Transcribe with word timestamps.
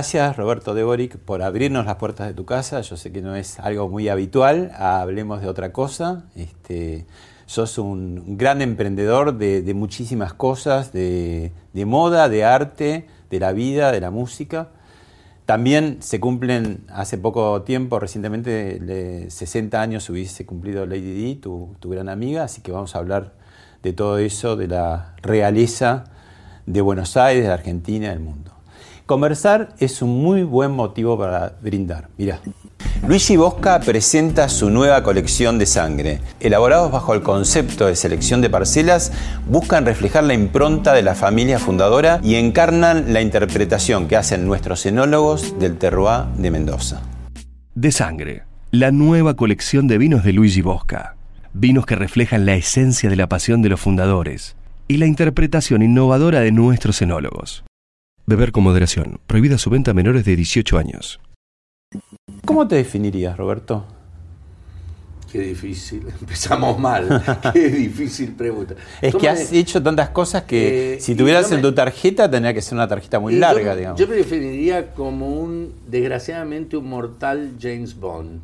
Gracias 0.00 0.38
Roberto 0.38 0.72
Deboric 0.72 1.18
por 1.18 1.42
abrirnos 1.42 1.84
las 1.84 1.96
puertas 1.96 2.26
de 2.26 2.32
tu 2.32 2.46
casa. 2.46 2.80
Yo 2.80 2.96
sé 2.96 3.12
que 3.12 3.20
no 3.20 3.36
es 3.36 3.60
algo 3.60 3.90
muy 3.90 4.08
habitual, 4.08 4.72
hablemos 4.74 5.42
de 5.42 5.46
otra 5.46 5.74
cosa. 5.74 6.24
Este, 6.34 7.04
sos 7.44 7.76
un 7.76 8.38
gran 8.38 8.62
emprendedor 8.62 9.36
de, 9.36 9.74
muchísimas 9.74 10.32
cosas, 10.32 10.90
de, 10.94 11.52
moda, 11.74 12.30
de 12.30 12.44
arte, 12.46 13.08
de 13.28 13.40
la 13.40 13.52
vida, 13.52 13.92
de 13.92 14.00
la 14.00 14.10
música. 14.10 14.68
También 15.44 15.98
se 16.00 16.18
cumplen 16.18 16.86
hace 16.88 17.18
poco 17.18 17.60
tiempo, 17.60 18.00
recientemente, 18.00 19.28
60 19.28 19.82
años 19.82 20.08
hubiese 20.08 20.46
cumplido 20.46 20.86
Lady 20.86 21.12
Di, 21.12 21.34
tu, 21.34 21.76
tu 21.78 21.90
gran 21.90 22.08
amiga, 22.08 22.44
así 22.44 22.62
que 22.62 22.72
vamos 22.72 22.96
a 22.96 23.00
hablar 23.00 23.34
de 23.82 23.92
todo 23.92 24.16
eso, 24.16 24.56
de 24.56 24.66
la 24.66 25.14
realeza 25.20 26.04
de 26.64 26.80
Buenos 26.80 27.18
Aires, 27.18 27.44
de 27.44 27.52
Argentina, 27.52 28.08
del 28.08 28.20
mundo. 28.20 28.59
Conversar 29.10 29.70
es 29.80 30.02
un 30.02 30.22
muy 30.22 30.44
buen 30.44 30.70
motivo 30.70 31.18
para 31.18 31.56
brindar. 31.60 32.10
Mirá. 32.16 32.38
Luigi 33.08 33.36
Bosca 33.36 33.80
presenta 33.80 34.48
su 34.48 34.70
nueva 34.70 35.02
colección 35.02 35.58
de 35.58 35.66
sangre. 35.66 36.20
Elaborados 36.38 36.92
bajo 36.92 37.12
el 37.12 37.20
concepto 37.20 37.86
de 37.86 37.96
selección 37.96 38.40
de 38.40 38.50
parcelas, 38.50 39.10
buscan 39.48 39.84
reflejar 39.84 40.22
la 40.22 40.34
impronta 40.34 40.92
de 40.92 41.02
la 41.02 41.16
familia 41.16 41.58
fundadora 41.58 42.20
y 42.22 42.36
encarnan 42.36 43.12
la 43.12 43.20
interpretación 43.20 44.06
que 44.06 44.14
hacen 44.14 44.46
nuestros 44.46 44.86
enólogos 44.86 45.58
del 45.58 45.76
terroir 45.76 46.26
de 46.36 46.52
Mendoza. 46.52 47.02
De 47.74 47.90
sangre, 47.90 48.44
la 48.70 48.92
nueva 48.92 49.34
colección 49.34 49.88
de 49.88 49.98
vinos 49.98 50.22
de 50.22 50.34
Luigi 50.34 50.62
Bosca. 50.62 51.16
Vinos 51.52 51.84
que 51.84 51.96
reflejan 51.96 52.46
la 52.46 52.54
esencia 52.54 53.10
de 53.10 53.16
la 53.16 53.28
pasión 53.28 53.60
de 53.60 53.70
los 53.70 53.80
fundadores 53.80 54.54
y 54.86 54.98
la 54.98 55.06
interpretación 55.06 55.82
innovadora 55.82 56.38
de 56.38 56.52
nuestros 56.52 57.02
enólogos. 57.02 57.64
Beber 58.30 58.52
con 58.52 58.62
moderación. 58.62 59.18
Prohibida 59.26 59.58
su 59.58 59.70
venta 59.70 59.90
a 59.90 59.94
menores 59.94 60.24
de 60.24 60.36
18 60.36 60.78
años. 60.78 61.18
¿Cómo 62.44 62.68
te 62.68 62.76
definirías, 62.76 63.36
Roberto? 63.36 63.84
Qué 65.32 65.40
difícil. 65.40 66.06
Empezamos 66.20 66.78
mal. 66.78 67.24
Qué 67.52 67.68
difícil 67.70 68.34
pregunta. 68.34 68.76
Es 69.02 69.16
que 69.16 69.28
has 69.28 69.52
hecho 69.52 69.82
tantas 69.82 70.10
cosas 70.10 70.44
que 70.44 70.94
eh, 70.94 71.00
si 71.00 71.16
tuvieras 71.16 71.50
en 71.50 71.60
tu 71.60 71.72
tarjeta 71.72 72.30
tendría 72.30 72.54
que 72.54 72.62
ser 72.62 72.74
una 72.74 72.86
tarjeta 72.86 73.18
muy 73.18 73.34
larga, 73.34 73.72
yo, 73.72 73.76
digamos. 73.76 74.00
Yo 74.00 74.06
me 74.06 74.14
definiría 74.14 74.94
como 74.94 75.26
un, 75.30 75.74
desgraciadamente, 75.88 76.76
un 76.76 76.88
mortal 76.88 77.54
James 77.60 77.98
Bond, 77.98 78.42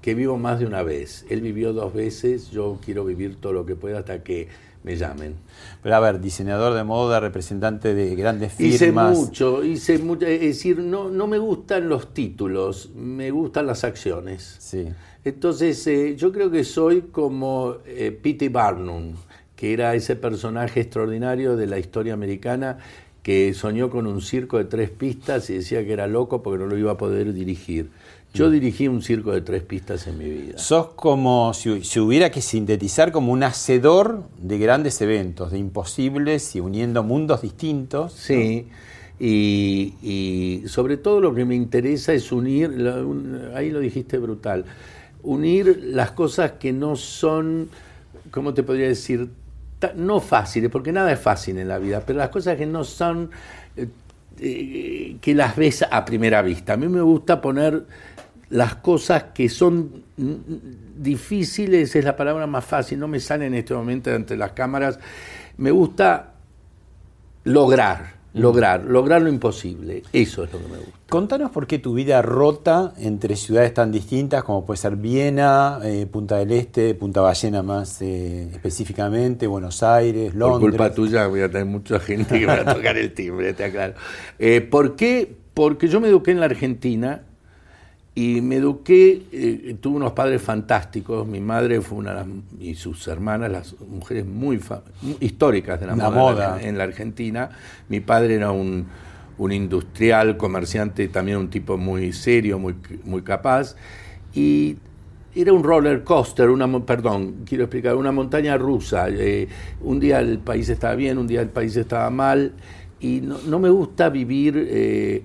que 0.00 0.14
vivo 0.14 0.38
más 0.38 0.60
de 0.60 0.66
una 0.66 0.84
vez. 0.84 1.26
Él 1.28 1.40
vivió 1.40 1.72
dos 1.72 1.92
veces, 1.92 2.52
yo 2.52 2.78
quiero 2.84 3.04
vivir 3.04 3.34
todo 3.40 3.52
lo 3.52 3.66
que 3.66 3.74
pueda 3.74 3.98
hasta 3.98 4.22
que 4.22 4.46
me 4.84 4.96
llamen. 4.96 5.34
Pero 5.84 5.96
a 5.96 6.00
ver, 6.00 6.18
diseñador 6.18 6.72
de 6.72 6.82
moda, 6.82 7.20
representante 7.20 7.94
de 7.94 8.16
grandes 8.16 8.54
firmas. 8.54 8.74
Hice 8.74 8.90
mucho, 8.90 9.62
hice 9.62 9.98
mucho, 9.98 10.24
es 10.24 10.40
decir, 10.40 10.78
no, 10.78 11.10
no 11.10 11.26
me 11.26 11.36
gustan 11.36 11.90
los 11.90 12.14
títulos, 12.14 12.92
me 12.94 13.30
gustan 13.30 13.66
las 13.66 13.84
acciones. 13.84 14.56
Sí. 14.60 14.86
Entonces, 15.26 15.86
eh, 15.86 16.16
yo 16.16 16.32
creo 16.32 16.50
que 16.50 16.64
soy 16.64 17.02
como 17.12 17.76
eh, 17.84 18.12
P.T. 18.12 18.48
Barnum, 18.48 19.12
que 19.54 19.74
era 19.74 19.94
ese 19.94 20.16
personaje 20.16 20.80
extraordinario 20.80 21.54
de 21.54 21.66
la 21.66 21.78
historia 21.78 22.14
americana 22.14 22.78
que 23.22 23.52
soñó 23.52 23.90
con 23.90 24.06
un 24.06 24.22
circo 24.22 24.56
de 24.56 24.64
tres 24.64 24.88
pistas 24.88 25.50
y 25.50 25.56
decía 25.56 25.84
que 25.84 25.92
era 25.92 26.06
loco 26.06 26.42
porque 26.42 26.64
no 26.64 26.66
lo 26.66 26.78
iba 26.78 26.92
a 26.92 26.96
poder 26.96 27.34
dirigir. 27.34 27.90
Yo 28.34 28.50
dirigí 28.50 28.88
un 28.88 29.00
circo 29.00 29.30
de 29.30 29.42
tres 29.42 29.62
pistas 29.62 30.08
en 30.08 30.18
mi 30.18 30.28
vida. 30.28 30.58
Sos 30.58 30.88
como 30.88 31.54
si, 31.54 32.00
hubiera 32.00 32.32
que 32.32 32.42
sintetizar 32.42 33.12
como 33.12 33.32
un 33.32 33.44
hacedor 33.44 34.24
de 34.38 34.58
grandes 34.58 35.00
eventos, 35.00 35.52
de 35.52 35.58
imposibles 35.58 36.56
y 36.56 36.60
uniendo 36.60 37.04
mundos 37.04 37.42
distintos. 37.42 38.12
Sí, 38.12 38.66
y, 39.20 40.64
sobre 40.66 40.96
todo 40.96 41.20
lo 41.20 41.32
que 41.32 41.44
me 41.44 41.54
interesa 41.54 42.12
es 42.12 42.32
unir, 42.32 42.72
ahí 43.54 43.70
lo 43.70 43.78
dijiste 43.78 44.18
brutal, 44.18 44.64
unir 45.22 45.80
las 45.84 46.10
cosas 46.10 46.52
que 46.58 46.72
no 46.72 46.96
son, 46.96 47.68
¿cómo 48.32 48.52
te 48.52 48.64
podría 48.64 48.88
decir? 48.88 49.28
No 49.94 50.18
fáciles, 50.18 50.70
porque 50.70 50.90
nada 50.90 51.12
es 51.12 51.20
fácil 51.20 51.56
en 51.58 51.68
la 51.68 51.78
vida, 51.78 52.02
pero 52.04 52.18
las 52.18 52.30
cosas 52.30 52.56
que 52.56 52.66
no 52.66 52.82
son, 52.82 53.30
eh, 53.76 53.86
eh, 54.40 55.16
que 55.20 55.34
las 55.34 55.54
ves 55.54 55.84
a 55.88 56.04
primera 56.04 56.42
vista. 56.42 56.72
A 56.72 56.76
mí 56.76 56.88
me 56.88 57.02
gusta 57.02 57.40
poner 57.40 57.84
las 58.54 58.76
cosas 58.76 59.24
que 59.34 59.48
son 59.48 60.04
difíciles, 60.96 61.96
es 61.96 62.04
la 62.04 62.14
palabra 62.14 62.46
más 62.46 62.64
fácil, 62.64 63.00
no 63.00 63.08
me 63.08 63.18
sale 63.18 63.46
en 63.46 63.54
este 63.54 63.74
momento 63.74 64.14
ante 64.14 64.36
las 64.36 64.52
cámaras, 64.52 65.00
me 65.56 65.72
gusta 65.72 66.34
lograr, 67.42 68.14
lograr, 68.32 68.84
lograr 68.84 69.22
lo 69.22 69.28
imposible, 69.28 70.04
eso 70.12 70.44
es 70.44 70.52
lo 70.52 70.60
que 70.60 70.68
me 70.68 70.76
gusta. 70.78 70.92
Contanos 71.08 71.50
por 71.50 71.66
qué 71.66 71.80
tu 71.80 71.94
vida 71.94 72.22
rota 72.22 72.92
entre 72.96 73.34
ciudades 73.34 73.74
tan 73.74 73.90
distintas 73.90 74.44
como 74.44 74.64
puede 74.64 74.78
ser 74.78 74.94
Viena, 74.94 75.80
eh, 75.82 76.06
Punta 76.06 76.36
del 76.36 76.52
Este, 76.52 76.94
Punta 76.94 77.22
Ballena 77.22 77.64
más 77.64 78.00
eh, 78.02 78.50
específicamente, 78.52 79.48
Buenos 79.48 79.82
Aires, 79.82 80.32
Londres. 80.32 80.60
Por 80.60 80.70
culpa 80.70 80.94
tuya 80.94 81.26
voy 81.26 81.40
a 81.40 81.50
tener 81.50 81.66
mucha 81.66 81.98
gente 81.98 82.38
que 82.38 82.46
va 82.46 82.60
a 82.60 82.64
tocar 82.74 82.96
el 82.96 83.12
timbre, 83.14 83.52
te 83.52 83.64
aclaro. 83.64 83.94
Eh, 84.38 84.60
¿Por 84.60 84.94
qué? 84.94 85.38
Porque 85.54 85.88
yo 85.88 86.00
me 86.00 86.06
eduqué 86.06 86.30
en 86.30 86.38
la 86.38 86.46
Argentina, 86.46 87.22
y 88.16 88.40
me 88.42 88.56
eduqué, 88.56 89.22
eh, 89.32 89.76
tuve 89.80 89.96
unos 89.96 90.12
padres 90.12 90.40
fantásticos, 90.40 91.26
mi 91.26 91.40
madre 91.40 91.80
fue 91.80 91.98
una 91.98 92.24
y 92.60 92.76
sus 92.76 93.08
hermanas, 93.08 93.50
las 93.50 93.80
mujeres 93.80 94.24
muy, 94.24 94.60
históricas 95.18 95.80
de 95.80 95.86
la, 95.88 95.96
moda, 95.96 96.62
En, 96.62 96.78
la 96.78 96.84
Argentina. 96.84 97.50
Mi 97.88 97.98
padre 97.98 98.36
era 98.36 98.52
un, 98.52 98.86
industrial, 99.50 100.36
comerciante, 100.36 101.08
también 101.08 101.38
un 101.38 101.50
tipo 101.50 101.76
muy 101.76 102.12
serio, 102.12 102.60
muy, 102.60 102.76
muy 103.04 103.22
capaz. 103.22 103.74
Y 104.32 104.76
era 105.34 105.52
un 105.52 105.64
roller 105.64 106.04
coaster, 106.04 106.50
una, 106.50 106.68
perdón, 106.86 107.42
quiero 107.44 107.64
explicar, 107.64 107.96
una 107.96 108.12
montaña 108.12 108.56
rusa. 108.56 109.08
Eh, 109.08 109.48
un 109.80 109.98
día 109.98 110.20
el 110.20 110.38
país 110.38 110.68
estaba 110.68 110.94
bien, 110.94 111.18
un 111.18 111.26
día 111.26 111.40
el 111.40 111.48
país 111.48 111.76
estaba 111.76 112.08
mal. 112.10 112.52
Y 113.00 113.22
no, 113.22 113.38
no 113.44 113.58
me 113.58 113.70
gusta 113.70 114.08
vivir... 114.08 114.68
Eh, 114.70 115.22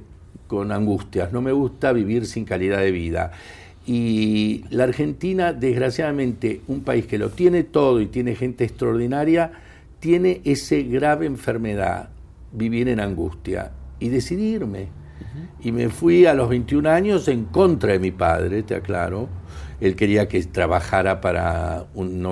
con 0.49 0.71
angustias, 0.71 1.31
no 1.31 1.41
me 1.41 1.51
gusta 1.51 1.93
vivir 1.93 2.25
sin 2.25 2.43
calidad 2.43 2.79
de 2.79 2.91
vida. 2.91 3.31
Y 3.85 4.65
la 4.71 4.85
Argentina, 4.85 5.53
desgraciadamente, 5.53 6.61
un 6.67 6.81
país 6.81 7.05
que 7.05 7.19
lo 7.19 7.29
tiene 7.29 7.63
todo 7.63 8.01
y 8.01 8.07
tiene 8.07 8.35
gente 8.35 8.63
extraordinaria, 8.63 9.51
tiene 9.99 10.41
esa 10.43 10.75
grave 10.77 11.27
enfermedad, 11.27 12.09
vivir 12.51 12.89
en 12.89 12.99
angustia. 12.99 13.71
Y 13.99 14.09
decidí 14.09 14.55
irme. 14.55 14.87
Y 15.61 15.71
me 15.71 15.89
fui 15.89 16.25
a 16.25 16.33
los 16.33 16.49
21 16.49 16.89
años 16.89 17.27
en 17.27 17.45
contra 17.45 17.93
de 17.93 17.99
mi 17.99 18.11
padre, 18.11 18.63
te 18.63 18.73
aclaro. 18.73 19.29
Él 19.79 19.95
quería 19.95 20.27
que 20.27 20.41
trabajara 20.43 21.21
para 21.21 21.85
un, 21.93 22.25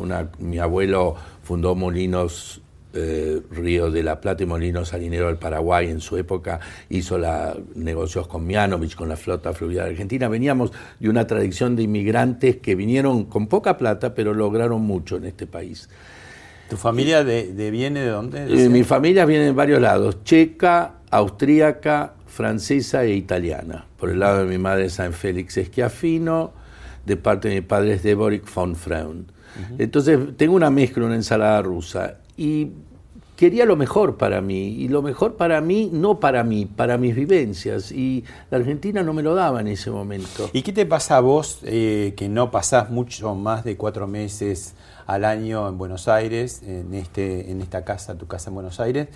una, 0.00 0.28
mi 0.38 0.58
abuelo 0.58 1.16
fundó 1.42 1.74
molinos 1.74 2.62
eh, 2.94 3.42
Río 3.50 3.90
de 3.90 4.02
la 4.02 4.20
Plata 4.20 4.42
y 4.42 4.46
Molino 4.46 4.84
Salinero 4.84 5.26
del 5.26 5.36
Paraguay 5.36 5.88
en 5.88 6.00
su 6.00 6.16
época, 6.16 6.60
hizo 6.88 7.18
la, 7.18 7.56
negocios 7.74 8.28
con 8.28 8.46
Mianovich, 8.46 8.94
con 8.94 9.08
la 9.08 9.16
flota 9.16 9.52
fluvial 9.52 9.88
argentina. 9.88 10.28
Veníamos 10.28 10.72
de 11.00 11.08
una 11.08 11.26
tradición 11.26 11.76
de 11.76 11.82
inmigrantes 11.82 12.56
que 12.56 12.74
vinieron 12.74 13.24
con 13.24 13.48
poca 13.48 13.76
plata, 13.76 14.14
pero 14.14 14.32
lograron 14.32 14.82
mucho 14.82 15.16
en 15.16 15.24
este 15.24 15.46
país. 15.46 15.88
¿Tu 16.68 16.76
familia 16.76 17.24
de, 17.24 17.70
viene 17.70 18.00
de 18.00 18.08
dónde? 18.08 18.46
Eh, 18.48 18.68
mi 18.68 18.84
familia 18.84 19.26
viene 19.26 19.44
de 19.46 19.52
varios 19.52 19.80
lados, 19.80 20.24
checa, 20.24 20.94
austríaca, 21.10 22.14
francesa 22.26 23.04
e 23.04 23.14
italiana. 23.14 23.86
Por 23.98 24.10
el 24.10 24.18
lado 24.18 24.40
de 24.40 24.46
mi 24.46 24.58
madre 24.58 24.88
San 24.88 25.12
Félix 25.12 25.56
Esquiafino, 25.56 26.52
de 27.04 27.16
parte 27.16 27.48
de 27.48 27.56
mi 27.56 27.60
padre 27.60 27.94
es 27.94 28.02
Deboric 28.02 28.52
von 28.52 28.74
Freund. 28.76 29.30
Entonces 29.78 30.18
tengo 30.36 30.54
una 30.54 30.70
mezcla, 30.70 31.04
una 31.04 31.14
ensalada 31.14 31.62
rusa. 31.62 32.18
Y 32.36 32.70
quería 33.36 33.64
lo 33.66 33.76
mejor 33.76 34.16
para 34.16 34.40
mí, 34.40 34.68
y 34.68 34.88
lo 34.88 35.02
mejor 35.02 35.36
para 35.36 35.60
mí, 35.60 35.90
no 35.92 36.20
para 36.20 36.44
mí, 36.44 36.66
para 36.66 36.98
mis 36.98 37.14
vivencias, 37.14 37.90
y 37.92 38.24
la 38.50 38.58
Argentina 38.58 39.02
no 39.02 39.12
me 39.12 39.22
lo 39.22 39.34
daba 39.34 39.60
en 39.60 39.68
ese 39.68 39.90
momento. 39.90 40.50
¿Y 40.52 40.62
qué 40.62 40.72
te 40.72 40.86
pasa 40.86 41.16
a 41.16 41.20
vos 41.20 41.60
que 41.62 42.26
no 42.30 42.50
pasás 42.50 42.90
mucho 42.90 43.34
más 43.34 43.64
de 43.64 43.76
cuatro 43.76 44.06
meses 44.06 44.74
al 45.06 45.24
año 45.24 45.68
en 45.68 45.78
Buenos 45.78 46.08
Aires, 46.08 46.62
en, 46.62 46.94
este, 46.94 47.50
en 47.50 47.60
esta 47.60 47.84
casa, 47.84 48.16
tu 48.16 48.26
casa 48.26 48.50
en 48.50 48.54
Buenos 48.54 48.80
Aires, 48.80 49.08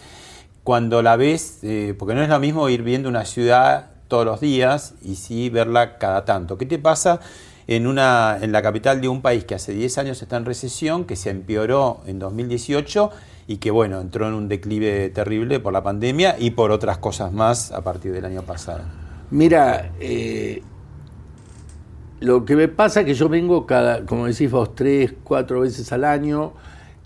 cuando 0.65 1.03
la 1.03 1.17
ves, 1.17 1.61
eh, 1.63 1.95
porque 1.99 2.15
no 2.15 2.23
es 2.23 2.29
lo 2.29 2.39
mismo 2.41 2.69
ir 2.69 2.83
viendo 2.83 3.09
una 3.09 3.25
ciudad 3.25 3.91
todos 4.07 4.27
los 4.27 4.41
días 4.41 4.95
y 5.03 5.15
sí 5.15 5.49
verla 5.49 5.97
cada 5.97 6.25
tanto. 6.25 6.59
¿Qué 6.59 6.67
te 6.67 6.79
pasa 6.79 7.21
en, 7.69 7.87
una, 7.87 8.39
en 8.41 8.51
la 8.51 8.63
capital 8.63 9.01
de 9.01 9.09
un 9.09 9.23
país 9.23 9.45
que 9.45 9.55
hace 9.55 9.73
10 9.73 9.99
años 9.99 10.23
está 10.23 10.39
en 10.39 10.47
recesión, 10.47 11.05
que 11.05 11.15
se 11.15 11.31
empeoró 11.31 12.01
en 12.07 12.19
2018 12.19 13.11
y 13.47 13.59
que 13.59 13.71
bueno, 13.71 14.01
entró 14.01 14.27
en 14.27 14.35
un 14.35 14.49
declive 14.49 15.11
terrible 15.11 15.61
por 15.61 15.75
la 15.75 15.83
pandemia 15.83 16.37
y 16.39 16.51
por 16.51 16.71
otras 16.71 16.99
cosas 16.99 17.33
más 17.33 17.71
a 17.71 17.83
partir 17.85 18.13
del 18.13 18.25
año 18.25 18.43
pasado? 18.43 18.81
Mira, 19.31 19.93
eh, 20.01 20.63
lo 22.21 22.47
que 22.47 22.57
me 22.57 22.69
pasa 22.69 23.01
es 23.01 23.07
que 23.07 23.15
yo 23.15 23.29
vengo 23.29 23.67
cada, 23.67 24.05
como 24.07 24.27
decís 24.27 24.51
vos, 24.51 24.75
tres, 24.75 25.15
cuatro 25.23 25.61
veces 25.61 25.93
al 25.93 26.05
año. 26.05 26.55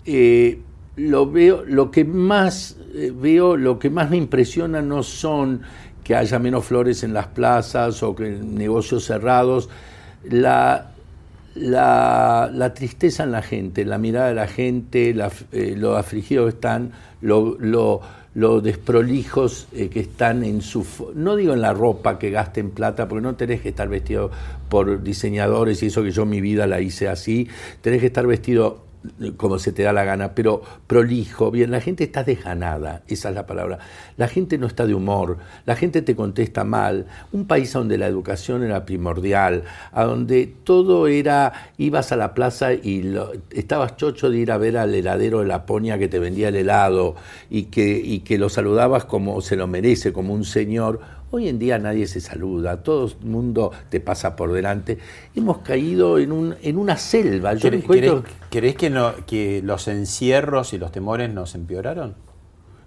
Eh, 0.05 0.61
lo 0.95 1.29
veo, 1.29 1.63
lo 1.65 1.91
que 1.91 2.05
más 2.05 2.77
eh, 2.93 3.11
veo, 3.13 3.57
lo 3.57 3.79
que 3.79 3.89
más 3.89 4.09
me 4.09 4.17
impresiona 4.17 4.81
no 4.81 5.03
son 5.03 5.61
que 6.03 6.15
haya 6.15 6.39
menos 6.39 6.65
flores 6.65 7.03
en 7.03 7.13
las 7.13 7.27
plazas 7.27 8.01
o 8.03 8.15
que 8.15 8.29
negocios 8.29 9.05
cerrados, 9.05 9.69
la, 10.29 10.91
la, 11.55 12.73
tristeza 12.73 13.23
en 13.23 13.31
la 13.31 13.41
gente, 13.41 13.85
la 13.85 13.97
mirada 13.97 14.27
de 14.27 14.35
la 14.35 14.47
gente, 14.47 15.15
eh, 15.51 15.75
lo 15.77 15.97
afligidos 15.97 16.45
que 16.45 16.55
están, 16.55 16.91
lo, 17.21 18.61
desprolijos 18.61 19.67
eh, 19.73 19.89
que 19.89 19.99
están 19.99 20.43
en 20.43 20.61
su... 20.61 20.85
No 21.15 21.35
digo 21.35 21.53
en 21.53 21.61
la 21.61 21.73
ropa 21.73 22.17
que 22.17 22.31
gasten 22.31 22.71
plata, 22.71 23.07
porque 23.07 23.21
no 23.21 23.35
tenés 23.35 23.61
que 23.61 23.69
estar 23.69 23.87
vestido 23.87 24.31
por 24.69 25.03
diseñadores 25.03 25.83
y 25.83 25.87
eso 25.87 26.03
que 26.03 26.11
yo 26.11 26.25
mi 26.25 26.41
vida 26.41 26.67
la 26.67 26.81
hice 26.81 27.07
así, 27.07 27.47
tenés 27.81 27.99
que 27.99 28.07
estar 28.07 28.25
vestido 28.25 28.92
como 29.37 29.59
se 29.59 29.71
te 29.71 29.83
da 29.83 29.93
la 29.93 30.03
gana, 30.03 30.33
pero 30.33 30.61
prolijo, 30.87 31.51
bien, 31.51 31.71
la 31.71 31.81
gente 31.81 32.03
está 32.03 32.23
desganada, 32.23 33.03
esa 33.07 33.29
es 33.29 33.35
la 33.35 33.45
palabra. 33.45 33.79
La 34.17 34.27
gente 34.27 34.57
no 34.57 34.67
está 34.67 34.85
de 34.85 34.93
humor, 34.93 35.37
la 35.65 35.75
gente 35.75 36.01
te 36.01 36.15
contesta 36.15 36.63
mal. 36.63 37.07
Un 37.31 37.45
país 37.45 37.73
donde 37.73 37.97
la 37.97 38.07
educación 38.07 38.63
era 38.63 38.85
primordial, 38.85 39.63
a 39.91 40.03
donde 40.03 40.53
todo 40.63 41.07
era, 41.07 41.71
ibas 41.77 42.11
a 42.11 42.15
la 42.15 42.33
plaza 42.33 42.73
y 42.73 43.15
estabas 43.51 43.97
chocho 43.97 44.29
de 44.29 44.37
ir 44.37 44.51
a 44.51 44.57
ver 44.57 44.77
al 44.77 44.93
heladero 44.95 45.39
de 45.39 45.47
Laponia 45.47 45.97
que 45.97 46.07
te 46.07 46.19
vendía 46.19 46.49
el 46.49 46.55
helado 46.55 47.15
y 47.49 47.63
que, 47.63 48.01
y 48.03 48.19
que 48.19 48.37
lo 48.37 48.49
saludabas 48.49 49.05
como 49.05 49.41
se 49.41 49.55
lo 49.55 49.67
merece, 49.67 50.13
como 50.13 50.33
un 50.33 50.45
señor 50.45 50.99
Hoy 51.35 51.47
en 51.47 51.57
día 51.57 51.79
nadie 51.79 52.05
se 52.05 52.21
saluda, 52.21 52.83
todo 52.83 53.07
el 53.07 53.27
mundo 53.27 53.71
te 53.89 53.99
pasa 53.99 54.35
por 54.35 54.53
delante. 54.53 54.99
Hemos 55.33 55.57
caído 55.57 56.19
en, 56.19 56.31
un, 56.31 56.55
en 56.61 56.77
una 56.77 56.95
selva. 56.95 57.55
Yo 57.55 57.71
¿Querés, 58.51 58.75
que, 58.75 58.91
no, 58.91 59.15
que 59.25 59.59
los 59.63 59.87
encierros 59.87 60.73
y 60.73 60.77
los 60.77 60.91
temores 60.91 61.33
nos 61.33 61.55
empeoraron? 61.55 62.13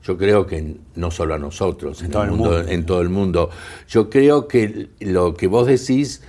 Yo 0.05 0.17
creo 0.17 0.47
que 0.47 0.77
no 0.95 1.11
solo 1.11 1.35
a 1.35 1.41
nosotros, 1.41 2.01
en, 2.05 2.13
todo, 2.13 2.23
el 2.23 2.31
mundo, 2.31 2.61
en 2.61 2.87
todo 2.87 3.01
el 3.03 3.09
mundo. 3.09 3.51
Yo 3.89 4.09
creo 4.09 4.47
que 4.47 4.91
lo 5.01 5.35
que 5.35 5.49
vos 5.49 5.67
decís 5.67 6.23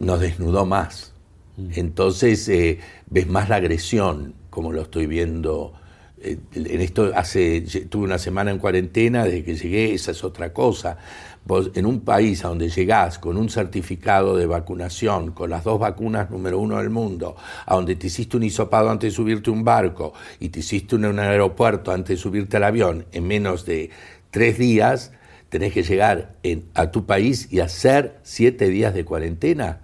nos 0.00 0.18
desnudó 0.18 0.66
más. 0.66 1.14
Mm. 1.56 1.68
Entonces 1.76 2.48
eh, 2.48 2.80
ves 3.08 3.28
más 3.28 3.48
la 3.48 3.56
agresión, 3.56 4.34
como 4.50 4.72
lo 4.72 4.82
estoy 4.82 5.06
viendo 5.06 5.72
eh, 6.18 6.38
en 6.54 6.80
esto 6.80 7.12
hace, 7.14 7.60
tuve 7.88 8.04
una 8.04 8.18
semana 8.18 8.50
en 8.50 8.58
cuarentena, 8.58 9.24
desde 9.24 9.44
que 9.44 9.54
llegué, 9.54 9.94
esa 9.94 10.12
es 10.12 10.24
otra 10.24 10.52
cosa. 10.52 10.96
Vos 11.44 11.70
en 11.74 11.86
un 11.86 12.00
país 12.00 12.44
a 12.44 12.48
donde 12.48 12.68
llegás 12.68 13.18
con 13.18 13.36
un 13.36 13.48
certificado 13.50 14.36
de 14.36 14.46
vacunación, 14.46 15.32
con 15.32 15.50
las 15.50 15.62
dos 15.62 15.78
vacunas 15.78 16.30
número 16.30 16.58
uno 16.58 16.78
del 16.78 16.90
mundo, 16.90 17.36
a 17.66 17.74
donde 17.74 17.94
te 17.96 18.08
hiciste 18.08 18.36
un 18.36 18.42
hisopado 18.42 18.90
antes 18.90 19.12
de 19.12 19.16
subirte 19.16 19.50
un 19.50 19.62
barco 19.62 20.12
y 20.40 20.48
te 20.48 20.60
hiciste 20.60 20.96
en 20.96 21.04
un 21.04 21.18
aeropuerto 21.18 21.92
antes 21.92 22.16
de 22.16 22.22
subirte 22.22 22.56
al 22.56 22.64
avión 22.64 23.06
en 23.12 23.26
menos 23.26 23.64
de 23.64 23.90
tres 24.30 24.58
días, 24.58 25.12
tenés 25.50 25.72
que 25.72 25.82
llegar 25.82 26.34
a 26.74 26.90
tu 26.90 27.06
país 27.06 27.48
y 27.52 27.60
hacer 27.60 28.18
siete 28.22 28.68
días 28.68 28.92
de 28.94 29.04
cuarentena. 29.04 29.80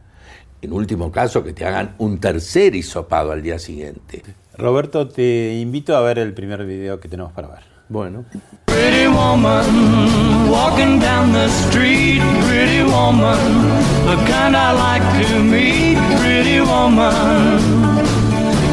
En 0.63 0.73
último 0.73 1.13
caso, 1.13 1.45
que 1.45 1.53
te 1.53 1.65
hagan 1.65 1.95
un 1.99 2.19
tercer 2.19 2.75
hisopado 2.75 3.33
al 3.33 3.43
día 3.43 3.59
siguiente. 3.59 4.23
Roberto, 4.57 5.09
te 5.09 5.59
invito 5.59 5.97
a 5.97 6.01
ver 6.03 6.19
el 6.19 6.35
primer 6.35 6.65
video 6.67 7.01
que 7.01 7.09
tenemos 7.09 7.33
para 7.33 7.49
ver. 7.49 7.61
Bueno. 7.89 8.25
Pretty 8.67 9.07
woman, 9.07 9.65
walking 10.51 10.99
down 11.01 11.33
the 11.33 11.49
street, 11.49 12.21
pretty 12.49 12.83
woman, 12.83 13.39
the 14.05 14.17
kind 14.31 14.55
I 14.55 14.73
like 14.73 15.27
to 15.27 15.43
meet, 15.43 15.99
pretty 16.21 16.61
woman. 16.61 17.13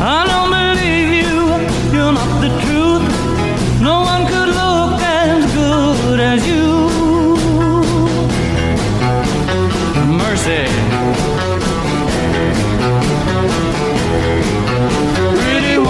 I 0.02 0.26
don't 0.28 0.52
believe 0.52 1.24
you, 1.24 1.48
you're 1.94 2.14
not 2.14 2.42
the 2.42 2.50
truth. 2.66 3.02
No 3.82 4.02
one 4.02 4.26
could 4.26 4.50
look 4.50 5.02
as 5.02 5.46
good 5.54 6.20
as 6.20 6.46
you. 6.46 6.49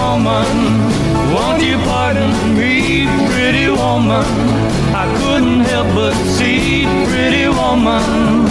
Woman, 0.09 0.57
won't 1.33 1.61
you 1.61 1.77
pardon 1.85 2.31
me, 2.57 3.05
pretty 3.29 3.67
woman? 3.69 4.25
I 5.01 5.05
couldn't 5.19 5.61
help 5.71 5.87
but 5.93 6.15
see, 6.35 6.85
pretty 7.09 7.47
woman, 7.47 8.47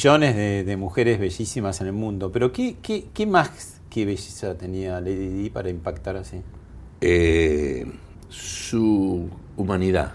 millones 0.00 0.64
de, 0.64 0.76
mujeres 0.78 1.18
bellísimas 1.18 1.82
en 1.82 1.88
el 1.88 1.92
mundo, 1.92 2.32
pero 2.32 2.52
¿qué, 2.52 2.76
qué, 2.82 3.26
más 3.26 3.82
que 3.90 4.06
belleza 4.06 4.56
tenía 4.56 4.98
Lady 4.98 5.28
Di 5.28 5.50
para 5.50 5.68
impactar 5.68 6.16
así? 6.16 6.40
Eh, 7.02 7.84
su 8.30 9.28
humanidad. 9.58 10.12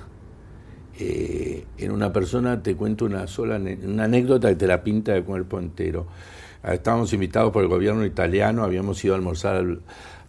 Eh, 0.97 1.65
en 1.77 1.91
una 1.91 2.11
persona 2.11 2.63
te 2.63 2.75
cuento 2.75 3.05
una 3.05 3.27
sola 3.27 3.57
una 3.57 4.05
anécdota 4.05 4.49
que 4.49 4.55
te 4.55 4.65
la 4.65 4.83
pinta 4.83 5.13
de 5.13 5.21
cuerpo 5.21 5.59
entero. 5.59 6.07
Ah, 6.63 6.73
estábamos 6.73 7.13
invitados 7.13 7.53
por 7.53 7.61
el 7.61 7.69
gobierno 7.69 8.05
italiano, 8.05 8.63
habíamos 8.63 9.05
ido 9.05 9.13
a 9.13 9.17
almorzar 9.17 9.63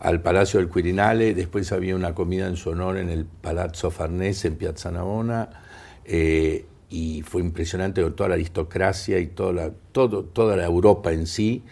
al, 0.01 0.21
Palacio 0.21 0.61
del 0.61 0.69
Quirinale, 0.69 1.33
después 1.33 1.73
había 1.73 1.97
una 1.97 2.15
comida 2.15 2.47
en 2.47 2.57
su 2.57 2.69
honor 2.69 2.99
en 2.99 3.09
el 3.09 3.25
Palazzo 3.25 3.91
Farnese 3.91 4.49
en 4.49 4.57
Piazza 4.57 4.91
Navona. 4.91 5.49
Eh, 6.05 6.67
y 6.89 7.23
fue 7.23 7.43
impresionante 7.43 8.03
con 8.03 8.15
toda 8.15 8.31
la 8.31 8.35
aristocracia 8.37 9.19
y 9.19 9.27
toda 9.27 9.53
la, 9.53 9.71
toda 9.93 10.57
la 10.57 10.65
Europa 10.65 11.13
en 11.13 11.27
sí. 11.27 11.63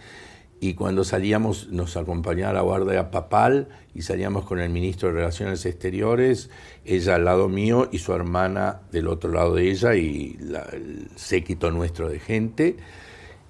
Y 0.61 0.75
cuando 0.75 1.05
salíamos 1.05 1.69
nos 1.69 1.97
acompañaba 1.97 2.55
la 2.55 2.63
guardia 2.63 3.11
papal 3.11 3.69
y 3.95 4.03
salíamos 4.03 4.45
con 4.45 4.61
el 4.61 4.71
ministro 4.71 5.09
de 5.09 5.17
Relaciones 5.17 5.67
Exteriores, 5.67 6.51
ella 6.85 7.17
al 7.17 7.27
lado 7.27 7.49
mío 7.49 7.89
y 7.93 7.99
su 7.99 8.13
hermana 8.13 8.81
del 8.91 9.09
otro 9.09 9.31
lado 9.31 9.55
de 9.55 9.71
ella 9.71 9.95
y 9.95 10.39
el 10.73 11.09
séquito 11.17 11.71
nuestro 11.71 12.09
de 12.09 12.19
gente. 12.19 12.77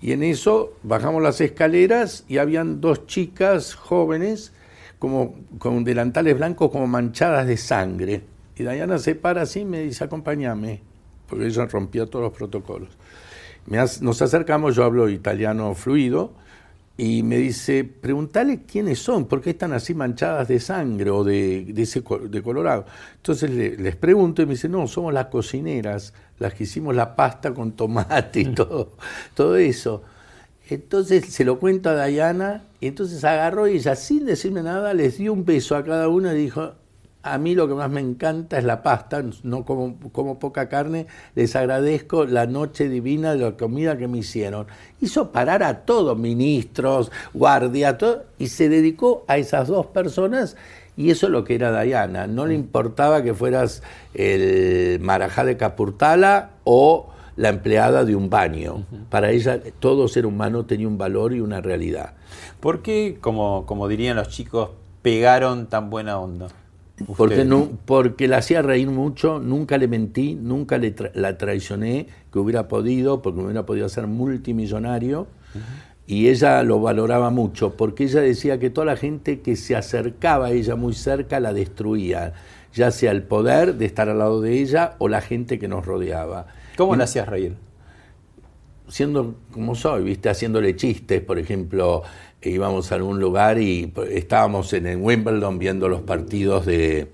Y 0.02 0.12
en 0.12 0.22
eso 0.22 0.74
bajamos 0.82 1.22
las 1.22 1.40
escaleras 1.40 2.24
y 2.28 2.38
habían 2.38 2.80
dos 2.80 3.06
chicas 3.06 3.74
jóvenes 3.74 4.52
como 4.98 5.36
con 5.58 5.84
delantales 5.84 6.36
blancos 6.36 6.70
como 6.70 6.86
manchadas 6.86 7.46
de 7.46 7.56
sangre. 7.56 8.22
Y 8.56 8.64
Diana 8.64 8.98
se 8.98 9.14
para 9.14 9.42
así 9.42 9.60
y 9.60 9.64
me 9.64 9.80
dice, 9.80 10.04
acompáñame 10.04 10.93
porque 11.34 11.46
ella 11.48 11.66
rompía 11.66 12.06
todos 12.06 12.24
los 12.26 12.32
protocolos. 12.32 12.90
Me 13.66 13.78
hace- 13.78 14.04
nos 14.04 14.20
acercamos, 14.22 14.76
yo 14.76 14.84
hablo 14.84 15.08
italiano 15.08 15.74
fluido, 15.74 16.32
y 16.96 17.24
me 17.24 17.38
dice, 17.38 17.82
preguntale 17.82 18.62
quiénes 18.62 19.00
son, 19.00 19.24
por 19.26 19.40
qué 19.40 19.50
están 19.50 19.72
así 19.72 19.94
manchadas 19.94 20.46
de 20.46 20.60
sangre 20.60 21.10
o 21.10 21.24
de, 21.24 21.64
de 21.64 21.82
ese 21.82 22.02
co- 22.04 22.20
de 22.20 22.40
colorado. 22.40 22.86
Entonces 23.16 23.50
le- 23.50 23.76
les 23.76 23.96
pregunto 23.96 24.42
y 24.42 24.46
me 24.46 24.52
dice, 24.52 24.68
no, 24.68 24.86
somos 24.86 25.12
las 25.12 25.26
cocineras, 25.26 26.14
las 26.38 26.54
que 26.54 26.64
hicimos 26.64 26.94
la 26.94 27.16
pasta 27.16 27.52
con 27.52 27.72
tomate 27.72 28.40
y 28.42 28.44
todo, 28.54 28.92
todo 29.34 29.56
eso. 29.56 30.04
Entonces 30.70 31.26
se 31.26 31.44
lo 31.44 31.58
cuento 31.58 31.90
a 31.90 32.06
Diana 32.06 32.64
y 32.80 32.86
entonces 32.86 33.24
agarró 33.24 33.68
y 33.68 33.76
ella 33.76 33.96
sin 33.96 34.24
decirme 34.24 34.62
nada 34.62 34.94
les 34.94 35.18
dio 35.18 35.32
un 35.32 35.44
beso 35.44 35.76
a 35.76 35.84
cada 35.84 36.08
una 36.08 36.32
y 36.34 36.38
dijo, 36.38 36.74
a 37.24 37.38
mí 37.38 37.54
lo 37.54 37.66
que 37.66 37.74
más 37.74 37.90
me 37.90 38.00
encanta 38.00 38.58
es 38.58 38.64
la 38.64 38.82
pasta, 38.82 39.24
no 39.42 39.64
como, 39.64 39.96
como 40.12 40.38
poca 40.38 40.68
carne, 40.68 41.06
les 41.34 41.56
agradezco 41.56 42.26
la 42.26 42.46
noche 42.46 42.88
divina 42.88 43.32
de 43.32 43.40
la 43.40 43.56
comida 43.56 43.96
que 43.96 44.08
me 44.08 44.18
hicieron. 44.18 44.66
Hizo 45.00 45.32
parar 45.32 45.62
a 45.62 45.86
todos, 45.86 46.18
ministros, 46.18 47.10
guardia, 47.32 47.96
todo, 47.96 48.24
y 48.38 48.48
se 48.48 48.68
dedicó 48.68 49.24
a 49.26 49.38
esas 49.38 49.68
dos 49.68 49.86
personas 49.86 50.56
y 50.96 51.10
eso 51.10 51.26
es 51.26 51.32
lo 51.32 51.44
que 51.44 51.54
era 51.54 51.82
Diana. 51.82 52.26
No 52.26 52.46
le 52.46 52.54
importaba 52.54 53.22
que 53.22 53.34
fueras 53.34 53.82
el 54.12 55.00
marajá 55.00 55.44
de 55.44 55.56
Capurtala 55.56 56.50
o 56.64 57.08
la 57.36 57.48
empleada 57.48 58.04
de 58.04 58.14
un 58.14 58.30
baño. 58.30 58.84
Para 59.08 59.30
ella 59.30 59.60
todo 59.80 60.08
ser 60.08 60.26
humano 60.26 60.66
tenía 60.66 60.86
un 60.86 60.98
valor 60.98 61.32
y 61.32 61.40
una 61.40 61.60
realidad. 61.60 62.12
¿Por 62.60 62.82
qué, 62.82 63.16
como, 63.20 63.66
como 63.66 63.88
dirían 63.88 64.16
los 64.16 64.28
chicos, 64.28 64.70
pegaron 65.02 65.66
tan 65.66 65.90
buena 65.90 66.18
onda? 66.18 66.48
Porque, 67.16 67.44
no, 67.44 67.70
porque 67.86 68.28
la 68.28 68.36
hacía 68.38 68.62
reír 68.62 68.88
mucho, 68.88 69.40
nunca 69.40 69.78
le 69.78 69.88
mentí, 69.88 70.36
nunca 70.36 70.78
le 70.78 70.94
tra- 70.94 71.10
la 71.14 71.36
traicioné, 71.36 72.06
que 72.32 72.38
hubiera 72.38 72.68
podido, 72.68 73.20
porque 73.20 73.38
me 73.40 73.46
hubiera 73.46 73.66
podido 73.66 73.88
ser 73.88 74.06
multimillonario. 74.06 75.26
Y 76.06 76.28
ella 76.28 76.62
lo 76.62 76.80
valoraba 76.80 77.30
mucho, 77.30 77.76
porque 77.76 78.04
ella 78.04 78.20
decía 78.20 78.58
que 78.60 78.70
toda 78.70 78.84
la 78.84 78.96
gente 78.96 79.40
que 79.40 79.56
se 79.56 79.74
acercaba 79.74 80.46
a 80.46 80.50
ella 80.52 80.76
muy 80.76 80.92
cerca 80.94 81.40
la 81.40 81.52
destruía, 81.52 82.34
ya 82.74 82.90
sea 82.90 83.10
el 83.10 83.22
poder 83.22 83.74
de 83.76 83.86
estar 83.86 84.08
al 84.08 84.18
lado 84.18 84.40
de 84.40 84.60
ella 84.60 84.94
o 84.98 85.08
la 85.08 85.20
gente 85.20 85.58
que 85.58 85.66
nos 85.66 85.84
rodeaba. 85.86 86.46
¿Cómo 86.76 86.94
Y- 86.94 86.98
la 86.98 87.04
hacías 87.04 87.26
reír? 87.28 87.56
siendo 88.86 89.36
como 89.50 89.74
soy, 89.74 90.04
¿viste? 90.04 90.28
Haciéndole 90.28 90.76
chistes, 90.76 91.22
por 91.22 91.38
ejemplo, 91.38 92.02
íbamos 92.50 92.92
a 92.92 92.96
algún 92.96 93.20
lugar 93.20 93.58
y 93.58 93.92
estábamos 94.10 94.72
en 94.72 94.86
el 94.86 94.96
Wimbledon 94.98 95.58
viendo 95.58 95.88
los 95.88 96.02
partidos 96.02 96.66
de, 96.66 97.08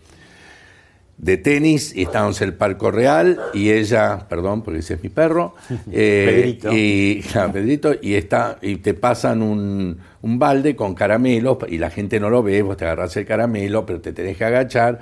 de 1.18 1.36
tenis 1.36 1.94
y 1.94 2.02
estábamos 2.02 2.40
en 2.40 2.48
el 2.48 2.54
Parco 2.54 2.90
Real 2.90 3.38
y 3.52 3.70
ella, 3.70 4.26
perdón, 4.28 4.62
porque 4.62 4.80
ese 4.80 4.94
es 4.94 5.02
mi 5.02 5.08
perro, 5.08 5.54
eh, 5.92 6.26
Pedrito. 6.26 6.72
Y, 6.72 7.22
ja, 7.32 7.52
Pedrito, 7.52 7.92
y, 8.00 8.14
está, 8.14 8.58
y 8.62 8.76
te 8.76 8.94
pasan 8.94 9.42
un, 9.42 9.98
un 10.22 10.38
balde 10.38 10.76
con 10.76 10.94
caramelos 10.94 11.58
y 11.68 11.78
la 11.78 11.90
gente 11.90 12.18
no 12.20 12.30
lo 12.30 12.42
ve, 12.42 12.62
vos 12.62 12.76
te 12.76 12.84
agarrás 12.84 13.16
el 13.16 13.26
caramelo, 13.26 13.84
pero 13.86 14.00
te 14.00 14.12
tenés 14.12 14.36
que 14.36 14.44
agachar. 14.44 15.00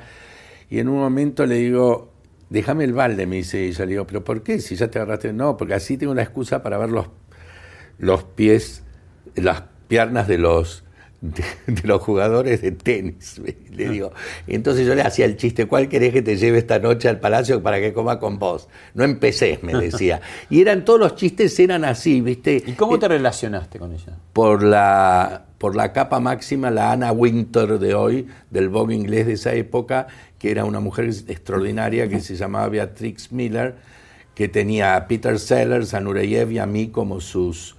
Y 0.70 0.80
en 0.80 0.88
un 0.88 0.98
momento 0.98 1.46
le 1.46 1.56
digo, 1.56 2.12
déjame 2.50 2.84
el 2.84 2.92
balde, 2.92 3.26
me 3.26 3.36
dice 3.36 3.64
ella. 3.66 3.84
Le 3.84 3.92
digo, 3.92 4.06
¿pero 4.06 4.24
por 4.24 4.42
qué? 4.42 4.60
Si 4.60 4.76
ya 4.76 4.88
te 4.88 4.98
agarraste. 4.98 5.32
No, 5.32 5.56
porque 5.56 5.74
así 5.74 5.96
tengo 5.96 6.14
la 6.14 6.22
excusa 6.22 6.62
para 6.62 6.78
ver 6.78 6.90
los, 6.90 7.06
los 7.98 8.24
pies, 8.24 8.82
las 9.34 9.62
piernas 9.88 10.28
de 10.28 10.38
los, 10.38 10.84
de, 11.20 11.42
de 11.66 11.88
los 11.88 12.00
jugadores 12.02 12.62
de 12.62 12.72
tenis. 12.72 13.40
Le 13.70 13.88
digo. 13.88 14.12
Entonces 14.46 14.86
yo 14.86 14.94
le 14.94 15.02
hacía 15.02 15.24
el 15.24 15.36
chiste, 15.36 15.66
¿cuál 15.66 15.88
querés 15.88 16.12
que 16.12 16.22
te 16.22 16.36
lleve 16.36 16.58
esta 16.58 16.78
noche 16.78 17.08
al 17.08 17.20
palacio 17.20 17.62
para 17.62 17.80
que 17.80 17.92
coma 17.92 18.18
con 18.18 18.38
vos? 18.38 18.68
No 18.94 19.04
empecés, 19.04 19.62
me 19.62 19.74
decía. 19.74 20.20
Y 20.50 20.60
eran 20.60 20.84
todos 20.84 20.98
los 21.00 21.14
chistes, 21.16 21.58
eran 21.60 21.84
así, 21.84 22.20
¿viste? 22.20 22.62
¿Y 22.66 22.72
cómo 22.72 22.96
Eh, 22.96 22.98
te 22.98 23.08
relacionaste 23.08 23.78
con 23.78 23.92
ella? 23.92 24.16
por 24.32 24.62
la, 24.62 25.46
por 25.58 25.74
la 25.76 25.92
capa 25.92 26.20
máxima, 26.20 26.70
la 26.70 26.92
Anna 26.92 27.12
Winter 27.12 27.78
de 27.78 27.94
hoy, 27.94 28.26
del 28.50 28.68
Vogue 28.68 28.94
inglés 28.94 29.26
de 29.26 29.32
esa 29.34 29.52
época, 29.54 30.06
que 30.38 30.50
era 30.50 30.64
una 30.64 30.80
mujer 30.80 31.06
extraordinaria 31.28 32.08
que 32.08 32.20
se 32.20 32.36
llamaba 32.36 32.68
Beatrix 32.68 33.32
Miller, 33.32 33.76
que 34.34 34.48
tenía 34.48 34.94
a 34.96 35.06
Peter 35.08 35.38
Sellers, 35.38 35.94
a 35.94 36.00
Nureyev 36.00 36.52
y 36.52 36.58
a 36.58 36.66
mí 36.66 36.88
como 36.88 37.20
sus 37.20 37.76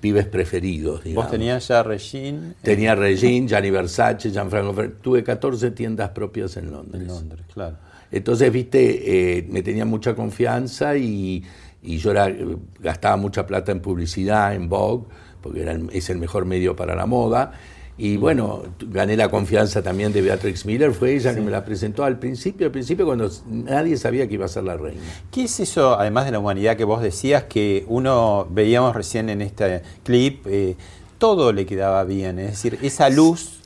pibes 0.00 0.26
preferidos. 0.26 1.04
digamos. 1.04 1.24
Vos 1.24 1.30
tenías 1.30 1.66
ya 1.68 1.82
Regine 1.82 2.54
Tenía 2.62 2.94
Regine, 2.94 3.46
Gianni 3.46 3.70
Versace, 3.70 4.30
Gianfranco 4.30 4.72
Ferrari. 4.74 4.94
Tuve 5.00 5.22
14 5.22 5.70
tiendas 5.72 6.10
propias 6.10 6.56
en 6.56 6.70
Londres. 6.70 7.02
en 7.02 7.08
Londres, 7.08 7.44
claro. 7.52 7.76
Entonces, 8.10 8.50
viste, 8.52 9.38
eh, 9.38 9.46
me 9.48 9.62
tenía 9.62 9.84
mucha 9.84 10.14
confianza 10.14 10.96
y, 10.96 11.44
y 11.82 11.98
yo 11.98 12.10
era, 12.10 12.28
gastaba 12.80 13.16
mucha 13.16 13.46
plata 13.46 13.70
en 13.72 13.80
publicidad, 13.80 14.54
en 14.54 14.68
Vogue, 14.68 15.06
porque 15.40 15.62
era 15.62 15.72
el- 15.72 15.88
es 15.92 16.10
el 16.10 16.18
mejor 16.18 16.44
medio 16.44 16.74
para 16.74 16.94
la 16.96 17.06
moda. 17.06 17.52
Y 18.02 18.16
bueno, 18.16 18.62
gané 18.80 19.14
la 19.14 19.28
confianza 19.28 19.82
también 19.82 20.10
de 20.10 20.22
Beatrix 20.22 20.64
Miller, 20.64 20.94
fue 20.94 21.14
ella 21.14 21.34
que 21.34 21.42
me 21.42 21.50
la 21.50 21.62
presentó 21.66 22.02
al 22.02 22.18
principio, 22.18 22.64
al 22.64 22.72
principio 22.72 23.04
cuando 23.04 23.30
nadie 23.46 23.98
sabía 23.98 24.26
que 24.26 24.32
iba 24.32 24.46
a 24.46 24.48
ser 24.48 24.64
la 24.64 24.78
reina. 24.78 25.02
¿Qué 25.30 25.44
es 25.44 25.60
eso, 25.60 26.00
además 26.00 26.24
de 26.24 26.30
la 26.30 26.38
humanidad 26.38 26.78
que 26.78 26.84
vos 26.84 27.02
decías, 27.02 27.44
que 27.44 27.84
uno 27.88 28.48
veíamos 28.50 28.96
recién 28.96 29.28
en 29.28 29.42
este 29.42 29.82
clip, 30.02 30.46
eh, 30.46 30.76
todo 31.18 31.52
le 31.52 31.66
quedaba 31.66 32.04
bien? 32.04 32.38
Es 32.38 32.52
decir, 32.52 32.78
esa 32.80 33.10
luz, 33.10 33.60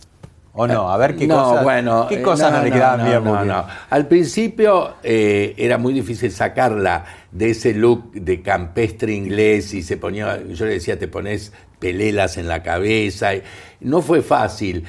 o 0.53 0.67
no, 0.67 0.91
a 0.91 0.97
ver 0.97 1.14
qué 1.14 1.29
no, 1.29 1.37
cosas, 1.37 1.62
bueno, 1.62 2.07
qué 2.09 2.17
eh, 2.17 2.23
cosas 2.23 2.53
no, 2.53 2.64
le 2.64 2.73
quedaban 2.73 3.07
bien. 3.07 3.23
no, 3.23 3.45
no. 3.45 3.64
Al 3.88 4.09
principio 4.09 4.95
eh, 5.05 5.55
era 5.57 5.79
muy 5.79 5.93
difícil 5.93 6.33
sacarla 6.33 7.05
de 7.31 7.50
ese 7.50 7.73
look 7.73 8.11
de 8.12 8.43
campestre 8.43 9.12
inglés 9.12 9.73
y 9.75 9.83
se 9.85 9.97
ponía, 9.97 10.43
yo 10.43 10.64
le 10.67 10.73
decía, 10.73 10.99
te 10.99 11.07
pones 11.07 11.53
pelelas 11.85 12.38
en 12.38 12.49
la 12.49 12.62
cabeza. 12.62 13.33
no 13.81 14.00
fue 14.00 14.23
fácil. 14.23 14.85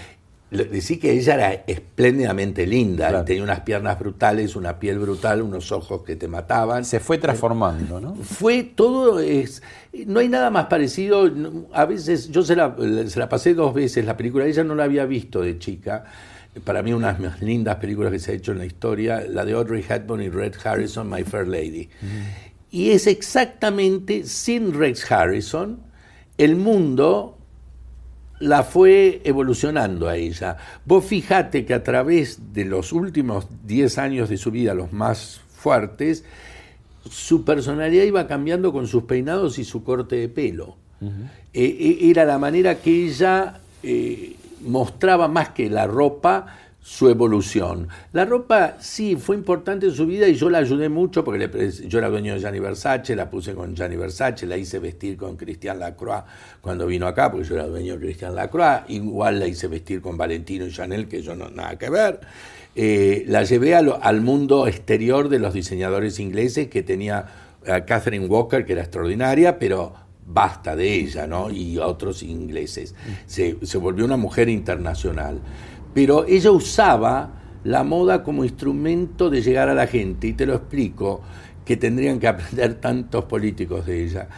Decí 0.49 0.97
que 0.97 1.11
ella 1.11 1.33
era 1.33 1.53
espléndidamente 1.67 2.65
linda, 2.65 3.09
Claro. 3.09 3.25
tenía 3.25 3.43
unas 3.43 3.59
piernas 3.61 3.99
brutales, 3.99 4.55
una 4.55 4.79
piel 4.79 4.97
brutal, 4.99 5.41
unos 5.41 5.73
ojos 5.73 6.03
que 6.05 6.15
te 6.15 6.29
mataban. 6.29 6.85
Se 6.85 7.01
fue 7.01 7.17
transformando, 7.17 7.99
¿no? 7.99 8.15
Fue 8.15 8.63
todo, 8.63 9.19
es, 9.19 9.61
no 10.05 10.21
hay 10.21 10.29
nada 10.29 10.49
más 10.51 10.67
parecido. 10.67 11.29
A 11.73 11.83
veces, 11.85 12.29
yo 12.29 12.43
se 12.43 12.55
la, 12.55 12.73
se 13.07 13.19
la 13.19 13.27
pasé 13.27 13.53
dos 13.53 13.73
veces 13.73 14.05
la 14.05 14.15
película, 14.15 14.45
ella 14.45 14.63
no 14.63 14.75
la 14.75 14.85
había 14.85 15.05
visto 15.05 15.41
de 15.41 15.59
chica. 15.59 16.05
Para 16.63 16.81
mí, 16.81 16.93
una 16.93 17.07
de 17.07 17.13
las 17.19 17.21
más 17.33 17.41
lindas 17.41 17.75
películas 17.75 18.13
que 18.13 18.19
se 18.19 18.31
ha 18.31 18.35
hecho 18.35 18.53
en 18.53 18.59
la 18.59 18.65
historia, 18.65 19.25
la 19.27 19.43
de 19.43 19.51
Audrey 19.51 19.83
Hepburn 19.85 20.21
y 20.21 20.29
Red 20.29 20.53
Harrison, 20.63 21.09
My 21.09 21.23
Fair 21.25 21.49
Lady. 21.49 21.89
Y 22.71 22.91
es 22.91 23.07
exactamente 23.07 24.23
sin 24.23 24.73
Rex 24.73 25.11
Harrison, 25.11 25.79
el 26.37 26.55
mundo 26.55 27.37
la 28.39 28.63
fue 28.63 29.21
evolucionando 29.23 30.07
a 30.07 30.17
ella. 30.17 30.57
Vos 30.85 31.05
fijate 31.05 31.65
que 31.65 31.73
a 31.73 31.83
través 31.83 32.53
de 32.53 32.65
los 32.65 32.91
últimos 32.91 33.47
10 33.65 33.97
años 33.97 34.29
de 34.29 34.37
su 34.37 34.51
vida, 34.51 34.73
los 34.73 34.91
más 34.91 35.41
fuertes, 35.55 36.23
su 37.09 37.45
personalidad 37.45 38.03
iba 38.03 38.27
cambiando 38.27 38.73
con 38.73 38.87
sus 38.87 39.03
peinados 39.03 39.57
y 39.59 39.63
su 39.63 39.83
corte 39.83 40.15
de 40.15 40.29
pelo. 40.29 40.75
Eh, 41.01 41.19
eh, 41.53 41.97
era 42.01 42.25
la 42.25 42.39
manera 42.39 42.75
que 42.75 43.05
ella 43.05 43.59
eh, 43.83 44.35
mostraba 44.61 45.27
más 45.27 45.49
que 45.49 45.69
la 45.69 45.87
ropa 45.87 46.57
su 46.87 47.09
evolución. 47.09 47.87
La 48.13 48.25
ropa 48.25 48.75
sí 48.79 49.15
fue 49.15 49.35
importante 49.35 49.87
en 49.87 49.91
su 49.91 50.05
vida 50.05 50.27
y 50.27 50.35
yo 50.35 50.51
la 50.51 50.59
ayudé 50.59 50.87
mucho 50.87 51.23
porque 51.23 51.47
le 51.47 51.71
yo 51.71 51.97
era 51.97 52.09
dueño 52.09 52.35
de 52.35 52.39
Gianni 52.39 52.59
Versace, 52.59 53.15
la 53.15 53.27
puse 53.27 53.55
con 53.55 53.75
Gianni 53.75 53.95
Versace, 53.95 54.45
la 54.45 54.55
hice 54.55 54.77
vestir 54.77 55.17
con 55.17 55.35
Christian 55.35 55.79
Lacroix 55.79 56.21
cuando 56.61 56.85
vino 56.85 57.07
acá, 57.07 57.31
porque 57.31 57.47
yo 57.47 57.55
era 57.55 57.65
dueño 57.65 57.93
de 57.93 58.01
Christian 58.01 58.35
Lacroix, 58.35 58.83
igual 58.89 59.39
la 59.39 59.47
hice 59.47 59.67
vestir 59.67 59.99
con 59.99 60.15
Valentino 60.15 60.67
y 60.67 60.71
Chanel, 60.71 61.07
que 61.07 61.23
yo 61.23 61.35
no 61.35 61.49
nada 61.49 61.75
que 61.75 61.89
ver. 61.89 62.19
Eh, 62.75 63.23
la 63.29 63.41
llevé 63.43 63.81
lo- 63.81 63.99
al 64.03 64.21
mundo 64.21 64.67
exterior 64.67 65.27
de 65.29 65.39
los 65.39 65.55
diseñadores 65.55 66.19
ingleses 66.19 66.67
que 66.67 66.83
tenía 66.83 67.25
a 67.67 67.83
Catherine 67.85 68.27
Walker, 68.27 68.63
que 68.63 68.73
era 68.73 68.83
extraordinaria, 68.83 69.57
pero 69.57 69.93
basta 70.27 70.75
de 70.75 70.93
ella, 70.93 71.25
¿no? 71.25 71.49
Y 71.49 71.79
otros 71.79 72.21
ingleses. 72.21 72.93
Se, 73.25 73.57
se 73.63 73.77
volvió 73.79 74.05
una 74.05 74.17
mujer 74.17 74.49
internacional. 74.49 75.39
Pero 75.95 76.25
ella 76.27 76.51
usaba 76.51 77.31
la 77.63 77.83
moda 77.83 78.23
como 78.23 78.45
instrumento 78.45 79.31
de 79.31 79.41
llegar 79.41 79.69
a 79.69 79.75
la 79.75 79.87
gente, 79.87 80.27
y 80.27 80.33
te 80.33 80.45
lo 80.45 80.55
explico, 80.55 81.23
que 81.65 81.77
tendrían 81.77 82.19
que 82.19 82.27
aprender 82.27 82.75
tantos 82.75 83.25
políticos 83.25 83.87
de 83.87 84.03
ella. 84.05 84.29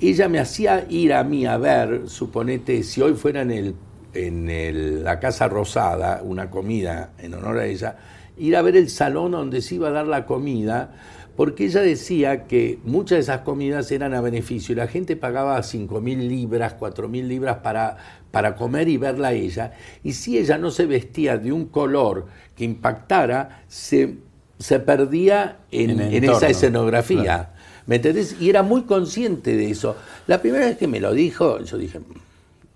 Ella 0.00 0.28
me 0.28 0.40
hacía 0.40 0.86
ir 0.90 1.14
a 1.14 1.24
mí 1.24 1.46
a 1.46 1.56
ver, 1.56 2.08
suponete, 2.08 2.82
si 2.82 3.00
hoy 3.00 3.14
fuera 3.14 3.42
en, 3.42 3.52
el, 3.52 3.76
en 4.12 4.50
el- 4.50 5.04
la 5.04 5.20
Casa 5.20 5.48
Rosada, 5.48 6.22
una 6.24 6.50
comida 6.50 7.12
en 7.18 7.34
honor 7.34 7.58
a 7.60 7.66
ella, 7.66 7.96
ir 8.36 8.56
a 8.56 8.62
ver 8.62 8.76
el 8.76 8.90
salón 8.90 9.32
donde 9.32 9.62
se 9.62 9.76
iba 9.76 9.88
a 9.88 9.92
dar 9.92 10.06
la 10.08 10.26
comida, 10.26 10.92
porque 11.36 11.66
ella 11.66 11.80
decía 11.82 12.44
que 12.46 12.80
muchas 12.84 13.16
de 13.16 13.22
esas 13.22 13.40
comidas 13.42 13.90
eran 13.92 14.14
a 14.14 14.20
beneficio 14.20 14.72
y 14.74 14.76
la 14.76 14.88
gente 14.88 15.16
pagaba 15.16 15.62
5 15.62 16.00
mil 16.00 16.28
libras, 16.28 16.74
4 16.74 17.08
mil 17.08 17.28
libras 17.28 17.58
para, 17.58 17.96
para 18.34 18.54
comer 18.54 18.88
y 18.88 18.98
verla 18.98 19.28
a 19.28 19.32
ella. 19.32 19.72
Y 20.02 20.12
si 20.12 20.36
ella 20.36 20.58
no 20.58 20.70
se 20.70 20.84
vestía 20.84 21.38
de 21.38 21.50
un 21.52 21.66
color 21.66 22.26
que 22.54 22.64
impactara, 22.64 23.62
se 23.68 24.16
se 24.58 24.78
perdía 24.78 25.58
en, 25.72 26.00
esa 26.00 26.48
escenografía. 26.48 27.22
claro. 27.22 27.46
¿Me 27.86 27.96
entendés? 27.96 28.36
Y 28.40 28.48
era 28.48 28.62
muy 28.62 28.82
consciente 28.84 29.56
de 29.56 29.68
eso. 29.70 29.96
La 30.26 30.40
primera 30.40 30.64
vez 30.66 30.78
que 30.78 30.86
me 30.86 31.00
lo 31.00 31.12
dijo, 31.12 31.60
yo 31.60 31.76
dije, 31.76 32.00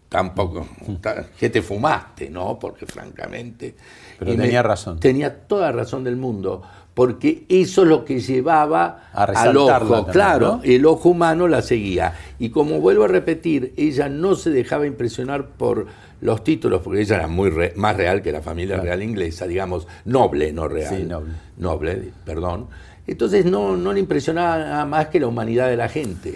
tampoco, 0.08 0.66
ta- 1.00 1.26
¿qué 1.38 1.48
te 1.50 1.62
fumaste? 1.62 2.28
No, 2.30 2.58
porque 2.58 2.84
francamente... 2.84 3.74
Pero 4.18 4.32
y 4.32 4.36
me- 4.36 4.44
tenía 4.44 4.62
razón. 4.62 4.98
Tenía 5.00 5.46
toda 5.46 5.70
razón 5.72 6.04
del 6.04 6.16
mundo, 6.16 6.62
porque 6.98 7.44
eso 7.48 7.82
es 7.84 7.88
lo 7.88 8.04
que 8.04 8.18
llevaba 8.18 9.04
A 9.12 9.22
al 9.22 9.56
ojo, 9.56 9.68
también, 9.68 10.04
claro, 10.06 10.46
¿no? 10.56 10.60
el 10.64 10.84
ojo 10.84 11.10
humano 11.10 11.46
la 11.46 11.62
seguía. 11.62 12.12
Y 12.40 12.48
como 12.50 12.80
vuelvo 12.80 13.04
a 13.04 13.06
repetir, 13.06 13.72
ella 13.76 14.08
no 14.08 14.34
se 14.34 14.50
dejaba 14.50 14.84
impresionar 14.84 15.46
por 15.46 15.86
los 16.20 16.42
títulos, 16.42 16.80
porque 16.82 17.02
ella 17.02 17.14
era 17.18 17.28
muy 17.28 17.50
re- 17.50 17.72
más 17.76 17.96
real 17.96 18.20
que 18.20 18.32
la 18.32 18.40
familia 18.42 18.78
real 18.78 19.00
inglesa, 19.00 19.46
digamos, 19.46 19.86
noble, 20.06 20.52
no 20.52 20.66
real. 20.66 20.96
Sí, 20.96 21.04
noble. 21.04 21.32
Noble, 21.56 22.10
perdón. 22.24 22.66
Entonces 23.06 23.44
no, 23.46 23.76
no 23.76 23.92
le 23.92 24.00
impresionaba 24.00 24.58
nada 24.58 24.84
más 24.84 25.06
que 25.06 25.20
la 25.20 25.28
humanidad 25.28 25.68
de 25.68 25.76
la 25.76 25.88
gente. 25.88 26.34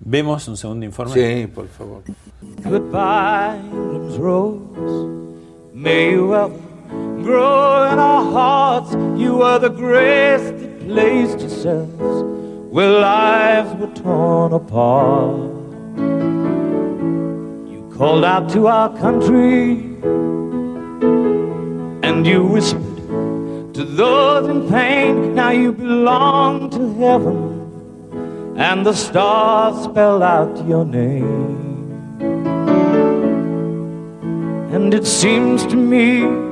Vemos 0.00 0.48
un 0.48 0.56
segundo 0.56 0.84
informe. 0.84 1.14
Sí, 1.14 1.46
por 1.46 1.68
favor. 1.68 2.02
Goodbye, 2.64 4.18
rose. 4.18 4.58
May 5.72 6.14
you 6.14 6.28
grow 7.22 7.90
in 7.90 7.98
our 7.98 8.24
hearts. 8.30 8.92
You 9.20 9.42
are 9.42 9.58
the 9.58 9.68
grace 9.68 10.42
that 10.42 10.86
placed 10.86 11.40
yourselves 11.40 12.22
where 12.72 12.90
lives 12.90 13.74
were 13.80 13.94
torn 13.94 14.52
apart. 14.52 15.36
You 17.72 17.94
called 17.96 18.24
out 18.24 18.48
to 18.50 18.66
our 18.66 18.96
country 18.98 19.72
and 22.02 22.26
you 22.26 22.44
whispered 22.44 23.74
to 23.74 23.84
those 23.84 24.48
in 24.48 24.68
pain. 24.68 25.34
Now 25.34 25.50
you 25.50 25.72
belong 25.72 26.70
to 26.70 26.94
heaven 26.94 27.52
and 28.56 28.84
the 28.84 28.94
stars 28.94 29.84
spell 29.84 30.22
out 30.22 30.66
your 30.66 30.84
name. 30.84 31.60
And 34.72 34.94
it 34.94 35.06
seems 35.06 35.66
to 35.66 35.76
me 35.76 36.51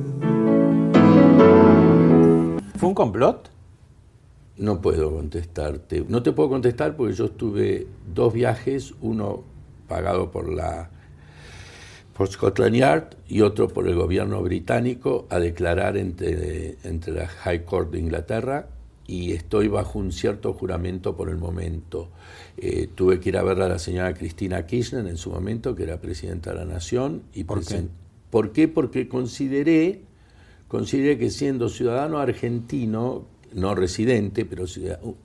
¿Fue 2.81 2.89
un 2.89 2.95
complot? 2.95 3.47
No 4.57 4.81
puedo 4.81 5.13
contestarte. 5.13 6.03
No 6.09 6.23
te 6.23 6.31
puedo 6.31 6.49
contestar 6.49 6.95
porque 6.95 7.13
yo 7.13 7.25
estuve 7.25 7.85
dos 8.11 8.33
viajes, 8.33 8.95
uno 9.01 9.43
pagado 9.87 10.31
por 10.31 10.49
la 10.51 10.89
por 12.17 12.27
Scotland 12.27 12.75
Yard 12.75 13.03
y 13.27 13.41
otro 13.41 13.67
por 13.67 13.87
el 13.87 13.93
gobierno 13.93 14.41
británico 14.41 15.27
a 15.29 15.37
declarar 15.37 15.95
entre, 15.95 16.77
entre 16.83 17.13
la 17.13 17.27
High 17.27 17.65
Court 17.65 17.91
de 17.91 17.99
Inglaterra 17.99 18.67
y 19.05 19.33
estoy 19.33 19.67
bajo 19.67 19.99
un 19.99 20.11
cierto 20.11 20.51
juramento 20.53 21.15
por 21.15 21.29
el 21.29 21.37
momento. 21.37 22.09
Eh, 22.57 22.89
tuve 22.95 23.19
que 23.19 23.29
ir 23.29 23.37
a 23.37 23.43
ver 23.43 23.61
a 23.61 23.69
la 23.69 23.77
señora 23.77 24.15
Cristina 24.15 24.65
Kirchner 24.65 25.05
en 25.05 25.17
su 25.17 25.29
momento, 25.29 25.75
que 25.75 25.83
era 25.83 26.01
presidenta 26.01 26.49
de 26.51 26.55
la 26.57 26.65
Nación. 26.65 27.21
Y 27.35 27.43
¿Por 27.43 27.59
qué? 27.59 27.75
presen- 27.75 27.89
¿Por 28.31 28.51
qué? 28.53 28.67
Porque 28.67 29.07
consideré, 29.07 30.01
consideré 30.71 31.17
que 31.17 31.29
siendo 31.29 31.67
ciudadano 31.67 32.19
argentino, 32.19 33.25
no 33.53 33.75
residente, 33.75 34.45
pero 34.45 34.63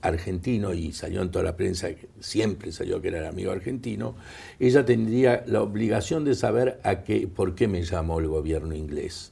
argentino, 0.01 0.73
y 0.73 0.91
salió 0.91 1.21
en 1.21 1.31
toda 1.31 1.45
la 1.45 1.55
prensa, 1.55 1.87
siempre 2.19 2.73
salió 2.73 3.01
que 3.01 3.07
era 3.07 3.19
el 3.19 3.27
amigo 3.27 3.53
argentino, 3.53 4.15
ella 4.59 4.83
tendría 4.83 5.45
la 5.47 5.61
obligación 5.61 6.25
de 6.25 6.35
saber 6.35 6.81
a 6.83 7.03
qué, 7.03 7.29
por 7.33 7.55
qué 7.55 7.69
me 7.69 7.81
llamó 7.83 8.19
el 8.19 8.27
gobierno 8.27 8.75
inglés. 8.75 9.31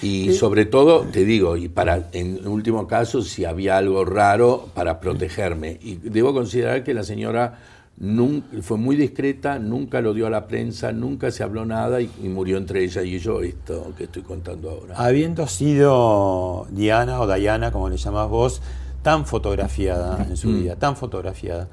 Y 0.00 0.32
sobre 0.32 0.64
todo, 0.64 1.02
te 1.02 1.26
digo, 1.26 1.58
y 1.58 1.68
para 1.68 2.08
en 2.14 2.48
último 2.48 2.86
caso, 2.86 3.20
si 3.20 3.44
había 3.44 3.76
algo 3.76 4.06
raro 4.06 4.70
para 4.72 5.00
protegerme. 5.00 5.78
Y 5.82 5.96
debo 5.96 6.32
considerar 6.32 6.82
que 6.82 6.94
la 6.94 7.02
señora 7.02 7.58
nun- 8.00 8.42
fue 8.62 8.78
muy 8.78 8.96
discreta, 8.96 9.58
nunca 9.58 10.00
lo 10.00 10.14
dio 10.14 10.26
a 10.26 10.30
la 10.30 10.46
prensa, 10.46 10.90
nunca 10.92 11.30
se 11.30 11.42
habló 11.42 11.64
nada 11.66 12.00
y, 12.00 12.10
y 12.22 12.28
murió 12.28 12.56
entre 12.56 12.82
ella 12.82 13.02
y 13.02 13.18
yo 13.18 13.42
esto 13.42 13.92
que 13.96 14.04
estoy 14.04 14.22
contando 14.22 14.70
ahora. 14.70 14.94
Habiendo 14.96 15.46
sido 15.46 16.66
Diana 16.70 17.20
o 17.20 17.32
Diana, 17.32 17.70
como 17.70 17.88
le 17.88 17.96
llamás 17.96 18.28
vos, 18.28 18.62
tan 19.02 19.26
fotografiada 19.26 20.24
en 20.28 20.36
su 20.36 20.48
Mm. 20.48 20.62
vida, 20.62 20.76
tan 20.76 20.96
fotografiada, 20.96 21.68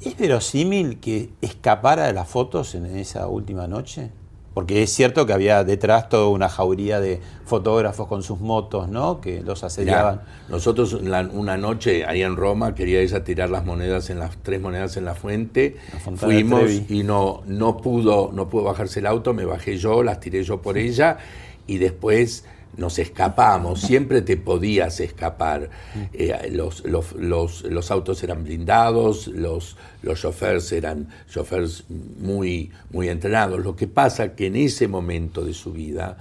¿es 0.00 0.16
verosímil 0.16 0.98
que 0.98 1.30
escapara 1.40 2.06
de 2.06 2.12
las 2.12 2.28
fotos 2.28 2.74
en 2.74 2.86
esa 2.86 3.28
última 3.28 3.66
noche? 3.66 4.10
Porque 4.56 4.82
es 4.82 4.90
cierto 4.90 5.26
que 5.26 5.34
había 5.34 5.64
detrás 5.64 6.08
toda 6.08 6.28
una 6.28 6.48
jauría 6.48 6.98
de 6.98 7.20
fotógrafos 7.44 8.06
con 8.06 8.22
sus 8.22 8.40
motos, 8.40 8.88
¿no? 8.88 9.20
Que 9.20 9.42
los 9.42 9.62
asediaban. 9.62 10.22
Nosotros 10.48 10.94
una 10.94 11.58
noche 11.58 12.06
ahí 12.06 12.22
en 12.22 12.36
Roma 12.36 12.74
quería 12.74 13.00
ella 13.00 13.22
tirar 13.22 13.50
las 13.50 13.66
monedas 13.66 14.08
en 14.08 14.18
las 14.18 14.34
tres 14.42 14.58
monedas 14.62 14.96
en 14.96 15.04
la 15.04 15.14
fuente. 15.14 15.76
La 15.92 16.16
Fuimos 16.16 16.70
y 16.88 17.02
no 17.02 17.42
no 17.44 17.76
pudo 17.76 18.30
no 18.32 18.48
pudo 18.48 18.62
bajarse 18.62 19.00
el 19.00 19.06
auto, 19.06 19.34
me 19.34 19.44
bajé 19.44 19.76
yo, 19.76 20.02
las 20.02 20.20
tiré 20.20 20.42
yo 20.42 20.62
por 20.62 20.78
ella 20.78 21.18
y 21.66 21.76
después 21.76 22.46
nos 22.76 22.98
escapamos, 22.98 23.80
siempre 23.80 24.20
te 24.22 24.36
podías 24.36 25.00
escapar. 25.00 25.70
Eh, 26.12 26.50
los, 26.52 26.84
los, 26.84 27.12
los, 27.12 27.62
los 27.64 27.90
autos 27.90 28.22
eran 28.22 28.44
blindados, 28.44 29.28
los, 29.28 29.76
los 30.02 30.24
eran 30.72 31.08
choferes 31.28 31.84
muy, 32.20 32.70
muy 32.90 33.08
entrenados. 33.08 33.60
Lo 33.64 33.74
que 33.76 33.86
pasa 33.86 34.34
que 34.34 34.46
en 34.46 34.56
ese 34.56 34.88
momento 34.88 35.44
de 35.44 35.54
su 35.54 35.72
vida, 35.72 36.18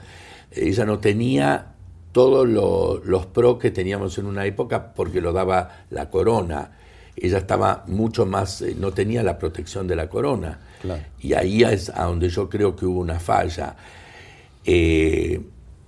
ella 0.52 0.86
no 0.86 1.00
tenía 1.00 1.74
todos 2.13 2.48
lo- 2.48 3.02
los 3.04 3.26
pros 3.26 3.58
que 3.60 3.72
teníamos 3.72 4.18
en 4.18 4.26
una 4.26 4.46
época 4.46 4.94
porque 4.94 5.20
lo 5.20 5.34
daba 5.34 5.84
la 5.89 6.10
corona. 6.10 6.72
Ella 7.18 7.38
estaba 7.39 7.84
mucho 7.88 8.26
más, 8.26 8.62
eh, 8.62 8.76
no 8.80 8.91
tenía 8.91 9.24
la 9.24 9.38
protección 9.38 9.88
de 9.88 9.96
la 9.98 10.10
corona. 10.10 10.60
Claro. 10.82 11.02
Y 11.20 11.34
ahí 11.34 11.63
es 11.63 11.89
a 11.89 12.06
donde 12.06 12.30
yo 12.30 12.50
creo 12.50 12.76
que 12.76 12.86
hubo 12.86 13.00
una 13.02 13.20
falla. 13.20 13.76
Eh, 14.65 15.41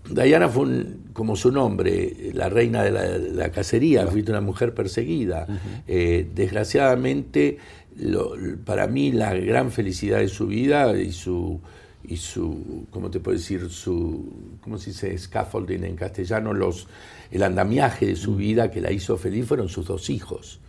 Diana 0.10 0.48
fue, 0.50 0.64
un- 0.64 1.10
como 1.14 1.36
su 1.36 1.52
nombre, 1.52 2.32
la 2.34 2.50
reina 2.50 2.84
de 2.84 3.32
la, 3.34 3.50
cacería, 3.52 4.06
fue 4.08 4.22
una 4.28 4.42
mujer 4.42 4.74
perseguida. 4.74 5.48
Eh, 5.88 6.28
desgraciadamente, 6.34 7.58
lo- 7.98 8.34
para 8.66 8.88
mí 8.88 9.12
la 9.12 9.34
gran 9.34 9.72
felicidad 9.72 10.20
de 10.20 10.28
su 10.30 10.48
vida 10.48 10.96
y 10.98 11.12
su, 11.12 11.60
y 12.08 12.18
su 12.18 12.86
¿cómo 12.92 13.10
te 13.10 13.20
puedo 13.20 13.38
decir? 13.38 13.70
Su, 13.70 14.58
¿cómo 14.62 14.78
se 14.78 14.92
dice? 14.92 15.18
Scaffolding 15.18 15.84
en 15.84 15.96
castellano, 15.96 16.54
los, 16.54 16.88
el 17.32 17.44
andamiaje 17.44 18.06
de 18.06 18.16
su 18.16 18.36
vida 18.36 18.72
que 18.72 18.80
la 18.82 18.92
hizo 18.92 19.18
feliz 19.18 19.46
fueron 19.48 19.68
sus 19.70 19.88
dos 19.88 20.10
hijos. 20.10 20.60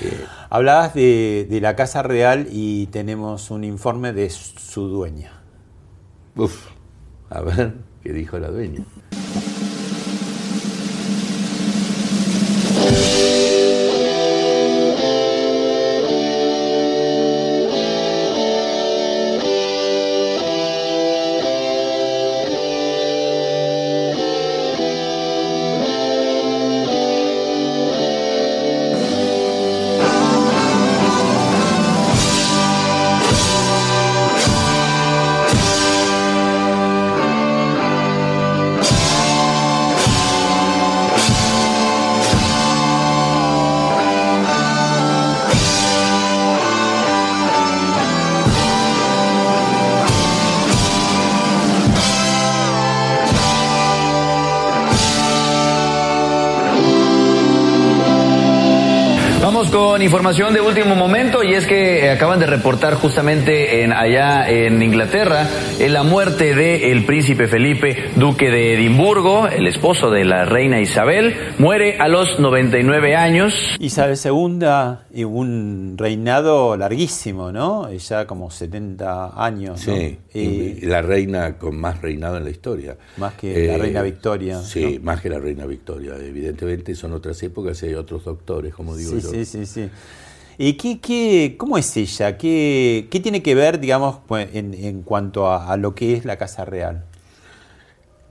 Eh, 0.00 0.24
Hablabas 0.48 0.94
de, 0.94 1.46
de 1.50 1.60
la 1.60 1.76
Casa 1.76 2.02
Real 2.02 2.46
y 2.50 2.86
tenemos 2.86 3.50
un 3.50 3.64
informe 3.64 4.12
de 4.14 4.30
su 4.30 4.88
dueña. 4.88 5.32
uf, 6.36 6.68
a 7.28 7.40
ver 7.42 7.91
qué 8.02 8.12
dijo 8.12 8.38
la 8.38 8.48
dueña. 8.48 8.84
Con 59.92 60.00
información 60.00 60.54
de 60.54 60.62
último 60.62 60.94
momento 60.94 61.42
y 61.42 61.52
es 61.52 61.66
que 61.66 62.06
eh, 62.06 62.10
acaban 62.10 62.38
de 62.38 62.46
reportar 62.46 62.94
justamente 62.94 63.82
en, 63.82 63.92
allá 63.92 64.48
en 64.48 64.80
Inglaterra 64.80 65.46
eh, 65.78 65.88
la 65.88 66.02
muerte 66.02 66.54
del 66.54 67.04
príncipe 67.04 67.48
Felipe, 67.48 68.10
duque 68.16 68.50
de 68.50 68.74
Edimburgo, 68.74 69.48
el 69.48 69.66
esposo 69.66 70.10
de 70.10 70.24
la 70.24 70.44
reina 70.44 70.80
Isabel, 70.80 71.34
muere 71.58 71.98
a 71.98 72.08
los 72.08 72.38
99 72.38 73.16
años. 73.16 73.54
Isabel 73.80 74.16
II, 74.22 74.66
y 75.12 75.24
un 75.24 75.94
reinado 75.98 76.76
larguísimo, 76.76 77.50
¿no? 77.52 77.92
Ya 77.92 78.26
como 78.26 78.50
70 78.50 79.32
años. 79.44 79.80
Sí, 79.80 80.18
Y- 80.34 80.38
y 80.40 80.80
la 80.86 81.02
reina 81.02 81.58
con 81.58 81.76
más 81.78 82.00
reinado 82.00 82.36
en 82.36 82.44
la 82.44 82.50
historia. 82.50 82.96
Más 83.16 83.34
que 83.34 83.66
la 83.66 83.78
reina 83.78 84.02
Victoria, 84.02 84.60
Sí, 84.62 84.98
¿no? 84.98 85.04
más 85.04 85.20
que 85.20 85.30
la 85.30 85.38
reina 85.38 85.66
Victoria. 85.66 86.14
Evidentemente 86.16 86.94
son 86.94 87.12
otras 87.12 87.42
épocas 87.42 87.82
y 87.82 87.86
hay 87.86 87.94
otros 87.94 88.24
doctores, 88.24 88.74
como 88.74 88.96
digo 88.96 89.10
Sí, 89.12 89.20
yo. 89.20 89.30
sí, 89.30 89.44
sí, 89.44 89.66
sí. 89.66 89.90
¿Y 90.58 90.74
qué, 90.74 91.00
qué, 91.00 91.54
cómo 91.58 91.78
es 91.78 91.96
ella? 91.96 92.36
¿Qué, 92.38 93.08
qué 93.10 93.20
tiene 93.20 93.42
que 93.42 93.54
ver, 93.54 93.80
digamos, 93.80 94.18
pues, 94.26 94.48
en, 94.54 94.74
en 94.74 95.02
cuanto 95.02 95.46
a, 95.48 95.72
a 95.72 95.76
lo 95.76 95.94
que 95.94 96.14
es 96.14 96.24
la 96.24 96.36
Casa 96.36 96.64
Real? 96.64 97.04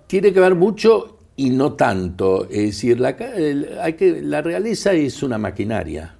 Tiene 0.07 0.33
que 0.33 0.39
ver 0.39 0.55
mucho 0.55 1.17
y 1.35 1.49
no 1.49 1.73
tanto. 1.73 2.45
Es 2.49 2.57
decir, 2.63 2.99
la, 2.99 3.09
el- 3.11 3.77
hay 3.81 3.93
que, 3.93 4.21
la 4.21 4.41
realeza 4.41 4.93
es 4.93 5.23
una 5.23 5.37
maquinaria. 5.37 6.15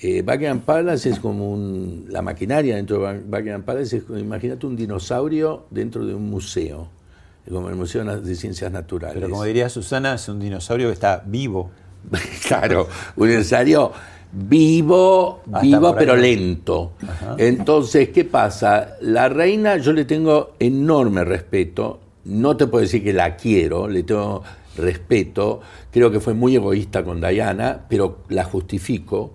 Eh, 0.00 0.22
Buckingham 0.22 0.60
Palace 0.60 1.10
es 1.10 1.18
como 1.18 1.50
un, 1.52 2.06
la 2.08 2.22
maquinaria 2.22 2.76
dentro 2.76 3.00
de 3.04 3.18
Buckingham 3.18 3.62
Palace 3.64 3.96
es, 3.96 4.04
imagínate 4.20 4.64
un 4.66 4.76
dinosaurio 4.76 5.66
dentro 5.70 6.06
de 6.06 6.14
un 6.14 6.30
museo, 6.30 6.88
como 7.50 7.68
el 7.68 7.74
Museo 7.74 8.04
de 8.04 8.34
Ciencias 8.36 8.70
Naturales. 8.70 9.16
Pero 9.16 9.28
como 9.28 9.42
diría 9.42 9.68
Susana, 9.68 10.14
es 10.14 10.28
un 10.28 10.38
dinosaurio 10.38 10.86
que 10.86 10.92
está 10.92 11.24
vivo. 11.26 11.70
claro, 12.46 12.86
un 13.16 13.28
ensayo 13.28 13.90
vivo, 14.32 15.42
Hasta 15.46 15.60
vivo 15.60 15.94
pero 15.96 16.16
lento. 16.16 16.92
Entonces, 17.36 18.10
¿qué 18.10 18.24
pasa? 18.24 18.96
La 19.00 19.28
reina, 19.28 19.76
yo 19.76 19.92
le 19.92 20.04
tengo 20.04 20.52
enorme 20.58 21.24
respeto. 21.24 22.00
No 22.24 22.56
te 22.56 22.66
puedo 22.66 22.82
decir 22.82 23.02
que 23.02 23.12
la 23.12 23.36
quiero, 23.36 23.88
le 23.88 24.02
tengo 24.02 24.42
respeto. 24.76 25.60
Creo 25.90 26.10
que 26.10 26.20
fue 26.20 26.34
muy 26.34 26.56
egoísta 26.56 27.04
con 27.04 27.20
Diana, 27.20 27.86
pero 27.88 28.18
la 28.28 28.44
justifico 28.44 29.32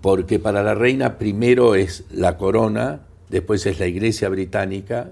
porque 0.00 0.38
para 0.38 0.62
la 0.62 0.74
reina 0.74 1.18
primero 1.18 1.74
es 1.74 2.04
la 2.10 2.36
corona, 2.36 3.00
después 3.28 3.66
es 3.66 3.80
la 3.80 3.86
iglesia 3.86 4.28
británica, 4.28 5.10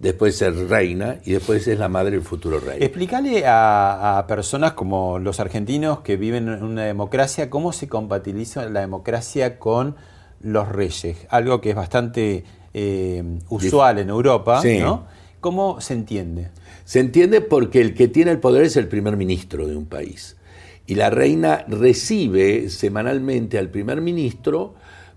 después 0.00 0.40
es 0.42 0.56
reina 0.68 1.18
y 1.24 1.32
después 1.32 1.66
es 1.68 1.78
la 1.78 1.88
madre 1.88 2.12
del 2.12 2.22
futuro 2.22 2.60
rey. 2.60 2.78
Explícale 2.80 3.46
a, 3.46 4.18
a 4.18 4.26
personas 4.26 4.72
como 4.72 5.18
los 5.18 5.40
argentinos 5.40 6.00
que 6.00 6.16
viven 6.16 6.48
en 6.48 6.62
una 6.62 6.84
democracia 6.84 7.50
cómo 7.50 7.72
se 7.72 7.88
compatibiliza 7.88 8.68
la 8.68 8.80
democracia 8.80 9.58
con 9.58 9.96
los 10.40 10.68
reyes, 10.68 11.16
algo 11.30 11.60
que 11.60 11.70
es 11.70 11.76
bastante 11.76 12.44
eh, 12.74 13.24
usual 13.48 13.98
en 13.98 14.08
Europa, 14.08 14.60
Sí. 14.62 14.78
¿no? 14.78 15.06
¿Cómo 15.40 15.80
se 15.80 15.94
entiende? 15.94 16.50
Se 16.84 17.00
entiende 17.00 17.40
porque 17.40 17.80
el 17.80 17.94
que 17.94 18.08
tiene 18.08 18.30
el 18.32 18.40
poder 18.40 18.64
es 18.64 18.76
el 18.76 18.88
primer 18.88 19.16
ministro 19.16 19.66
de 19.66 19.76
un 19.76 19.86
país. 19.86 20.36
Y 20.86 20.94
la 20.94 21.10
reina 21.10 21.64
recibe 21.68 22.70
semanalmente 22.70 23.58
al 23.58 23.68
primer 23.68 24.00
ministro 24.00 24.74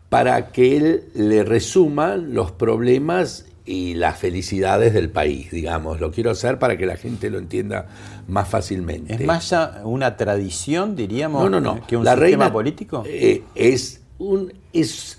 para 0.10 0.52
que 0.52 0.78
él 0.78 1.04
le 1.16 1.44
resuma 1.44 2.18
los 2.18 2.52
problemas 2.52 3.46
y 3.66 3.94
las 3.94 4.18
felicidades 4.18 4.94
del 4.94 5.10
país, 5.10 5.52
digamos. 5.52 6.00
Lo 6.00 6.12
quiero 6.12 6.32
hacer 6.32 6.60
para 6.60 6.78
que 6.78 6.86
la 6.86 6.98
gente 6.98 7.30
lo 7.30 7.38
entienda 7.38 7.88
más 8.28 8.48
fácilmente. 8.48 9.16
¿Es 9.16 9.26
más 9.26 9.54
una 9.84 10.18
tradición, 10.18 10.96
diríamos, 10.96 11.44
no, 11.44 11.50
no, 11.50 11.76
no. 11.76 11.88
que 11.88 11.98
un 11.98 12.04
la 12.04 12.14
sistema 12.14 12.28
reina 12.46 12.54
político? 12.54 13.04
eh, 13.06 13.44
es 13.56 14.02
un 14.18 14.54
es 14.74 15.18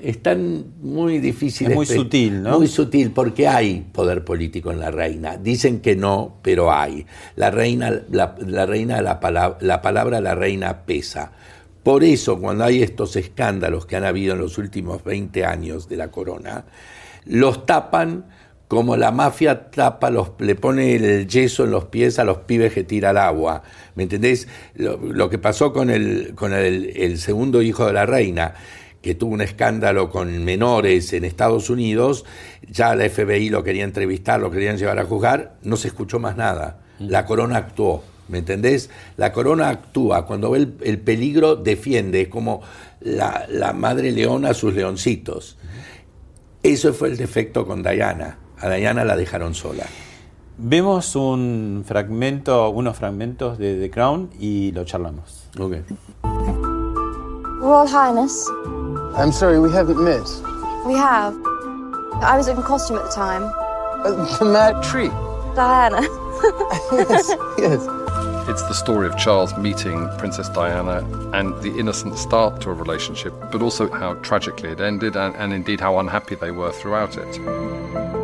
es 0.00 0.22
tan 0.22 0.64
muy 0.80 1.18
difícil. 1.18 1.68
Es 1.70 1.74
muy 1.74 1.86
sutil, 1.86 2.42
¿no? 2.42 2.58
Muy 2.58 2.68
sutil, 2.68 3.10
porque 3.10 3.48
hay 3.48 3.86
poder 3.92 4.24
político 4.24 4.70
en 4.70 4.80
la 4.80 4.90
reina. 4.90 5.36
Dicen 5.36 5.80
que 5.80 5.96
no, 5.96 6.38
pero 6.42 6.72
hay. 6.72 7.06
La 7.36 7.50
reina, 7.50 8.02
la, 8.10 8.34
la 8.38 8.66
reina, 8.66 9.02
la, 9.02 9.20
palabra, 9.20 9.58
la 9.60 9.82
palabra 9.82 10.20
la 10.20 10.34
reina 10.34 10.84
pesa. 10.84 11.32
Por 11.82 12.04
eso, 12.04 12.40
cuando 12.40 12.64
hay 12.64 12.82
estos 12.82 13.16
escándalos 13.16 13.86
que 13.86 13.96
han 13.96 14.04
habido 14.04 14.34
en 14.34 14.40
los 14.40 14.56
últimos 14.56 15.02
20 15.04 15.44
años 15.44 15.88
de 15.88 15.96
la 15.96 16.10
corona, 16.10 16.64
los 17.24 17.66
tapan 17.66 18.26
como 18.72 18.96
la 18.96 19.10
mafia 19.10 19.70
tapa, 19.70 20.10
los, 20.10 20.30
le 20.38 20.54
pone 20.54 20.94
el 20.94 21.28
yeso 21.28 21.64
en 21.64 21.72
los 21.72 21.84
pies 21.84 22.18
a 22.18 22.24
los 22.24 22.38
pibes 22.38 22.72
que 22.72 22.84
tira 22.84 23.10
el 23.10 23.18
agua. 23.18 23.62
¿Me 23.96 24.04
entendés? 24.04 24.48
Lo, 24.74 24.96
lo 24.96 25.28
que 25.28 25.36
pasó 25.36 25.74
con, 25.74 25.90
el, 25.90 26.32
con 26.34 26.54
el, 26.54 26.90
el 26.96 27.18
segundo 27.18 27.60
hijo 27.60 27.86
de 27.86 27.92
la 27.92 28.06
reina, 28.06 28.54
que 29.02 29.14
tuvo 29.14 29.34
un 29.34 29.42
escándalo 29.42 30.08
con 30.08 30.42
menores 30.42 31.12
en 31.12 31.26
Estados 31.26 31.68
Unidos, 31.68 32.24
ya 32.66 32.94
la 32.94 33.10
FBI 33.10 33.50
lo 33.50 33.62
quería 33.62 33.84
entrevistar, 33.84 34.40
lo 34.40 34.50
querían 34.50 34.78
llevar 34.78 34.98
a 34.98 35.04
juzgar, 35.04 35.56
no 35.64 35.76
se 35.76 35.88
escuchó 35.88 36.18
más 36.18 36.38
nada. 36.38 36.78
La 36.98 37.26
corona 37.26 37.58
actuó, 37.58 38.02
¿me 38.28 38.38
entendés? 38.38 38.88
La 39.18 39.34
corona 39.34 39.68
actúa, 39.68 40.24
cuando 40.24 40.50
ve 40.50 40.60
el, 40.60 40.74
el 40.82 40.98
peligro 40.98 41.56
defiende, 41.56 42.22
es 42.22 42.28
como 42.28 42.62
la, 43.00 43.44
la 43.50 43.74
madre 43.74 44.12
leona 44.12 44.48
a 44.50 44.54
sus 44.54 44.72
leoncitos. 44.72 45.58
Eso 46.62 46.92
fue 46.92 47.08
el 47.08 47.16
defecto 47.16 47.66
con 47.66 47.82
Diana. 47.82 48.38
A 48.60 48.68
Diana 48.70 49.04
la 49.04 49.16
dejaron 49.16 49.54
sola. 49.54 49.84
Vemos 50.58 51.16
un 51.16 51.82
fragmento, 51.86 52.68
unos 52.70 52.96
fragmentos 52.96 53.58
de 53.58 53.80
The 53.80 53.90
Crown 53.90 54.30
y 54.38 54.70
lo 54.72 54.84
charlamos. 54.84 55.48
Ok. 55.58 55.76
Royal 57.60 57.88
Highness, 57.88 58.48
I'm 59.16 59.32
sorry, 59.32 59.58
we 59.58 59.70
haven't 59.72 59.98
met. 60.02 60.22
we 60.84 60.94
have. 60.94 61.34
I 62.22 62.36
was 62.36 62.48
in 62.48 62.56
costume 62.62 62.98
at 62.98 63.04
the 63.04 63.14
time. 63.14 63.44
Uh, 64.04 64.38
the 64.38 64.44
mad 64.44 64.82
tree. 64.82 65.10
Diana. 65.54 66.02
Yes, 66.92 67.30
yes. 67.56 67.86
It's 68.48 68.62
the 68.62 68.74
story 68.74 69.06
of 69.06 69.16
Charles 69.16 69.56
meeting 69.56 70.08
Princess 70.18 70.48
Diana 70.48 70.98
and 71.32 71.56
the 71.62 71.78
innocent 71.78 72.18
start 72.18 72.60
to 72.62 72.70
a 72.70 72.74
relationship, 72.74 73.32
but 73.52 73.62
also 73.62 73.88
how 73.88 74.14
tragically 74.14 74.70
it 74.70 74.80
ended 74.80 75.16
and, 75.16 75.36
and 75.36 75.52
indeed 75.52 75.80
how 75.80 76.00
unhappy 76.00 76.34
they 76.34 76.50
were 76.50 76.72
throughout 76.72 77.16
it. 77.16 77.32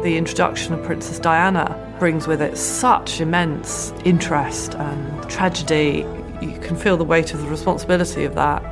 The 0.02 0.16
introduction 0.16 0.74
of 0.74 0.82
Princess 0.82 1.20
Diana 1.20 1.96
brings 2.00 2.26
with 2.26 2.42
it 2.42 2.58
such 2.58 3.20
immense 3.20 3.92
interest 4.04 4.74
and 4.74 5.30
tragedy. 5.30 6.04
You 6.42 6.58
can 6.58 6.76
feel 6.76 6.96
the 6.96 7.04
weight 7.04 7.32
of 7.32 7.40
the 7.40 7.48
responsibility 7.48 8.24
of 8.24 8.34
that. 8.34 8.62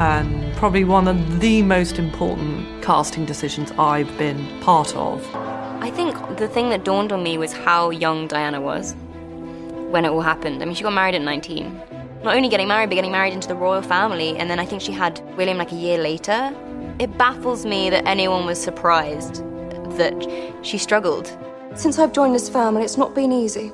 And 0.00 0.56
probably 0.56 0.84
one 0.84 1.08
of 1.08 1.40
the 1.40 1.60
most 1.62 1.98
important 1.98 2.82
casting 2.82 3.26
decisions 3.26 3.70
I've 3.72 4.16
been 4.16 4.60
part 4.62 4.96
of. 4.96 5.22
I 5.34 5.90
think 5.90 6.16
the 6.38 6.48
thing 6.48 6.70
that 6.70 6.84
dawned 6.84 7.12
on 7.12 7.22
me 7.22 7.36
was 7.36 7.52
how 7.52 7.90
young 7.90 8.28
Diana 8.28 8.62
was 8.62 8.94
when 9.90 10.04
it 10.04 10.08
all 10.08 10.20
happened. 10.20 10.62
I 10.62 10.66
mean, 10.66 10.74
she 10.74 10.82
got 10.82 10.92
married 10.92 11.14
at 11.14 11.22
19. 11.22 11.80
Not 12.22 12.34
only 12.34 12.48
getting 12.48 12.68
married, 12.68 12.88
but 12.88 12.96
getting 12.96 13.12
married 13.12 13.32
into 13.32 13.48
the 13.48 13.54
royal 13.54 13.82
family. 13.82 14.36
And 14.36 14.50
then 14.50 14.58
I 14.58 14.64
think 14.64 14.82
she 14.82 14.92
had 14.92 15.20
William 15.36 15.58
like 15.58 15.72
a 15.72 15.76
year 15.76 15.98
later. 15.98 16.54
It 16.98 17.16
baffles 17.18 17.64
me 17.64 17.90
that 17.90 18.06
anyone 18.06 18.46
was 18.46 18.60
surprised 18.60 19.44
that 19.96 20.56
she 20.62 20.78
struggled. 20.78 21.36
Since 21.74 21.98
I've 21.98 22.12
joined 22.12 22.34
this 22.34 22.48
family, 22.48 22.82
it's 22.82 22.96
not 22.96 23.14
been 23.14 23.32
easy. 23.32 23.70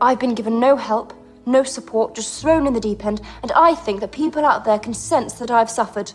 I've 0.00 0.20
been 0.20 0.34
given 0.34 0.60
no 0.60 0.76
help, 0.76 1.12
no 1.46 1.62
support, 1.62 2.14
just 2.14 2.40
thrown 2.40 2.66
in 2.66 2.72
the 2.72 2.80
deep 2.80 3.04
end, 3.04 3.20
and 3.42 3.52
I 3.52 3.74
think 3.74 4.00
that 4.00 4.12
people 4.12 4.44
out 4.44 4.64
there 4.64 4.78
can 4.78 4.94
sense 4.94 5.34
that 5.34 5.50
I've 5.50 5.70
suffered. 5.70 6.12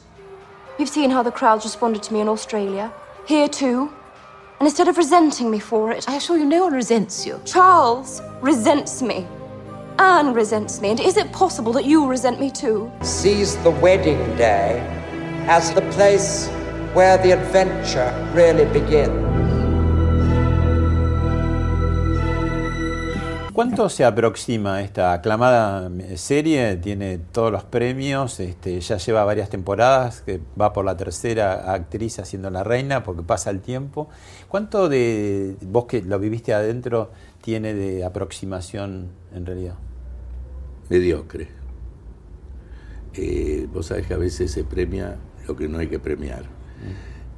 You've 0.77 0.89
seen 0.89 1.11
how 1.11 1.23
the 1.23 1.31
crowds 1.31 1.65
responded 1.65 2.03
to 2.03 2.13
me 2.13 2.21
in 2.21 2.29
Australia. 2.29 2.93
Here 3.27 3.47
too. 3.47 3.93
And 4.59 4.67
instead 4.67 4.89
of 4.89 4.97
resenting 4.97 5.49
me 5.49 5.57
for 5.59 5.89
it, 5.93 6.03
I 6.09 6.17
assure 6.17 6.37
you 6.37 6.43
no 6.43 6.63
one 6.65 6.73
resents 6.73 7.25
you. 7.25 7.39
Charles 7.45 8.21
resents 8.41 9.01
me. 9.01 9.25
Anne 9.99 10.33
resents 10.33 10.81
me. 10.81 10.89
And 10.89 10.99
is 10.99 11.15
it 11.15 11.31
possible 11.31 11.71
that 11.73 11.85
you 11.85 12.05
resent 12.05 12.41
me 12.41 12.51
too? 12.51 12.91
sees 13.01 13.55
the 13.63 13.71
wedding 13.71 14.19
day 14.35 14.81
as 15.47 15.71
the 15.73 15.81
place 15.91 16.49
where 16.93 17.17
the 17.17 17.31
adventure 17.31 18.11
really 18.33 18.65
begins. 18.65 19.28
¿Cuánto 23.59 23.89
se 23.89 24.05
aproxima 24.05 24.81
esta 24.81 25.11
aclamada 25.11 25.91
serie? 26.15 26.77
Tiene 26.77 27.17
todos 27.17 27.51
los 27.51 27.65
premios, 27.65 28.39
este, 28.39 28.79
ya 28.79 28.95
lleva 28.95 29.25
varias 29.25 29.49
temporadas, 29.49 30.21
que 30.21 30.39
va 30.57 30.71
por 30.71 30.85
la 30.85 30.95
tercera 30.95 31.73
actriz 31.73 32.19
haciendo 32.19 32.49
la 32.51 32.63
reina, 32.63 33.03
porque 33.03 33.21
pasa 33.21 33.49
el 33.49 33.59
tiempo. 33.59 34.07
¿Cuánto 34.47 34.87
de 34.87 35.57
vos 35.59 35.87
que 35.87 36.01
lo 36.01 36.17
viviste 36.19 36.53
adentro 36.53 37.11
tiene 37.41 37.73
de 37.73 38.05
aproximación 38.05 39.09
en 39.35 39.45
realidad? 39.45 39.75
Mediocre. 40.89 41.49
Eh, 43.13 43.67
vos 43.73 43.87
sabés 43.87 44.07
que 44.07 44.13
a 44.13 44.17
veces 44.17 44.53
se 44.53 44.63
premia 44.63 45.17
lo 45.49 45.57
que 45.57 45.67
no 45.67 45.79
hay 45.79 45.87
que 45.87 45.99
premiar. 45.99 46.43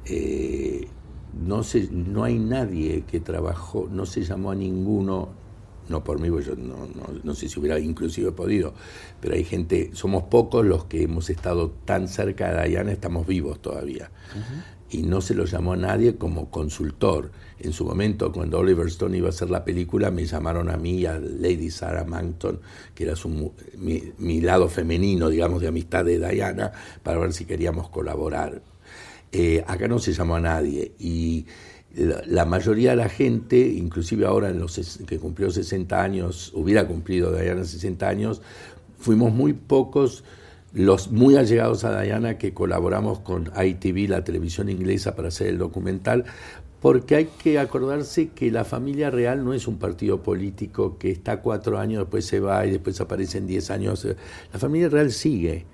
Eh, 0.04 0.86
no, 1.32 1.64
se, 1.64 1.88
no 1.90 2.22
hay 2.22 2.38
nadie 2.38 3.02
que 3.08 3.18
trabajó, 3.18 3.88
no 3.90 4.06
se 4.06 4.22
llamó 4.22 4.52
a 4.52 4.54
ninguno 4.54 5.41
no 5.88 6.02
por 6.04 6.20
mí, 6.20 6.28
porque 6.30 6.46
yo 6.46 6.56
no, 6.56 6.86
no- 6.86 7.20
no 7.22 7.34
sé 7.34 7.48
si 7.48 7.58
hubiera 7.60 7.78
inclusive 7.78 8.32
podido, 8.32 8.74
pero 9.20 9.34
hay 9.34 9.44
gente, 9.44 9.90
somos 9.94 10.24
pocos 10.24 10.64
los 10.64 10.84
que 10.84 11.02
hemos 11.02 11.28
estado 11.30 11.70
tan 11.84 12.08
cerca 12.08 12.52
de 12.52 12.68
Diana, 12.68 12.92
estamos 12.92 13.26
vivos 13.26 13.60
todavía. 13.60 14.10
Y 14.90 15.02
no 15.04 15.22
se 15.22 15.34
lo 15.34 15.46
llamó 15.46 15.72
a 15.72 15.76
nadie 15.76 16.16
como 16.16 16.50
consultor. 16.50 17.30
En 17.58 17.72
su 17.72 17.84
momento, 17.86 18.30
cuando 18.30 18.58
Oliver 18.58 18.86
Stone 18.88 19.16
iba 19.16 19.28
a 19.28 19.30
hacer 19.30 19.48
la 19.48 19.64
película, 19.64 20.10
me 20.10 20.26
llamaron 20.26 20.68
a 20.68 20.76
mí, 20.76 21.06
a 21.06 21.18
Lady 21.18 21.70
Sarah 21.70 22.04
Mankton, 22.04 22.60
que 22.94 23.04
era 23.04 23.16
su 23.16 23.28
mi, 23.78 24.02
mi 24.18 24.40
lado 24.42 24.68
femenino, 24.68 25.30
digamos, 25.30 25.62
de 25.62 25.68
amistad 25.68 26.04
de 26.04 26.18
Diana, 26.18 26.72
para 27.02 27.18
ver 27.18 27.32
si 27.32 27.46
queríamos 27.46 27.88
colaborar. 27.88 28.60
Eh, 29.30 29.64
acá 29.66 29.88
no 29.88 29.98
se 29.98 30.12
llamó 30.12 30.36
a 30.36 30.40
nadie 30.40 30.92
y 30.98 31.46
la, 31.94 32.22
la 32.26 32.44
mayoría 32.44 32.90
de 32.90 32.96
la 32.96 33.08
gente, 33.08 33.58
inclusive 33.58 34.26
ahora 34.26 34.50
en 34.50 34.58
los 34.58 34.98
que 35.06 35.18
cumplió 35.18 35.50
60 35.50 36.02
años, 36.02 36.52
hubiera 36.54 36.86
cumplido 36.86 37.32
Diana 37.32 37.64
60 37.64 38.08
años, 38.08 38.42
fuimos 38.98 39.32
muy 39.32 39.52
pocos 39.52 40.24
los 40.72 41.10
muy 41.10 41.36
allegados 41.36 41.84
a 41.84 42.00
Diana 42.00 42.38
que 42.38 42.54
colaboramos 42.54 43.20
con 43.20 43.50
ITV, 43.54 44.08
la 44.08 44.24
televisión 44.24 44.68
inglesa, 44.68 45.14
para 45.14 45.28
hacer 45.28 45.48
el 45.48 45.58
documental, 45.58 46.24
porque 46.80 47.14
hay 47.14 47.26
que 47.26 47.58
acordarse 47.58 48.30
que 48.30 48.50
la 48.50 48.64
familia 48.64 49.10
real 49.10 49.44
no 49.44 49.52
es 49.52 49.68
un 49.68 49.78
partido 49.78 50.22
político 50.22 50.98
que 50.98 51.10
está 51.10 51.40
cuatro 51.40 51.78
años, 51.78 52.00
después 52.00 52.24
se 52.24 52.40
va 52.40 52.66
y 52.66 52.72
después 52.72 53.00
aparece 53.00 53.38
en 53.38 53.46
diez 53.46 53.70
años. 53.70 54.06
La 54.52 54.58
familia 54.58 54.88
real 54.88 55.12
sigue. 55.12 55.66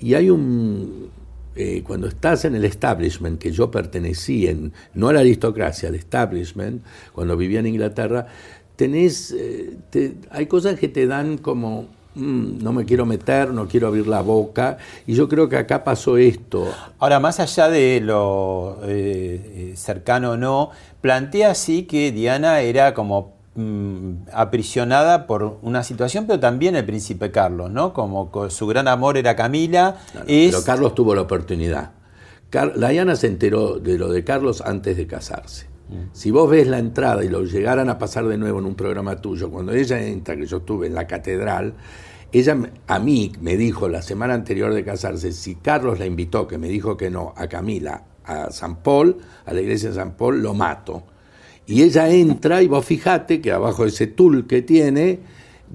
Y 0.00 0.14
hay 0.14 0.28
un, 0.30 1.10
eh, 1.56 1.82
cuando 1.84 2.06
estás 2.06 2.44
en 2.44 2.54
el 2.54 2.64
establishment, 2.64 3.38
que 3.40 3.50
yo 3.52 3.70
pertenecí, 3.70 4.46
en, 4.46 4.72
no 4.94 5.08
a 5.08 5.12
la 5.12 5.20
aristocracia, 5.20 5.88
al 5.88 5.94
establishment, 5.94 6.82
cuando 7.12 7.36
vivía 7.36 7.60
en 7.60 7.66
Inglaterra, 7.66 8.26
tenés, 8.76 9.32
eh, 9.32 9.76
te- 9.90 10.14
hay 10.30 10.46
cosas 10.46 10.78
que 10.78 10.88
te 10.88 11.06
dan 11.06 11.38
como, 11.38 11.86
"Mm, 12.14 12.62
no 12.62 12.72
me 12.72 12.84
quiero 12.84 13.04
meter, 13.06 13.52
no 13.52 13.68
quiero 13.68 13.88
abrir 13.88 14.06
la 14.06 14.20
boca, 14.22 14.78
y 15.06 15.14
yo 15.14 15.28
creo 15.28 15.48
que 15.48 15.56
acá 15.56 15.84
pasó 15.84 16.16
esto. 16.16 16.66
Ahora, 16.98 17.20
más 17.20 17.40
allá 17.40 17.68
de 17.68 18.00
lo 18.00 18.78
eh, 18.84 19.72
cercano 19.76 20.32
o 20.32 20.36
no, 20.36 20.70
plantea 21.00 21.50
así 21.50 21.82
que 21.84 22.10
Diana 22.12 22.60
era 22.60 22.94
como 22.94 23.34
aprisionada 24.32 25.26
por 25.26 25.58
una 25.62 25.82
situación, 25.82 26.26
pero 26.26 26.40
también 26.40 26.76
el 26.76 26.84
príncipe 26.84 27.30
Carlos, 27.30 27.70
¿no? 27.70 27.92
Como 27.92 28.30
co- 28.30 28.50
su 28.50 28.66
gran 28.66 28.88
amor 28.88 29.16
era 29.16 29.36
Camila. 29.36 29.96
es- 30.26 30.52
Pero 30.52 30.64
Carlos 30.64 30.94
tuvo 30.94 31.14
la 31.14 31.22
oportunidad. 31.22 31.92
Car- 32.50 32.74
Diana 32.78 33.16
se 33.16 33.26
enteró 33.28 33.78
de 33.78 33.96
lo 33.98 34.10
de 34.10 34.24
Carlos 34.24 34.60
antes 34.60 34.96
de 34.96 35.06
casarse. 35.06 35.68
Si 36.12 36.30
vos 36.30 36.48
ves 36.48 36.68
la 36.68 36.78
entrada 36.78 37.24
y 37.24 37.28
lo 37.28 37.42
llegaran 37.42 37.88
a 37.88 37.98
pasar 37.98 38.24
de 38.28 38.38
nuevo 38.38 38.60
en 38.60 38.64
un 38.66 38.76
programa 38.76 39.16
tuyo, 39.16 39.50
cuando 39.50 39.72
ella 39.72 40.00
entra, 40.00 40.36
que 40.36 40.46
yo 40.46 40.58
estuve 40.58 40.86
en 40.86 40.94
la 40.94 41.08
catedral, 41.08 41.74
ella 42.30 42.56
a 42.86 42.98
mí 43.00 43.32
me 43.40 43.56
dijo 43.56 43.88
la 43.88 44.00
semana 44.00 44.34
anterior 44.34 44.72
de 44.72 44.84
casarse, 44.84 45.32
si 45.32 45.56
Carlos 45.56 45.98
la 45.98 46.06
invitó, 46.06 46.46
que 46.46 46.58
me 46.58 46.68
dijo 46.68 46.96
que 46.96 47.10
no, 47.10 47.34
a 47.36 47.48
Camila, 47.48 48.04
a 48.24 48.52
San 48.52 48.76
Paul, 48.76 49.16
a 49.44 49.52
la 49.52 49.60
iglesia 49.60 49.88
de 49.88 49.96
San 49.96 50.12
Paul, 50.12 50.40
lo 50.40 50.54
mato. 50.54 51.02
Y 51.70 51.84
ella 51.84 52.08
entra 52.08 52.62
y 52.62 52.66
vos 52.66 52.84
fijate 52.84 53.40
que 53.40 53.52
abajo 53.52 53.84
de 53.84 53.90
ese 53.90 54.08
tul 54.08 54.48
que 54.48 54.60
tiene, 54.60 55.20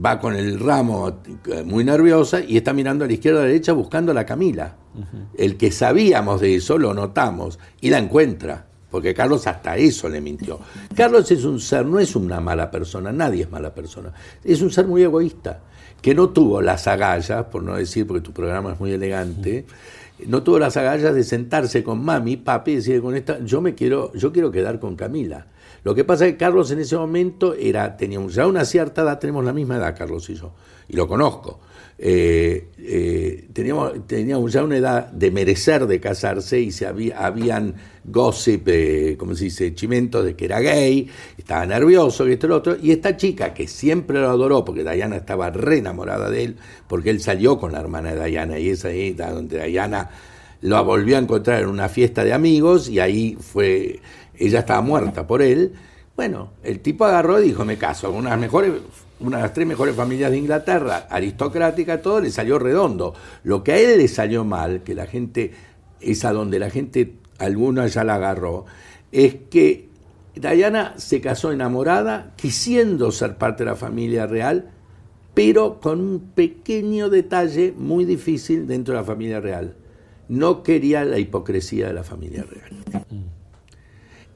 va 0.03 0.19
con 0.19 0.36
el 0.36 0.60
ramo 0.60 1.21
eh, 1.47 1.63
muy 1.63 1.86
nerviosa 1.86 2.41
y 2.41 2.58
está 2.58 2.73
mirando 2.73 3.05
a 3.05 3.08
la 3.08 3.13
izquierda 3.13 3.39
a 3.39 3.41
la 3.43 3.47
derecha 3.47 3.71
buscando 3.71 4.12
a 4.12 4.15
la 4.15 4.25
Camila. 4.25 4.75
El 5.38 5.55
que 5.55 5.71
sabíamos 5.71 6.41
de 6.41 6.55
eso 6.55 6.77
lo 6.77 6.93
notamos 6.93 7.60
y 7.79 7.89
la 7.91 7.99
encuentra, 7.99 8.65
porque 8.91 9.13
Carlos 9.13 9.47
hasta 9.47 9.77
eso 9.77 10.10
le 10.10 10.19
mintió. 10.19 10.60
Carlos 10.93 11.31
es 11.31 11.45
un 11.45 11.62
ser, 11.62 11.86
no 11.86 11.97
es 11.97 12.13
una 12.17 12.41
mala 12.41 12.69
persona, 12.69 13.13
nadie 13.13 13.43
es 13.43 13.51
mala 13.51 13.73
persona, 13.73 14.12
es 14.43 14.62
un 14.62 14.71
ser 14.71 14.88
muy 14.88 15.01
egoísta, 15.01 15.62
que 16.01 16.13
no 16.13 16.29
tuvo 16.29 16.62
las 16.62 16.88
agallas, 16.88 17.45
por 17.45 17.63
no 17.63 17.75
decir, 17.75 18.05
porque 18.05 18.21
tu 18.21 18.34
programa 18.34 18.73
es 18.73 18.79
muy 18.81 18.91
elegante, 18.91 19.65
no 20.27 20.43
tuvo 20.43 20.60
las 20.60 20.75
agallas 20.75 21.15
de 21.15 21.23
sentarse 21.23 21.84
con 21.84 22.03
mami, 22.03 22.36
papi, 22.36 22.71
y 22.71 22.75
decir 22.75 23.01
con 23.01 23.15
esta, 23.15 23.39
yo 23.39 23.62
me 23.62 23.75
quiero, 23.75 24.12
yo 24.13 24.34
quiero 24.34 24.51
quedar 24.51 24.79
con 24.81 24.97
Camila. 24.97 25.47
Lo 25.86 25.93
que 25.93 26.04
pasa 26.04 26.26
es 26.26 26.32
que 26.32 26.38
Carlos 26.39 26.71
en 26.71 26.80
ese 26.80 26.98
momento 26.98 27.54
era, 27.54 27.95
teníamos 27.95 28.34
ya 28.34 28.48
una 28.48 28.65
cierta 28.65 29.04
edad, 29.04 29.19
tenemos 29.19 29.45
la 29.45 29.54
misma 29.54 29.78
edad, 29.78 29.95
Carlos 29.95 30.28
y 30.32 30.34
yo, 30.34 30.52
y 30.89 30.95
lo 30.95 31.08
conozco. 31.08 31.60
Eh, 32.00 32.71
eh, 32.80 33.48
teníamos, 33.54 34.08
teníamos 34.08 34.52
ya 34.52 34.63
una 34.63 34.78
edad 34.78 35.12
de 35.12 35.30
merecer 35.30 35.86
de 35.86 36.00
casarse 36.00 36.60
y 36.60 36.71
se 36.71 36.88
había, 36.88 37.24
habían 37.24 37.76
gossip, 38.04 38.67
eh, 38.67 39.15
como 39.15 39.36
se 39.36 39.43
dice, 39.43 39.76
chimentos 39.76 40.26
de 40.26 40.36
que 40.36 40.45
era 40.45 40.60
gay, 40.60 41.08
estaba 41.38 41.67
nervioso, 41.67 42.26
que 42.26 42.34
esto 42.34 42.48
y 42.48 42.50
lo 42.50 42.56
otro, 42.56 42.78
y 42.82 42.89
esta 42.89 43.15
chica 43.15 43.54
que 43.54 43.67
siempre 43.67 44.19
lo 44.19 44.32
adoró, 44.32 44.65
porque 44.65 44.84
Diana 44.84 45.17
estaba 45.17 45.52
re 45.52 45.78
enamorada 45.78 46.32
de 46.32 46.45
él, 46.45 46.56
porque 46.88 47.12
él 47.12 47.21
salió 47.21 47.60
con 47.60 47.74
la 47.74 47.80
hermana 47.80 48.15
de 48.15 48.26
Diana, 48.26 48.58
y 48.58 48.69
esa 48.69 48.89
es 48.89 49.15
donde 49.15 49.63
Diana 49.67 50.10
lo 50.61 50.83
volvió 50.83 51.17
a 51.17 51.19
encontrar 51.19 51.61
en 51.61 51.69
una 51.69 51.89
fiesta 51.89 52.23
de 52.23 52.33
amigos, 52.33 52.89
y 52.89 52.99
ahí 52.99 53.37
fue, 53.39 53.99
ella 54.37 54.59
estaba 54.59 54.81
muerta 54.81 55.27
por 55.27 55.41
él. 55.41 55.73
Bueno, 56.15 56.51
el 56.63 56.79
tipo 56.79 57.05
agarró 57.05 57.41
y 57.41 57.47
dijo, 57.47 57.65
me 57.65 57.77
caso, 57.77 58.09
con 58.09 58.19
unas 58.19 58.39
mejores, 58.39 58.71
una 59.19 59.37
de 59.37 59.43
las 59.43 59.53
tres 59.53 59.67
mejores 59.67 59.95
familias 59.95 60.31
de 60.31 60.37
Inglaterra, 60.37 61.07
aristocrática, 61.09 62.01
todo 62.01 62.21
le 62.21 62.31
salió 62.31 62.57
redondo. 62.57 63.13
Lo 63.43 63.63
que 63.63 63.73
a 63.73 63.77
él 63.77 63.97
le 63.97 64.07
salió 64.07 64.43
mal, 64.43 64.81
que 64.83 64.95
la 64.95 65.07
gente, 65.07 65.51
es 65.99 66.23
a 66.25 66.31
donde 66.31 66.59
la 66.59 66.69
gente, 66.69 67.15
alguna 67.37 67.87
ya 67.87 68.03
la 68.03 68.15
agarró, 68.15 68.65
es 69.11 69.35
que 69.49 69.89
Diana 70.35 70.93
se 70.97 71.21
casó 71.21 71.51
enamorada, 71.51 72.33
quisiendo 72.35 73.11
ser 73.11 73.37
parte 73.37 73.63
de 73.63 73.71
la 73.71 73.75
familia 73.75 74.27
real, 74.27 74.71
pero 75.33 75.79
con 75.79 75.99
un 76.01 76.19
pequeño 76.33 77.09
detalle 77.09 77.73
muy 77.77 78.05
difícil 78.05 78.67
dentro 78.67 78.93
de 78.93 79.01
la 79.01 79.05
familia 79.05 79.39
real. 79.39 79.75
No 80.27 80.63
quería 80.63 81.05
la 81.05 81.19
hipocresía 81.19 81.88
de 81.88 81.93
la 81.93 82.03
familia 82.03 82.43
real. 82.43 83.05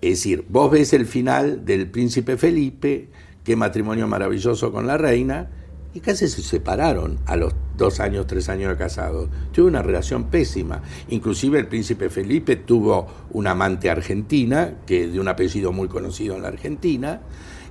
Es 0.02 0.10
decir, 0.12 0.45
vos 0.47 0.71
ves 0.71 0.93
el 0.93 1.06
final 1.06 1.65
del 1.65 1.89
príncipe 1.89 2.38
Felipe, 2.38 3.10
qué 3.43 3.56
matrimonio 3.56 4.08
maravilloso 4.08 4.71
con 4.71 4.88
la 4.88 4.97
reina, 4.97 5.49
y 5.93 5.99
casi 5.99 6.28
se 6.28 6.41
separaron 6.43 7.19
a 7.25 7.36
los 7.36 7.54
dos 7.75 7.99
años, 7.99 8.28
tres 8.28 8.47
años 8.47 8.69
de 8.69 8.78
casados. 8.78 9.30
Tuvo 9.52 9.67
una 9.67 9.82
relación 9.82 10.25
pésima. 10.25 10.82
Inclusive 11.10 11.60
el 11.60 11.67
príncipe 11.67 12.10
Felipe 12.10 12.58
tuvo 12.58 13.08
una 13.32 13.52
amante 13.52 13.89
argentina, 13.89 14.75
que 14.86 15.08
de 15.08 15.19
un 15.19 15.28
apellido 15.28 15.71
muy 15.71 15.88
conocido 15.88 16.36
en 16.36 16.43
la 16.43 16.49
Argentina, 16.49 17.21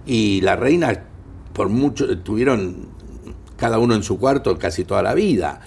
y 0.05 0.41
la 0.41 0.57
reina, 0.57 1.05
por 1.53 1.69
mucho, 1.69 2.19
tuvieron 2.19 2.89
cada 3.57 3.79
uno 3.79 3.95
en 3.95 4.03
su 4.03 4.19
cuarto 4.19 4.59
casi 4.59 4.85
toda 4.85 5.03
la 5.03 5.15
vida. 5.15 5.61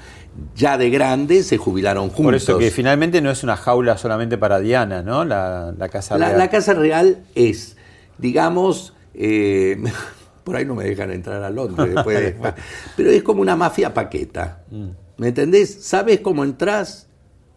Ya 0.56 0.78
de 0.78 0.90
grande 0.90 1.44
se 1.44 1.58
jubilaron 1.58 2.04
juntos. 2.10 2.24
Por 2.24 2.36
eso 2.36 2.58
que 2.58 2.72
finalmente 2.72 3.22
no 3.22 3.30
es 3.32 3.44
una 3.44 3.58
jaula 3.58 3.98
solamente 3.98 4.38
para 4.38 4.60
Diana, 4.60 5.02
¿no? 5.04 5.26
La, 5.26 5.74
la 5.78 5.90
casa 5.90 6.18
La, 6.18 6.28
real. 6.28 6.38
la 6.38 6.50
Casa 6.50 6.74
Real 6.74 7.24
es, 7.36 7.76
digamos, 8.18 8.94
eh, 9.14 9.82
por 10.46 10.56
ahí 10.56 10.66
no 10.66 10.76
me 10.76 10.86
dejan 10.86 11.12
entrar 11.12 11.44
a 11.44 11.50
Londres 11.50 11.94
después 11.96 12.18
de- 12.20 12.54
pero 12.96 13.10
es 13.10 13.24
como 13.24 13.42
una 13.42 13.56
mafia 13.58 13.94
paqueta. 13.94 14.64
Mm. 14.72 14.88
¿Me 15.18 15.28
entendés? 15.28 15.84
Sabes 15.84 16.22
cómo 16.22 16.44
entras, 16.46 17.08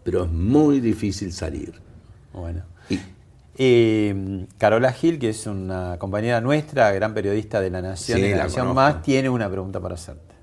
pero 0.02 0.24
es 0.24 0.30
muy 0.30 0.80
difícil 0.80 1.32
salir. 1.32 1.80
Bueno. 2.32 2.62
Eh, 3.56 4.46
Carola 4.58 4.92
Gil, 4.92 5.18
que 5.20 5.28
es 5.30 5.46
una 5.46 5.96
compañera 5.98 6.40
nuestra, 6.40 6.90
gran 6.90 7.14
periodista 7.14 7.60
de 7.60 7.70
La 7.70 7.80
Nación 7.80 8.18
Sí, 8.18 8.24
y 8.24 8.28
de 8.28 8.30
La 8.32 8.38
la 8.38 8.42
Nación 8.44 8.66
conozco. 8.66 8.74
Más, 8.94 9.02
tiene 9.02 9.28
una 9.30 9.48
pregunta 9.48 9.78
para 9.80 9.94
hacerte. 9.94 10.33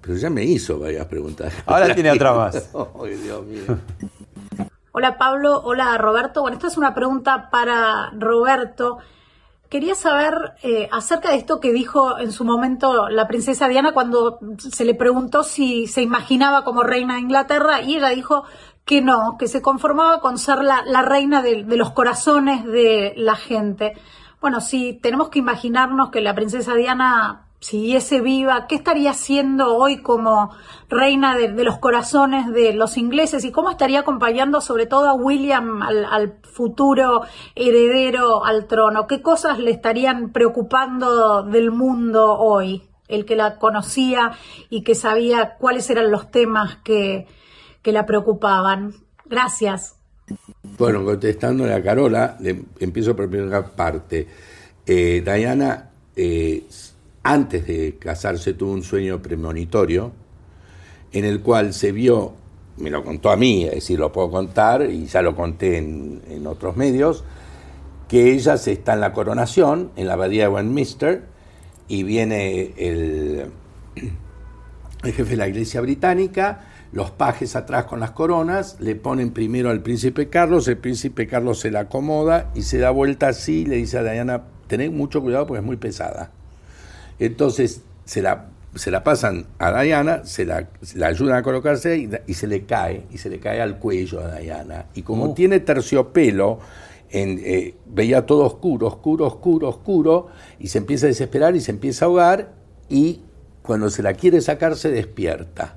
Pero 0.00 0.16
ya 0.16 0.30
me 0.30 0.44
hizo 0.44 0.78
varias 0.78 1.06
preguntas. 1.06 1.52
Ahora 1.66 1.94
tiene 1.94 2.10
otra 2.10 2.32
más. 2.32 2.70
Ay, 3.02 3.14
Dios 3.16 3.44
mío. 3.44 3.62
Hola 4.92 5.18
Pablo, 5.18 5.62
hola 5.62 5.96
Roberto. 5.98 6.40
Bueno, 6.40 6.56
esta 6.56 6.66
es 6.66 6.76
una 6.76 6.94
pregunta 6.94 7.48
para 7.48 8.10
Roberto. 8.18 8.98
Quería 9.68 9.94
saber 9.94 10.54
eh, 10.64 10.88
acerca 10.90 11.30
de 11.30 11.36
esto 11.36 11.60
que 11.60 11.72
dijo 11.72 12.18
en 12.18 12.32
su 12.32 12.44
momento 12.44 13.08
la 13.08 13.28
princesa 13.28 13.68
Diana 13.68 13.92
cuando 13.92 14.40
se 14.58 14.84
le 14.84 14.96
preguntó 14.96 15.44
si 15.44 15.86
se 15.86 16.02
imaginaba 16.02 16.64
como 16.64 16.82
reina 16.82 17.14
de 17.14 17.20
Inglaterra 17.20 17.82
y 17.82 17.98
ella 17.98 18.08
dijo 18.08 18.42
que 18.84 19.00
no, 19.00 19.36
que 19.38 19.46
se 19.46 19.62
conformaba 19.62 20.20
con 20.20 20.38
ser 20.38 20.58
la, 20.58 20.82
la 20.84 21.02
reina 21.02 21.40
de, 21.40 21.62
de 21.62 21.76
los 21.76 21.92
corazones 21.92 22.64
de 22.64 23.14
la 23.16 23.36
gente. 23.36 23.92
Bueno, 24.40 24.60
si 24.60 24.94
tenemos 24.94 25.28
que 25.28 25.38
imaginarnos 25.38 26.10
que 26.10 26.20
la 26.20 26.34
princesa 26.34 26.74
Diana 26.74 27.49
siguiese 27.60 28.20
viva, 28.20 28.66
¿qué 28.66 28.74
estaría 28.74 29.10
haciendo 29.10 29.76
hoy 29.76 29.98
como 29.98 30.50
reina 30.88 31.36
de, 31.36 31.48
los 31.62 31.78
corazones 31.78 32.50
de 32.52 32.72
los 32.72 32.96
ingleses 32.96 33.44
y 33.44 33.52
cómo 33.52 33.70
estaría 33.70 34.00
acompañando 34.00 34.60
sobre 34.60 34.86
todo 34.86 35.08
a 35.08 35.14
William 35.14 35.82
al, 35.82 36.04
al 36.06 36.38
futuro 36.42 37.22
heredero 37.54 38.44
al 38.44 38.66
trono? 38.66 39.06
¿Qué 39.06 39.20
cosas 39.22 39.58
le 39.58 39.70
estarían 39.70 40.30
preocupando 40.30 41.42
del 41.42 41.70
mundo 41.70 42.38
hoy? 42.38 42.82
El 43.08 43.24
que 43.24 43.36
la 43.36 43.58
conocía 43.58 44.32
y 44.70 44.82
que 44.82 44.94
sabía 44.94 45.56
cuáles 45.58 45.90
eran 45.90 46.10
los 46.10 46.30
temas 46.30 46.76
que, 46.84 47.26
que 47.82 47.92
la 47.92 48.06
preocupaban. 48.06 48.94
Gracias. 49.26 49.96
Bueno, 50.62 51.04
contestándole 51.04 51.74
a 51.74 51.82
Carola, 51.82 52.36
le 52.40 52.62
empiezo 52.78 53.16
por 53.16 53.28
primera 53.28 53.64
parte. 53.66 54.28
Eh, 54.86 55.22
Diana 55.24 55.90
eh, 56.14 56.64
antes 57.22 57.66
de 57.66 57.96
casarse 57.98 58.54
tuvo 58.54 58.72
un 58.72 58.82
sueño 58.82 59.20
premonitorio 59.20 60.12
en 61.12 61.24
el 61.24 61.40
cual 61.40 61.74
se 61.74 61.92
vio, 61.92 62.34
me 62.76 62.90
lo 62.90 63.04
contó 63.04 63.30
a 63.30 63.36
mí, 63.36 63.64
es 63.64 63.72
decir, 63.72 63.98
lo 63.98 64.12
puedo 64.12 64.30
contar 64.30 64.88
y 64.90 65.06
ya 65.06 65.22
lo 65.22 65.34
conté 65.34 65.78
en, 65.78 66.46
otros 66.46 66.76
medios, 66.76 67.24
que 68.08 68.32
ella 68.32 68.56
se 68.56 68.72
está 68.72 68.94
en 68.94 69.00
la 69.00 69.12
coronación, 69.12 69.90
en 69.96 70.06
la 70.06 70.14
abadía 70.14 70.44
de 70.44 70.48
Westminster, 70.48 71.24
y 71.88 72.04
viene 72.04 72.72
el, 72.76 73.46
el 73.96 75.12
jefe 75.12 75.30
de 75.30 75.36
la 75.36 75.48
iglesia 75.48 75.80
británica, 75.80 76.66
los 76.92 77.10
pajes 77.10 77.54
atrás 77.54 77.84
con 77.84 78.00
las 78.00 78.12
coronas, 78.12 78.76
le 78.80 78.96
ponen 78.96 79.32
primero 79.32 79.70
al 79.70 79.82
príncipe 79.82 80.28
Carlos, 80.28 80.66
el 80.68 80.78
príncipe 80.78 81.26
Carlos 81.26 81.60
se 81.60 81.70
la 81.70 81.80
acomoda 81.80 82.50
y 82.54 82.62
se 82.62 82.78
da 82.78 82.90
vuelta 82.90 83.28
así 83.28 83.60
y 83.60 83.66
le 83.66 83.76
dice 83.76 83.98
a 83.98 84.02
Diana, 84.02 84.42
tened 84.66 84.90
mucho 84.90 85.20
cuidado 85.20 85.46
porque 85.46 85.60
es 85.60 85.66
muy 85.66 85.76
pesada. 85.76 86.32
Entonces 87.20 87.82
se 88.04 88.22
la, 88.22 88.48
se 88.74 88.90
la 88.90 89.04
pasan 89.04 89.46
a 89.58 89.80
Diana, 89.82 90.24
se 90.24 90.44
la, 90.44 90.68
se 90.82 90.98
la 90.98 91.06
ayudan 91.08 91.36
a 91.36 91.42
colocarse 91.44 91.96
y, 91.96 92.10
y 92.26 92.34
se 92.34 92.48
le 92.48 92.64
cae, 92.64 93.04
y 93.12 93.18
se 93.18 93.28
le 93.30 93.38
cae 93.38 93.60
al 93.60 93.78
cuello 93.78 94.20
a 94.20 94.38
Diana. 94.38 94.86
Y 94.94 95.02
como 95.02 95.26
Oh. 95.26 95.34
tiene 95.34 95.60
terciopelo, 95.60 96.58
en, 97.10 97.40
eh, 97.44 97.74
veía 97.86 98.24
todo 98.26 98.44
oscuro, 98.44 98.86
oscuro, 98.86 99.26
oscuro, 99.26 99.68
oscuro, 99.68 100.28
y 100.58 100.68
se 100.68 100.78
empieza 100.78 101.06
a 101.06 101.08
desesperar 101.08 101.54
y 101.56 101.60
se 101.60 101.70
empieza 101.72 102.04
a 102.04 102.08
ahogar, 102.08 102.52
y 102.88 103.20
cuando 103.62 103.90
se 103.90 104.02
la 104.02 104.14
quiere 104.14 104.40
sacar 104.40 104.74
se 104.76 104.90
despierta. 104.90 105.76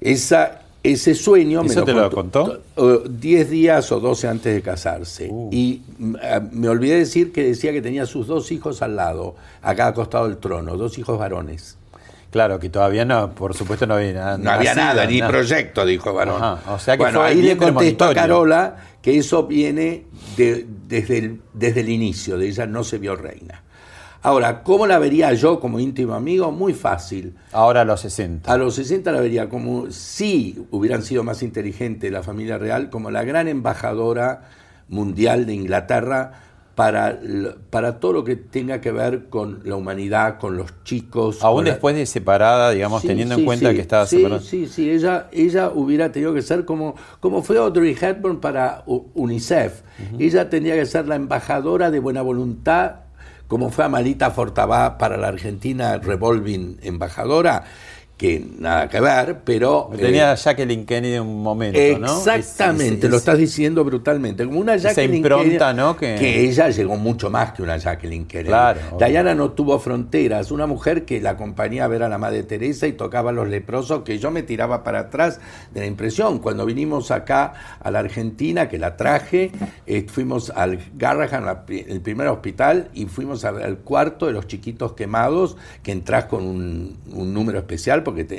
Esa, 0.00 0.62
ese 0.84 1.14
sueño 1.14 1.62
me 1.62 1.68
¿Eso 1.70 1.82
te 1.82 1.92
lo 1.94 2.10
contó? 2.10 2.60
eh, 2.76 2.98
10 3.08 3.50
días 3.50 3.90
o 3.90 3.98
12 3.98 4.28
antes 4.28 4.54
de 4.54 4.62
casarse. 4.62 5.28
Y 5.50 5.80
mm, 5.98 6.16
eh, 6.22 6.40
me 6.52 6.68
olvidé 6.68 6.98
decir 6.98 7.32
que 7.32 7.42
decía 7.42 7.72
que 7.72 7.82
tenía 7.82 8.04
sus 8.06 8.26
dos 8.26 8.52
hijos 8.52 8.82
al 8.82 8.94
lado, 8.94 9.34
a 9.62 9.74
cada 9.74 9.94
costado 9.94 10.28
del 10.28 10.36
trono, 10.36 10.76
dos 10.76 10.96
hijos 10.98 11.18
varones. 11.18 11.78
Claro, 12.30 12.58
que 12.58 12.68
todavía 12.68 13.04
no, 13.04 13.34
por 13.34 13.54
supuesto 13.54 13.86
no 13.86 13.94
había 13.94 14.12
nada. 14.12 14.38
No 14.38 14.50
había 14.50 14.74
nada, 14.74 15.06
ni 15.06 15.20
nada. 15.20 15.30
proyecto, 15.30 15.86
dijo 15.86 16.12
Varón. 16.12 16.42
Ajá, 16.42 16.74
o 16.74 16.78
sea 16.78 16.96
que 16.96 17.02
bueno, 17.04 17.20
fue 17.20 17.28
ahí 17.28 17.40
le 17.42 17.56
contesto 17.56 18.04
a. 18.04 18.12
Carola 18.14 18.76
que 19.00 19.16
eso 19.18 19.46
viene 19.46 20.04
de- 20.36 20.66
desde, 20.86 21.18
el, 21.18 21.40
desde 21.54 21.80
el 21.80 21.88
inicio, 21.88 22.36
de 22.36 22.48
ella 22.48 22.66
no 22.66 22.84
se 22.84 22.98
vio 22.98 23.16
reina. 23.16 23.62
Ahora, 24.24 24.62
¿cómo 24.62 24.86
la 24.86 24.98
vería 24.98 25.34
yo 25.34 25.60
como 25.60 25.78
íntimo 25.78 26.14
amigo? 26.14 26.50
Muy 26.50 26.72
fácil. 26.72 27.34
Ahora 27.52 27.82
a 27.82 27.84
los 27.84 28.00
60. 28.00 28.50
A 28.50 28.56
los 28.56 28.74
60 28.74 29.12
la 29.12 29.20
vería 29.20 29.50
como 29.50 29.90
si 29.90 30.66
hubieran 30.70 31.02
sido 31.02 31.22
más 31.24 31.42
inteligentes 31.42 32.10
la 32.10 32.22
familia 32.22 32.56
real, 32.56 32.88
como 32.88 33.10
la 33.10 33.22
gran 33.22 33.48
embajadora 33.48 34.48
mundial 34.88 35.44
de 35.44 35.52
Inglaterra 35.52 36.32
para, 36.74 37.20
para 37.68 38.00
todo 38.00 38.14
lo 38.14 38.24
que 38.24 38.36
tenga 38.36 38.80
que 38.80 38.92
ver 38.92 39.26
con 39.28 39.60
la 39.64 39.76
humanidad, 39.76 40.38
con 40.38 40.56
los 40.56 40.72
chicos. 40.84 41.42
Aún 41.44 41.66
la- 41.66 41.72
después 41.72 41.94
de 41.94 42.06
separada, 42.06 42.70
digamos, 42.70 43.02
Sí, 43.02 43.08
teniendo 43.08 43.34
sí, 43.34 43.40
en 43.42 43.46
cuenta 43.46 43.68
sí, 43.70 43.74
que 43.76 43.80
estaba 43.82 44.06
sí, 44.06 44.16
separada. 44.16 44.40
Sí, 44.40 44.66
sí, 44.68 44.90
ella, 44.90 45.28
ella 45.32 45.70
hubiera 45.72 46.10
tenido 46.10 46.32
que 46.32 46.40
ser 46.40 46.64
como, 46.64 46.94
como 47.20 47.42
fue 47.42 47.58
Audrey 47.58 47.94
Hepburn 48.00 48.40
para 48.40 48.84
UNICEF. 48.86 49.82
Ella 50.18 50.48
tendría 50.48 50.76
que 50.76 50.86
ser 50.86 51.06
la 51.06 51.14
embajadora 51.16 51.90
de 51.90 52.00
buena 52.00 52.22
voluntad, 52.22 53.03
como 53.48 53.70
fue 53.70 53.84
Amalita 53.84 54.30
Fortabá 54.30 54.98
para 54.98 55.16
la 55.16 55.28
Argentina 55.28 55.98
Revolving 55.98 56.78
embajadora, 56.82 57.64
que 58.16 58.46
nada 58.60 58.88
que 58.88 59.00
ver, 59.00 59.40
pero... 59.44 59.90
Tenía 59.96 60.28
eh, 60.28 60.32
a 60.32 60.34
Jacqueline 60.36 60.86
Kennedy 60.86 61.14
en 61.14 61.22
un 61.22 61.42
momento, 61.42 61.78
¿no? 61.98 62.16
Exactamente, 62.16 62.98
Es- 62.98 63.04
es- 63.04 63.10
lo 63.10 63.16
es- 63.16 63.22
estás 63.22 63.38
diciendo 63.38 63.82
brutalmente. 63.84 64.44
Como 64.44 64.60
una 64.60 64.74
Esa 64.76 64.90
Jacqueline 64.90 65.16
impronta, 65.16 65.44
Kennedy, 65.70 65.76
¿no? 65.76 65.96
Que- 65.96 66.14
que 66.14 66.40
ella 66.48 66.68
llegó 66.68 66.96
mucho 66.96 67.28
más 67.28 67.52
que 67.52 67.62
una 67.62 67.76
Jacqueline 67.76 68.26
Kennedy. 68.26 68.48
Claro, 68.50 68.80
obvio. 68.92 69.06
Diana 69.08 69.34
no 69.34 69.50
tuvo 69.50 69.80
fronteras, 69.80 70.52
una 70.52 70.66
mujer 70.68 71.04
que 71.04 71.20
la 71.20 71.30
acompañaba 71.30 71.86
a 71.86 71.88
ver 71.88 72.02
a 72.04 72.08
la 72.08 72.16
Madre 72.18 72.44
Teresa 72.44 72.86
y 72.86 72.92
tocaba 72.92 73.30
a 73.30 73.32
los 73.32 73.48
leprosos, 73.48 74.02
que 74.04 74.16
yo 74.20 74.30
me 74.30 74.44
tiraba 74.44 74.84
para 74.84 75.00
atrás 75.00 75.40
de 75.72 75.80
la 75.80 75.86
impresión. 75.86 76.38
Cuando 76.38 76.64
vinimos 76.66 77.10
acá 77.10 77.52
a 77.80 77.90
la 77.90 77.98
Argentina, 77.98 78.68
que 78.68 78.78
la 78.78 78.96
traje, 78.96 79.50
eh, 79.86 80.06
fuimos 80.08 80.50
al 80.50 80.78
Garrahan, 80.96 81.44
la 81.44 81.64
el 81.68 82.00
primer 82.00 82.28
hospital, 82.28 82.90
y 82.94 83.06
fuimos 83.06 83.44
al 83.44 83.78
cuarto 83.78 84.26
de 84.26 84.32
los 84.32 84.46
chiquitos 84.46 84.92
quemados, 84.92 85.56
que 85.82 85.90
entras 85.90 86.26
con 86.26 86.44
un, 86.44 86.96
un 87.12 87.34
número 87.34 87.58
especial, 87.58 88.03
porque 88.04 88.24
tu 88.24 88.34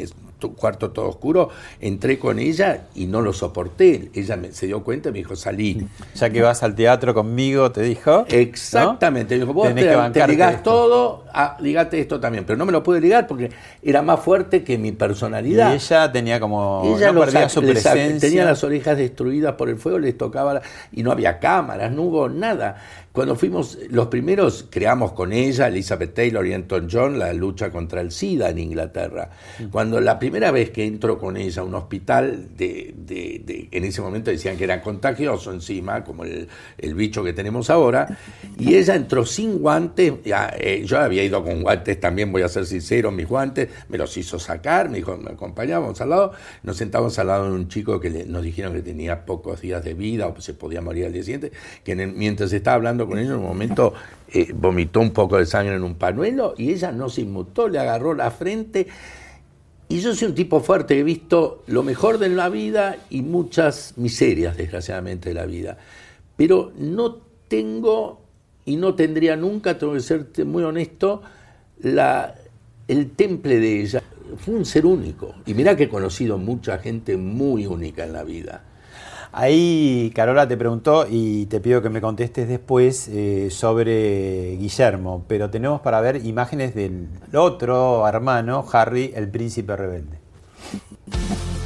cuarto 0.56 0.92
todo 0.92 1.08
oscuro, 1.10 1.50
entré 1.80 2.20
con 2.20 2.40
ella 2.40 2.84
y 2.96 3.06
no 3.08 3.22
lo 3.22 3.34
soporté. 3.34 4.10
Ella 4.14 4.36
me- 4.38 4.52
se 4.52 4.68
dio 4.68 4.84
cuenta 4.84 5.10
y 5.10 5.12
me 5.14 5.18
dijo, 5.20 5.36
salí. 5.36 5.88
Ya 6.16 6.30
que 6.30 6.42
vas 6.42 6.62
al 6.64 6.76
teatro 6.76 7.14
conmigo, 7.14 7.72
te 7.72 7.82
dijo. 7.82 8.26
Exactamente. 8.28 9.36
Dijo, 9.40 9.54
vos 9.54 9.68
Tenés 9.68 9.86
te, 9.86 9.92
que 10.20 10.20
te 10.20 10.28
ligás 10.28 10.56
esto. 10.56 10.64
todo, 10.72 11.24
ah, 11.34 11.58
ligate 11.62 12.00
esto 12.00 12.20
también. 12.20 12.46
Pero 12.46 12.58
no 12.58 12.66
me 12.66 12.72
lo 12.72 12.84
pude 12.84 13.02
ligar 13.02 13.28
porque 13.28 13.52
era 13.82 14.02
más 14.02 14.20
fuerte 14.20 14.64
que 14.64 14.78
mi 14.78 14.90
Y 14.90 14.92
personalidad. 14.94 15.74
ella 15.74 16.12
tenía 16.12 16.40
como. 16.40 16.84
Ella 16.98 17.12
no 17.12 17.22
perdía 17.22 17.50
su 17.50 17.62
presencia. 17.62 18.20
tenía 18.20 18.46
las 18.46 18.64
orejas 18.64 18.98
destruidas 18.98 19.54
por 19.56 19.70
el 19.70 19.78
fuego, 19.78 20.00
les 20.00 20.18
tocaba 20.18 20.56
la- 20.56 20.62
y 20.92 21.04
no 21.04 21.12
había 21.12 21.40
cámaras, 21.40 21.92
no 21.92 22.04
hubo 22.04 22.30
nada. 22.30 22.78
Cuando 23.12 23.38
fuimos 23.38 23.78
los 23.92 24.08
primeros, 24.08 24.66
creamos 24.70 25.14
con 25.14 25.32
ella, 25.32 25.68
Elizabeth 25.70 26.14
Taylor 26.14 26.46
y 26.46 26.54
Anton 26.54 26.90
John, 26.92 27.18
la 27.18 27.32
lucha 27.32 27.70
contra 27.72 28.02
el 28.02 28.12
SIDA 28.12 28.50
en 28.50 28.60
Inglaterra. 28.60 29.30
Cuando 29.72 30.02
la 30.02 30.20
primera 30.26 30.50
vez 30.52 30.72
que 30.72 30.84
entro 30.86 31.20
con 31.20 31.38
ella 31.38 31.62
a 31.62 31.66
un 31.66 31.76
hospital, 31.76 32.50
de, 32.58 32.96
de- 32.98 33.42
de- 33.46 33.68
en 33.72 33.84
ese 33.84 34.02
momento 34.02 34.32
decían 34.32 34.58
que 34.58 34.64
era 34.64 34.82
contagioso 34.82 35.54
encima, 35.54 36.04
como 36.04 36.24
el, 36.24 36.48
bicho 36.96 37.24
que 37.24 37.32
tenemos 37.34 37.70
ahora, 37.70 38.18
y 38.58 38.74
ella 38.76 38.96
entró 38.96 39.24
sin 39.24 39.60
guantes, 39.60 40.14
ya, 40.24 40.52
eh, 40.58 40.82
yo 40.86 40.98
había 41.00 41.24
ido 41.24 41.44
con 41.44 41.62
guantes 41.62 42.00
también, 42.00 42.32
voy 42.32 42.42
a 42.42 42.48
ser 42.50 42.66
sincero, 42.66 43.12
mis 43.12 43.28
guantes, 43.28 43.70
me 43.90 44.00
los 44.00 44.18
hizo 44.18 44.40
sacar, 44.40 44.90
me 44.90 44.98
dijo, 44.98 45.16
me 45.18 45.32
acompañábamos 45.32 46.02
al 46.02 46.10
lado, 46.10 46.32
nos 46.64 46.78
sentamos 46.78 47.20
al 47.20 47.28
lado 47.28 47.46
de 47.46 47.52
un 47.52 47.68
chico 47.68 48.00
que 48.00 48.10
nos 48.26 48.42
dijeron 48.42 48.74
que 48.74 48.82
tenía 48.82 49.26
pocos 49.26 49.62
días 49.62 49.84
de 49.84 49.94
vida 49.94 50.26
o 50.28 50.42
se 50.42 50.56
podía 50.56 50.82
morir 50.82 51.06
al 51.06 51.14
día 51.14 51.22
siguiente, 51.24 51.52
que 51.84 51.92
el- 51.92 52.14
mientras 52.14 52.52
estaba 52.52 52.76
hablando 52.76 53.06
con 53.08 53.20
ella 53.20 53.30
en 53.30 53.36
un 53.38 53.44
momento 53.44 53.94
eh, 54.34 54.52
vomitó 54.54 55.00
un 55.02 55.12
poco 55.12 55.38
de 55.38 55.46
sangre 55.46 55.76
en 55.76 55.84
un 55.84 55.96
panuelo 55.96 56.56
y 56.58 56.72
ella 56.72 56.92
no 56.92 57.10
se 57.10 57.22
inmutó, 57.22 57.68
le 57.70 57.78
agarró 57.80 58.14
la 58.16 58.32
frente. 58.32 58.88
Y 59.88 60.00
yo 60.00 60.16
soy 60.16 60.30
un 60.30 60.36
tipo 60.36 60.62
fuerte, 60.62 60.98
he 60.98 61.04
visto 61.04 61.64
lo 61.68 61.84
mejor 61.84 62.18
de 62.18 62.30
la 62.30 62.50
vida 62.50 62.98
y 63.10 63.22
muchas 63.22 63.94
miserias, 63.98 64.58
desgraciadamente, 64.58 65.30
de 65.30 65.36
la 65.36 65.46
vida. 65.46 65.78
Pero 66.36 66.72
no 66.78 67.18
tengo 67.48 68.22
y 68.66 68.78
no 68.78 68.96
tendría 68.96 69.36
nunca, 69.36 69.78
tengo 69.78 69.94
que 69.94 70.00
ser 70.00 70.28
muy 70.46 70.64
honesto, 70.64 71.22
la, 71.82 72.34
el 72.88 73.12
temple 73.12 73.60
de 73.60 73.82
ella. 73.82 74.04
Fue 74.38 74.56
un 74.56 74.66
ser 74.66 74.88
único. 74.88 75.36
Y 75.46 75.54
mirá 75.54 75.76
que 75.76 75.84
he 75.84 75.90
conocido 75.90 76.40
mucha 76.40 76.80
gente 76.80 77.16
muy 77.16 77.68
única 77.68 78.04
en 78.04 78.14
la 78.14 78.24
vida. 78.24 78.64
Ahí 79.38 80.14
Carola 80.16 80.48
te 80.48 80.56
preguntó 80.56 81.06
y 81.10 81.46
te 81.48 81.60
pido 81.60 81.82
que 81.82 81.90
me 81.90 82.00
contestes 82.00 82.48
después 82.48 83.10
eh, 83.10 83.50
sobre 83.52 84.56
Guillermo, 84.56 85.26
pero 85.28 85.50
tenemos 85.50 85.82
para 85.82 86.00
ver 86.00 86.26
imágenes 86.26 86.74
del 86.74 87.10
otro 87.34 88.08
hermano, 88.08 88.66
Harry, 88.72 89.12
el 89.14 89.28
príncipe 89.28 89.76
rebelde. 89.76 90.20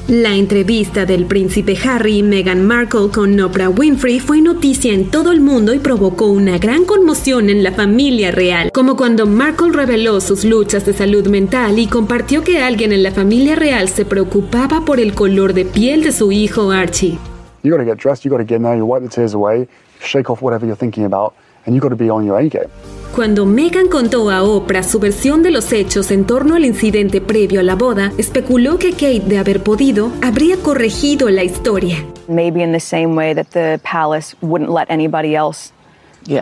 La 0.07 0.33
entrevista 0.33 1.05
del 1.05 1.27
príncipe 1.27 1.77
Harry 1.87 2.17
y 2.17 2.23
Meghan 2.23 2.65
Markle 2.65 3.09
con 3.13 3.39
Oprah 3.39 3.69
Winfrey 3.69 4.19
fue 4.19 4.41
noticia 4.41 4.91
en 4.91 5.11
todo 5.11 5.31
el 5.31 5.39
mundo 5.39 5.71
y 5.71 5.77
provocó 5.77 6.25
una 6.25 6.57
gran 6.57 6.85
conmoción 6.85 7.51
en 7.51 7.61
la 7.61 7.71
familia 7.71 8.31
real, 8.31 8.71
como 8.73 8.97
cuando 8.97 9.27
Markle 9.27 9.73
reveló 9.73 10.21
sus 10.21 10.43
luchas 10.43 10.87
de 10.87 10.93
salud 10.93 11.27
mental 11.27 11.77
y 11.77 11.85
compartió 11.85 12.43
que 12.43 12.63
alguien 12.63 12.93
en 12.93 13.03
la 13.03 13.11
familia 13.11 13.55
real 13.55 13.89
se 13.89 14.05
preocupaba 14.05 14.83
por 14.85 14.99
el 14.99 15.13
color 15.13 15.53
de 15.53 15.65
piel 15.65 16.01
de 16.01 16.13
su 16.13 16.31
hijo 16.31 16.71
Archie. 16.71 17.19
You 17.61 17.71
got 17.71 17.77
to 17.77 17.85
get 17.85 17.97
dressed, 17.97 18.23
you 18.23 18.31
got 18.31 18.37
to 18.37 18.45
get 18.45 18.61
now, 18.61 18.73
you 18.73 18.85
wipe 18.85 19.03
the 19.03 19.09
tears 19.09 19.33
away, 19.33 19.67
shake 19.99 20.29
off 20.29 20.41
whatever 20.41 20.65
you're 20.65 20.77
thinking 20.77 21.05
about, 21.05 21.33
and 21.65 21.75
you 21.75 21.81
got 21.81 21.89
to 21.89 21.95
be 21.95 22.09
on 22.09 22.25
your 22.25 22.39
A 22.39 22.47
game. 22.47 22.69
Cuando 23.13 23.45
Meghan 23.45 23.89
contó 23.89 24.29
a 24.31 24.43
Oprah 24.43 24.83
su 24.83 24.99
versión 24.99 25.41
de 25.43 25.51
los 25.51 25.73
hechos 25.73 26.11
en 26.11 26.25
torno 26.25 26.55
al 26.55 26.63
incidente 26.63 27.19
previo 27.21 27.59
a 27.59 27.63
la 27.63 27.75
boda, 27.75 28.11
especuló 28.17 28.77
que 28.77 28.91
Kate, 28.91 29.23
de 29.27 29.39
haber 29.39 29.61
podido, 29.61 30.11
habría 30.21 30.57
corregido 30.57 31.29
la 31.29 31.43
historia. 31.43 31.97
Maybe 32.27 32.61
in 32.61 32.71
the 32.71 32.79
same 32.79 33.15
way 33.15 33.33
that 33.33 33.47
the 33.51 33.79
palace 33.83 34.35
wouldn't 34.41 34.71
let 34.71 34.89
anybody 34.89 35.35
else 35.35 35.73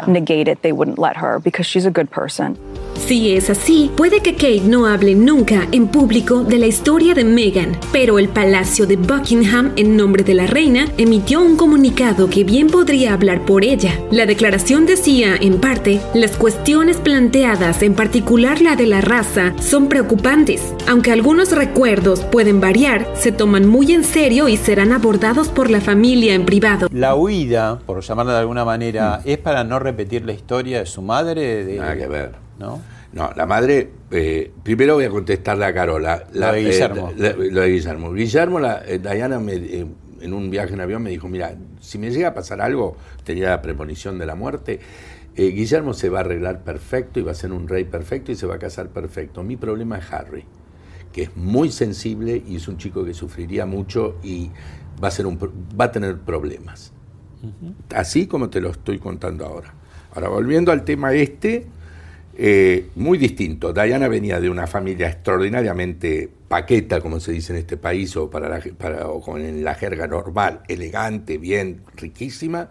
negate 0.08 0.48
it, 0.48 0.62
they 0.62 0.74
wouldn't 0.74 1.00
let 1.00 1.16
her 1.18 1.40
because 1.40 1.66
she's 1.66 1.86
a 1.86 1.92
good 1.92 2.12
person. 2.12 2.58
Si 3.06 3.34
es 3.34 3.50
así, 3.50 3.92
puede 3.96 4.22
que 4.22 4.34
Kate 4.34 4.62
no 4.66 4.86
hable 4.86 5.16
nunca 5.16 5.68
en 5.72 5.88
público 5.88 6.44
de 6.44 6.58
la 6.58 6.68
historia 6.68 7.14
de 7.14 7.24
Meghan, 7.24 7.78
pero 7.92 8.20
el 8.20 8.30
Palacio 8.30 8.86
de 8.86 8.98
Buckingham, 8.98 9.72
en 9.76 9.96
nombre 9.96 10.24
de 10.24 10.34
la 10.34 10.48
reina, 10.48 10.88
emitió 10.98 11.42
un 11.42 11.56
comunicado 11.56 12.30
que 12.30 12.44
bien 12.44 12.68
podría 12.68 13.14
hablar 13.14 13.46
por 13.46 13.64
ella. 13.64 14.00
La 14.12 14.26
declaración 14.26 14.86
decía, 14.86 15.36
en 15.36 15.60
parte, 15.62 16.02
las 16.14 16.36
cuestiones 16.36 16.98
planteadas, 16.98 17.82
en 17.82 17.94
particular 17.94 18.62
la 18.62 18.76
de 18.76 18.88
la 18.88 19.02
raza, 19.02 19.54
son 19.62 19.88
preocupantes. 19.88 20.74
Aunque 20.88 21.12
algunos 21.12 21.52
recuerdos 21.52 22.22
pueden 22.22 22.60
variar, 22.60 23.08
se 23.16 23.32
toman 23.32 23.68
muy 23.68 23.92
en 23.94 24.04
serio 24.04 24.48
y 24.50 24.58
serán 24.58 24.92
abordados 24.92 25.50
por 25.50 25.70
la 25.70 25.82
familia 25.82 26.34
en 26.34 26.46
privado. 26.46 26.88
La 26.92 27.16
huida, 27.16 27.80
por 27.86 28.02
llamarla 28.02 28.34
de 28.34 28.40
alguna 28.40 28.66
manera, 28.66 29.22
es 29.24 29.38
para 29.38 29.64
no 29.64 29.80
repetir 29.80 30.26
la 30.26 30.34
historia 30.34 30.80
de 30.80 30.86
su 30.86 31.02
madre. 31.02 31.64
De, 31.64 31.78
Nada 31.78 31.98
que 31.98 32.08
ver. 32.08 32.47
¿No? 32.60 32.82
No, 33.14 33.32
la 33.36 33.46
madre, 33.46 33.90
eh, 34.12 34.52
primero 34.64 34.96
voy 34.96 35.06
a 35.06 35.10
contestarle 35.10 35.66
a 35.66 35.74
Carola. 35.74 36.28
Lo 36.34 36.52
de 36.52 36.60
eh, 36.62 36.64
Guillermo. 36.66 37.14
la- 37.18 37.34
lo 37.34 37.62
de 37.62 37.70
Guillermo. 37.70 38.14
Guillermo, 38.14 38.60
la, 38.60 38.84
eh, 38.86 39.00
Diana, 39.00 39.40
me- 39.40 39.56
en 40.20 40.34
un 40.34 40.50
viaje 40.50 40.74
en 40.74 40.82
avión 40.82 41.04
me 41.04 41.10
dijo, 41.12 41.28
mira, 41.28 41.56
si 41.80 41.98
me 42.00 42.10
llega 42.12 42.30
a 42.30 42.34
pasar 42.34 42.60
algo, 42.62 42.98
tenía 43.24 43.50
la 43.50 43.62
premonición 43.62 44.18
de 44.18 44.26
la 44.26 44.36
muerte, 44.36 44.80
Guillermo 45.36 45.94
se 45.94 46.10
va 46.10 46.18
a 46.18 46.22
arreglar 46.22 46.64
perfecto 46.64 47.20
y 47.20 47.24
va 47.24 47.32
a 47.32 47.36
ser 47.36 47.52
un 47.52 47.68
rey 47.68 47.84
perfecto 47.84 48.32
y 48.32 48.36
se 48.36 48.48
va 48.48 48.56
a 48.56 48.60
casar 48.60 48.90
perfecto. 48.90 49.44
Mi 49.44 49.56
problema 49.56 50.00
es 50.00 50.12
Harry, 50.12 50.44
que 51.14 51.22
es 51.24 51.38
muy 51.38 51.72
sensible 51.72 52.42
y 52.48 52.56
es 52.56 52.68
un 52.68 52.78
chico 52.78 53.06
que 53.06 53.14
sufriría 53.14 53.68
mucho 53.68 54.16
y 54.24 54.50
va 55.02 55.10
a, 55.10 55.12
ser 55.12 55.28
un, 55.28 55.38
va 55.80 55.86
a 55.86 55.92
tener 55.92 56.18
problemas. 56.18 56.92
Así 57.94 58.26
como 58.26 58.50
te 58.50 58.60
lo 58.60 58.72
estoy 58.72 58.98
contando 58.98 59.46
ahora. 59.46 59.76
Ahora, 60.16 60.30
volviendo 60.30 60.72
al 60.72 60.84
tema 60.84 61.14
este, 61.14 61.68
eh, 62.40 62.90
muy 62.96 63.18
distinto. 63.18 63.74
Diana 63.74 64.08
venía 64.08 64.40
de 64.40 64.48
una 64.50 64.68
familia 64.68 65.10
extraordinariamente 65.10 66.30
paqueta, 66.48 67.02
como 67.02 67.20
se 67.20 67.32
dice 67.32 67.52
en 67.52 67.60
este 67.60 67.78
país, 67.78 68.16
o, 68.16 68.30
para 68.30 68.48
la, 68.48 68.62
para, 68.78 69.08
o 69.08 69.20
con 69.20 69.42
en 69.42 69.64
la 69.64 69.74
jerga 69.74 70.06
normal, 70.06 70.62
elegante, 70.68 71.40
bien, 71.40 71.82
riquísima, 71.96 72.70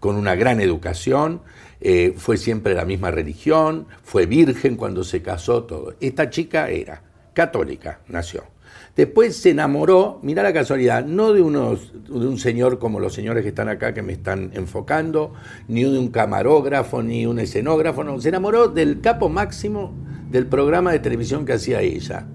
con 0.00 0.16
una 0.16 0.34
gran 0.34 0.60
educación, 0.60 1.42
eh, 1.82 2.14
fue 2.16 2.38
siempre 2.38 2.74
la 2.74 2.86
misma 2.86 3.10
religión, 3.10 3.86
fue 4.02 4.24
virgen 4.24 4.76
cuando 4.76 5.04
se 5.04 5.20
casó, 5.20 5.64
todo. 5.64 5.94
Esta 6.00 6.30
chica 6.30 6.70
era 6.70 7.02
católica, 7.34 8.00
nació. 8.08 8.51
Después 8.94 9.36
se 9.36 9.50
enamoró, 9.50 10.20
mira 10.22 10.42
la 10.42 10.52
casualidad, 10.52 11.06
no 11.06 11.32
de, 11.32 11.40
de 11.40 12.26
un 12.26 12.38
señor 12.38 12.78
como 12.78 13.00
los 13.00 13.14
señores 13.14 13.42
que 13.42 13.48
están 13.48 13.70
acá 13.70 13.94
que 13.94 14.02
me 14.02 14.12
están 14.12 14.50
enfocando, 14.52 15.32
ni 15.66 15.82
de 15.82 15.98
un 15.98 16.08
camarógrafo, 16.08 17.02
ni 17.02 17.24
un 17.24 17.38
escenógrafo, 17.38 18.04
no, 18.04 18.20
se 18.20 18.28
enamoró 18.28 18.68
del 18.68 19.00
capo 19.00 19.30
máximo 19.30 19.94
del 20.30 20.46
programa 20.46 20.92
de 20.92 20.98
televisión 20.98 21.46
que 21.46 21.54
hacía 21.54 21.80
ella. 21.80 22.26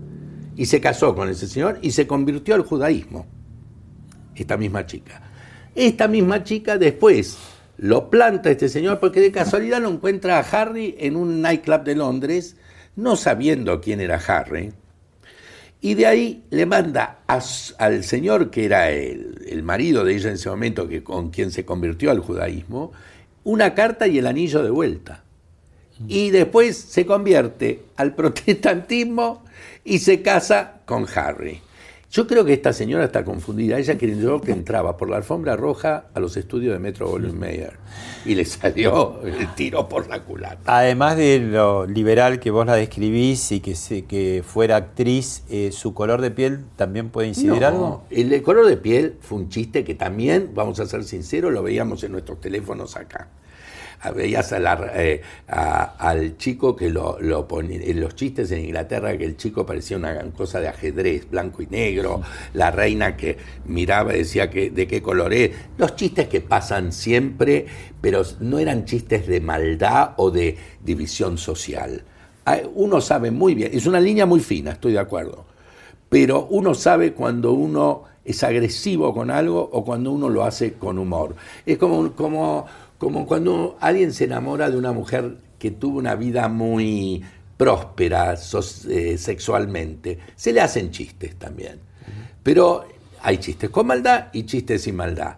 Y 0.55 0.65
se 0.65 0.81
casó 0.81 1.13
con 1.13 1.29
ese 1.29 1.47
señor 1.47 1.77
y 1.83 1.91
se 1.91 2.07
convirtió 2.07 2.55
al 2.55 2.63
judaísmo, 2.63 3.27
esta 4.35 4.57
misma 4.57 4.87
chica. 4.87 5.21
Esta 5.75 6.07
misma 6.07 6.43
chica 6.43 6.79
después 6.79 7.37
lo 7.77 8.09
planta 8.09 8.49
este 8.49 8.67
señor 8.67 8.99
porque 8.99 9.21
de 9.21 9.31
casualidad 9.31 9.79
lo 9.79 9.89
encuentra 9.89 10.39
a 10.39 10.41
Harry 10.41 10.95
en 10.97 11.15
un 11.15 11.41
nightclub 11.41 11.83
de 11.83 11.95
Londres, 11.95 12.55
no 12.95 13.15
sabiendo 13.15 13.79
quién 13.79 13.99
era 14.01 14.19
Harry. 14.27 14.73
Y 15.79 15.93
de 15.93 16.07
ahí 16.07 16.43
le 16.49 16.65
manda 16.65 17.19
a 17.27 17.39
al 17.77 18.03
señor 18.03 18.49
que 18.49 18.65
era 18.65 18.89
el, 18.89 19.45
el 19.47 19.63
marido 19.63 20.03
de 20.03 20.15
ella 20.15 20.29
en 20.29 20.35
ese 20.35 20.49
momento, 20.49 20.87
que 20.87 21.03
con 21.03 21.29
quien 21.29 21.51
se 21.51 21.65
convirtió 21.65 22.09
al 22.11 22.19
judaísmo, 22.19 22.91
una 23.43 23.73
carta 23.73 24.07
y 24.07 24.17
el 24.17 24.27
anillo 24.27 24.63
de 24.63 24.69
vuelta. 24.69 25.23
Y 26.07 26.29
después 26.31 26.77
se 26.77 27.05
convierte 27.05 27.85
al 27.95 28.13
protestantismo 28.15 29.43
y 29.83 29.99
se 29.99 30.21
casa 30.21 30.81
con 30.85 31.05
Harry. 31.15 31.61
Yo 32.09 32.25
creo 32.25 32.45
que 32.45 32.53
esta 32.53 32.71
señora 32.71 33.03
está 33.03 33.25
confundida. 33.25 33.77
Ella 33.77 33.97
creyó 33.97 34.39
que 34.39 34.53
entraba 34.53 34.95
por 34.95 35.09
la 35.09 35.17
alfombra 35.17 35.57
roja 35.57 36.05
a 36.13 36.19
los 36.21 36.37
estudios 36.37 36.71
de 36.73 36.79
Metro 36.79 37.09
Goldwyn 37.09 37.37
Mayer 37.37 37.73
y 38.25 38.33
le 38.35 38.45
salió 38.45 39.21
el 39.23 39.53
tiro 39.55 39.89
por 39.89 40.07
la 40.07 40.23
culata. 40.23 40.61
Además 40.65 41.17
de 41.17 41.39
lo 41.39 41.85
liberal 41.85 42.39
que 42.39 42.49
vos 42.49 42.65
la 42.65 42.75
describís 42.75 43.51
y 43.51 43.59
que, 43.59 43.75
se, 43.75 44.05
que 44.05 44.41
fuera 44.45 44.77
actriz, 44.77 45.43
eh, 45.49 45.71
¿su 45.73 45.93
color 45.93 46.21
de 46.21 46.31
piel 46.31 46.63
también 46.77 47.09
puede 47.09 47.27
incidir 47.27 47.61
No, 47.61 47.67
algo? 47.67 48.03
El 48.09 48.41
color 48.41 48.67
de 48.67 48.77
piel 48.77 49.17
fue 49.19 49.39
un 49.39 49.49
chiste 49.49 49.83
que 49.83 49.93
también, 49.93 50.51
vamos 50.53 50.79
a 50.79 50.85
ser 50.85 51.03
sinceros, 51.03 51.51
lo 51.51 51.61
veíamos 51.61 52.03
en 52.03 52.13
nuestros 52.13 52.39
teléfonos 52.39 52.95
acá. 52.95 53.27
Veías 54.11 54.51
a 54.53 54.59
la- 54.59 54.91
eh, 54.95 55.21
a- 55.47 55.95
al 55.97 56.37
chico 56.37 56.75
que 56.75 56.89
lo, 56.89 57.17
lo 57.19 57.47
ponía 57.47 57.79
en 57.81 57.99
los 57.99 58.15
chistes 58.15 58.51
en 58.51 58.65
Inglaterra, 58.65 59.17
que 59.17 59.25
el 59.25 59.37
chico 59.37 59.65
parecía 59.65 59.97
una 59.97 60.19
cosa 60.31 60.59
de 60.59 60.67
ajedrez, 60.67 61.29
blanco 61.29 61.61
y 61.61 61.67
negro, 61.67 62.21
la 62.53 62.71
reina 62.71 63.15
que 63.17 63.37
miraba 63.65 64.13
y 64.15 64.19
decía 64.19 64.49
que, 64.49 64.69
de 64.69 64.87
qué 64.87 65.01
color 65.01 65.33
es. 65.33 65.51
Los 65.77 65.95
chistes 65.95 66.27
que 66.27 66.41
pasan 66.41 66.91
siempre, 66.91 67.65
pero 68.01 68.23
no 68.39 68.59
eran 68.59 68.85
chistes 68.85 69.27
de 69.27 69.41
maldad 69.41 70.11
o 70.17 70.31
de 70.31 70.57
división 70.83 71.37
social. 71.37 72.03
Uno 72.75 73.01
sabe 73.01 73.29
muy 73.31 73.55
bien, 73.55 73.71
es 73.73 73.85
una 73.87 73.99
línea 73.99 74.25
muy 74.25 74.39
fina, 74.39 74.71
estoy 74.71 74.93
de 74.93 74.99
acuerdo 74.99 75.45
pero 76.09 76.47
uno 76.51 76.73
sabe 76.73 77.13
cuando 77.13 77.51
uno 77.53 78.03
es 78.23 78.43
agresivo 78.43 79.13
con 79.13 79.29
algo 79.31 79.69
o 79.73 79.83
cuando 79.83 80.11
uno 80.11 80.29
lo 80.29 80.43
hace 80.43 80.73
con 80.73 80.97
humor. 80.97 81.35
Es 81.65 81.77
como, 81.77 82.11
como, 82.13 82.65
como 82.97 83.25
cuando 83.27 83.77
alguien 83.79 84.11
se 84.13 84.25
enamora 84.25 84.69
de 84.69 84.77
una 84.77 84.91
mujer 84.91 85.37
que 85.59 85.71
tuvo 85.71 85.97
una 85.99 86.15
vida 86.15 86.47
muy 86.47 87.23
próspera 87.57 88.37
so- 88.37 88.61
eh, 88.89 89.17
sexualmente. 89.17 90.19
Se 90.35 90.53
le 90.53 90.61
hacen 90.61 90.91
chistes 90.91 91.35
también. 91.37 91.79
Pero 92.43 92.85
hay 93.21 93.37
chistes 93.39 93.69
con 93.69 93.87
maldad 93.87 94.27
y 94.33 94.43
chistes 94.43 94.83
sin 94.83 94.95
maldad. 94.95 95.37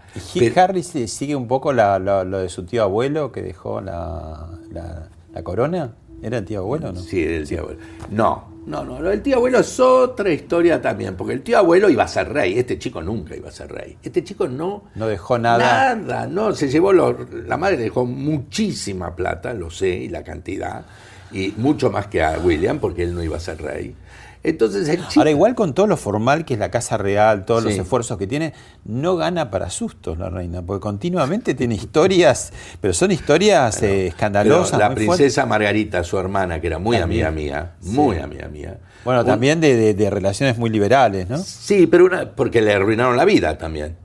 Harry 0.56 0.84
sí- 0.84 1.08
sigue 1.08 1.36
un 1.36 1.48
poco 1.48 1.72
la- 1.74 1.98
la- 2.00 2.24
lo 2.24 2.40
de 2.40 2.50
su 2.50 2.66
tío 2.66 2.84
abuelo 2.84 3.32
que 3.32 3.42
dejó 3.42 3.82
la, 3.82 4.50
la- 4.72 5.10
corona. 5.44 5.94
¿Era 6.22 6.40
el 6.40 6.46
tío 6.46 6.60
abuelo 6.60 6.90
o 6.90 6.92
no? 6.92 7.00
Sí, 7.00 7.24
el 7.24 7.48
tío 7.48 7.62
abuelo. 7.62 7.80
No, 8.12 8.49
no, 8.70 8.86
no. 8.86 9.00
Lo 9.02 9.10
del 9.10 9.22
tío 9.22 9.38
abuelo 9.38 9.60
es 9.60 9.80
otra 9.80 10.30
historia 10.32 10.82
también, 10.82 11.16
porque 11.16 11.34
el 11.34 11.42
tío 11.42 11.58
abuelo 11.58 11.90
iba 11.90 12.04
a 12.04 12.08
ser 12.08 12.30
rey. 12.32 12.58
Este 12.58 12.78
chico 12.80 13.02
nunca 13.02 13.36
iba 13.36 13.50
a 13.50 13.52
ser 13.52 13.72
rey. 13.72 13.98
Este 14.02 14.24
chico 14.24 14.48
no. 14.48 14.86
No 14.96 15.08
dejó 15.08 15.38
nada. 15.40 15.96
Nada, 15.96 16.28
no. 16.28 16.54
Se 16.54 16.70
llevó. 16.70 16.94
lo- 16.94 17.18
la 17.46 17.58
madre 17.58 17.78
dejó 17.78 18.06
muchísima 18.06 19.16
plata, 19.16 19.54
lo 19.54 19.70
sé, 19.70 19.90
y 19.90 20.10
la 20.10 20.24
cantidad. 20.24 20.86
Y 21.32 21.54
mucho 21.58 21.90
más 21.92 22.08
que 22.08 22.24
a 22.24 22.40
William, 22.40 22.80
porque 22.80 23.04
él 23.04 23.14
no 23.14 23.24
iba 23.24 23.38
a 23.38 23.40
ser 23.40 23.62
rey. 23.62 23.96
Entonces 24.42 24.88
el 24.88 25.06
chico. 25.08 25.20
Ahora, 25.20 25.32
igual 25.32 25.54
con 25.54 25.74
todo 25.74 25.86
lo 25.88 25.98
formal 25.98 26.46
que 26.46 26.54
es 26.54 26.60
la 26.60 26.72
Casa 26.72 26.98
Real, 26.98 27.44
todos 27.46 27.64
los 27.64 27.74
esfuerzos 27.74 28.18
que 28.18 28.26
tiene, 28.26 28.54
no 28.86 29.18
gana 29.18 29.52
para 29.52 29.70
sustos 29.70 30.18
la 30.18 30.30
reina, 30.30 30.62
porque 30.62 30.82
continuamente 30.82 31.56
tiene 31.56 31.76
historias, 31.76 32.54
pero 32.80 32.94
son 32.94 33.12
historias 33.12 33.82
eh, 33.84 34.08
escandalosas. 34.08 34.80
La 34.80 34.96
princesa 34.96 35.46
Margarita, 35.46 36.04
su 36.06 36.18
hermana, 36.18 36.62
que 36.62 36.68
era 36.68 36.80
muy 36.80 36.98
También. 36.98 37.26
amiga 37.28 37.52
mía, 37.52 37.72
Sí. 37.82 37.90
muy 37.92 38.18
amiga 38.18 38.48
mía. 38.48 38.78
Bueno, 39.04 39.26
también 39.26 39.60
de, 39.60 39.76
de- 39.76 39.94
de 39.94 40.10
relaciones 40.10 40.58
muy 40.58 40.70
liberales, 40.70 41.30
¿no? 41.30 41.38
Sí, 41.40 41.88
pero 41.88 42.06
una, 42.06 42.32
porque 42.32 42.62
le 42.62 42.74
arruinaron 42.74 43.18
la 43.18 43.26
vida 43.26 43.58
también. 43.58 43.96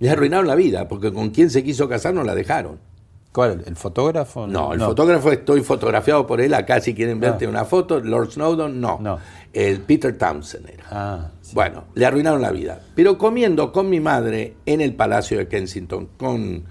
Le 0.00 0.10
arruinaron 0.10 0.46
la 0.46 0.54
vida, 0.54 0.88
porque 0.88 1.12
con 1.12 1.30
quien 1.30 1.50
se 1.50 1.62
quiso 1.62 1.88
casar 1.88 2.14
no 2.14 2.24
la 2.24 2.34
dejaron. 2.34 2.78
¿Cuál? 3.32 3.64
¿El 3.66 3.74
fotógrafo? 3.74 4.46
No, 4.46 4.72
el 4.74 4.80
fotógrafo 4.80 5.32
estoy 5.32 5.60
fotografiado 5.62 6.24
por 6.26 6.40
él. 6.40 6.54
Acá, 6.54 6.80
si 6.80 6.94
quieren 6.94 7.18
verte 7.18 7.48
una 7.48 7.64
foto, 7.64 7.98
Lord 7.98 8.30
Snowdon, 8.32 8.80
no. 8.80 9.18
El 9.54 9.82
Peter 9.82 10.18
Townsend 10.18 10.68
era. 10.68 10.84
Ah, 10.90 11.30
Bueno, 11.52 11.84
le 11.94 12.04
arruinaron 12.04 12.42
la 12.42 12.50
vida. 12.50 12.82
Pero 12.96 13.16
comiendo 13.16 13.70
con 13.70 13.88
mi 13.88 14.00
madre 14.00 14.56
en 14.66 14.80
el 14.80 14.94
Palacio 14.94 15.38
de 15.38 15.46
Kensington 15.46 16.08
con, 16.16 16.64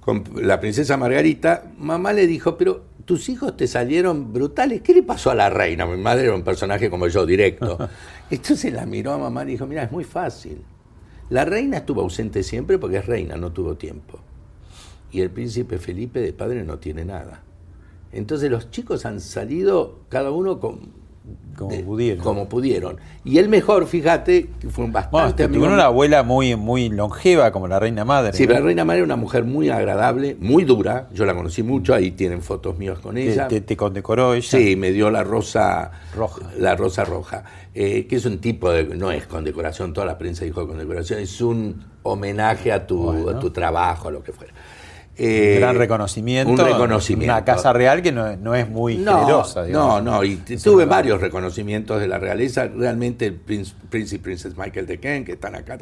con 0.00 0.24
la 0.36 0.58
princesa 0.58 0.96
Margarita, 0.96 1.64
mamá 1.76 2.14
le 2.14 2.26
dijo, 2.26 2.56
pero 2.56 2.84
tus 3.04 3.28
hijos 3.28 3.54
te 3.54 3.66
salieron 3.66 4.32
brutales. 4.32 4.80
¿Qué 4.80 4.94
le 4.94 5.02
pasó 5.02 5.30
a 5.30 5.34
la 5.34 5.50
reina? 5.50 5.84
Mi 5.84 6.00
madre 6.00 6.24
era 6.24 6.34
un 6.34 6.42
personaje 6.42 6.88
como 6.88 7.06
yo, 7.06 7.26
directo. 7.26 7.76
Entonces 8.30 8.72
la 8.72 8.86
miró 8.86 9.12
a 9.12 9.18
mamá 9.18 9.42
y 9.44 9.48
dijo, 9.48 9.66
mira, 9.66 9.82
es 9.82 9.92
muy 9.92 10.04
fácil. 10.04 10.62
La 11.28 11.44
reina 11.44 11.78
estuvo 11.78 12.00
ausente 12.00 12.42
siempre 12.42 12.78
porque 12.78 12.96
es 12.96 13.06
reina, 13.06 13.36
no 13.36 13.52
tuvo 13.52 13.76
tiempo. 13.76 14.20
Y 15.12 15.20
el 15.20 15.28
príncipe 15.30 15.78
Felipe 15.78 16.20
de 16.20 16.32
padre 16.32 16.64
no 16.64 16.78
tiene 16.78 17.04
nada. 17.04 17.42
Entonces 18.10 18.50
los 18.50 18.70
chicos 18.70 19.04
han 19.04 19.20
salido 19.20 20.00
cada 20.08 20.30
uno 20.30 20.60
con, 20.60 21.03
como 21.56 21.70
de- 21.70 21.82
pudieron. 21.84 22.24
como 22.24 22.48
pudieron. 22.48 22.96
Y 23.24 23.38
el 23.38 23.48
mejor, 23.48 23.86
fíjate, 23.86 24.48
que 24.60 24.68
fue 24.68 24.84
un 24.84 24.92
Bueno, 24.92 25.08
bastante 25.10 25.44
amigo 25.44 25.60
tuvieron 25.60 25.76
mío. 25.76 25.84
una 25.84 25.84
abuela 25.86 26.22
muy, 26.22 26.56
muy 26.56 26.88
longeva 26.88 27.52
como 27.52 27.68
la 27.68 27.78
reina 27.78 28.04
madre. 28.04 28.32
Sí, 28.32 28.46
la 28.46 28.60
reina 28.60 28.84
madre 28.84 28.98
era 28.98 29.04
una 29.06 29.16
mujer 29.16 29.44
muy 29.44 29.70
agradable, 29.70 30.36
muy 30.40 30.64
dura. 30.64 31.08
Yo 31.14 31.24
la 31.24 31.34
conocí 31.34 31.62
mucho, 31.62 31.94
ahí 31.94 32.10
tienen 32.10 32.42
fotos 32.42 32.76
mías 32.76 32.98
con 32.98 33.14
Te- 33.14 33.32
ella. 33.32 33.48
te, 33.48 33.60
te 33.60 33.76
condecoró 33.76 34.34
ella. 34.34 34.46
Sí, 34.46 34.74
me 34.76 34.90
dio 34.92 35.10
la 35.10 35.22
rosa 35.24 35.92
Roja. 36.14 36.42
La 36.58 36.76
rosa 36.76 37.04
roja, 37.04 37.44
eh, 37.74 38.06
que 38.06 38.16
es 38.16 38.24
un 38.26 38.38
tipo 38.38 38.70
de, 38.70 38.84
no 38.84 39.10
es 39.12 39.26
condecoración, 39.26 39.92
toda 39.92 40.06
la 40.06 40.18
prensa 40.18 40.44
dijo 40.44 40.66
condecoración, 40.66 41.20
es 41.20 41.40
un 41.40 41.84
homenaje 42.02 42.70
a 42.72 42.86
tu, 42.86 42.98
Bueno. 43.04 43.30
a 43.30 43.38
tu 43.40 43.50
trabajo, 43.50 44.08
a 44.08 44.10
lo 44.10 44.22
que 44.22 44.32
fuera. 44.32 44.52
Un 45.16 45.24
Eh, 45.24 45.56
gran 45.60 45.76
reconocimiento. 45.76 46.50
Un 46.52 46.58
reconocimiento. 46.58 47.32
Una 47.32 47.44
casa 47.44 47.72
real 47.72 48.02
que 48.02 48.10
no, 48.10 48.36
no 48.36 48.54
es 48.56 48.68
muy 48.68 48.96
no, 48.96 49.20
generosa. 49.20 49.60
No, 49.60 49.66
digamos. 49.66 50.02
no, 50.02 50.24
y 50.24 50.36
t- 50.36 50.56
tuve 50.56 50.86
varios 50.86 51.20
reconocimientos 51.20 52.00
de 52.00 52.08
la 52.08 52.18
realeza, 52.18 52.66
realmente 52.66 53.26
el 53.26 53.34
Prince, 53.34 53.74
Prince 53.90 54.16
y 54.16 54.18
Princess 54.18 54.56
Michael 54.56 54.86
de 54.86 54.98
Kent, 54.98 55.26
que 55.26 55.32
están 55.32 55.54
acá. 55.54 55.78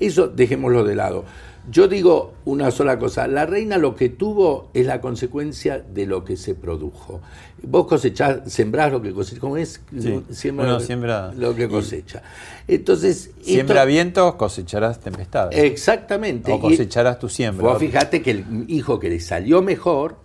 Eso 0.00 0.26
dejémoslo 0.26 0.82
de 0.82 0.96
lado. 0.96 1.24
Yo 1.70 1.86
digo 1.86 2.34
una 2.44 2.72
sola 2.72 2.98
cosa, 2.98 3.28
la 3.28 3.46
reina 3.46 3.78
lo 3.78 3.94
que 3.94 4.08
tuvo 4.08 4.70
es 4.74 4.84
la 4.86 5.00
consecuencia 5.00 5.78
de 5.78 6.06
lo 6.06 6.24
que 6.24 6.36
se 6.36 6.56
produjo. 6.56 7.20
Vos 7.62 7.86
cosechás, 7.86 8.40
sembrás 8.52 8.90
lo 8.90 9.00
que 9.00 9.12
cosechás, 9.12 9.38
¿cómo 9.38 9.56
es? 9.56 9.80
Sí. 9.96 10.22
Siembra, 10.30 10.66
Uno 10.66 10.80
siembra- 10.80 11.32
lo 11.36 11.54
que 11.54 11.68
cosecha. 11.68 12.22
Entonces, 12.66 13.30
Siembra 13.42 13.76
esto- 13.82 13.86
vientos, 13.86 14.34
cosecharás 14.34 14.98
tempestades. 14.98 15.56
Exactamente. 15.62 16.50
O 16.50 16.58
cosecharás 16.58 17.20
tu 17.20 17.28
siembra. 17.28 17.64
Vos 17.68 17.78
fíjate 17.78 18.22
que 18.22 18.32
el 18.32 18.64
hijo 18.66 18.98
que 18.98 19.08
le 19.08 19.20
salió 19.20 19.62
mejor 19.62 20.16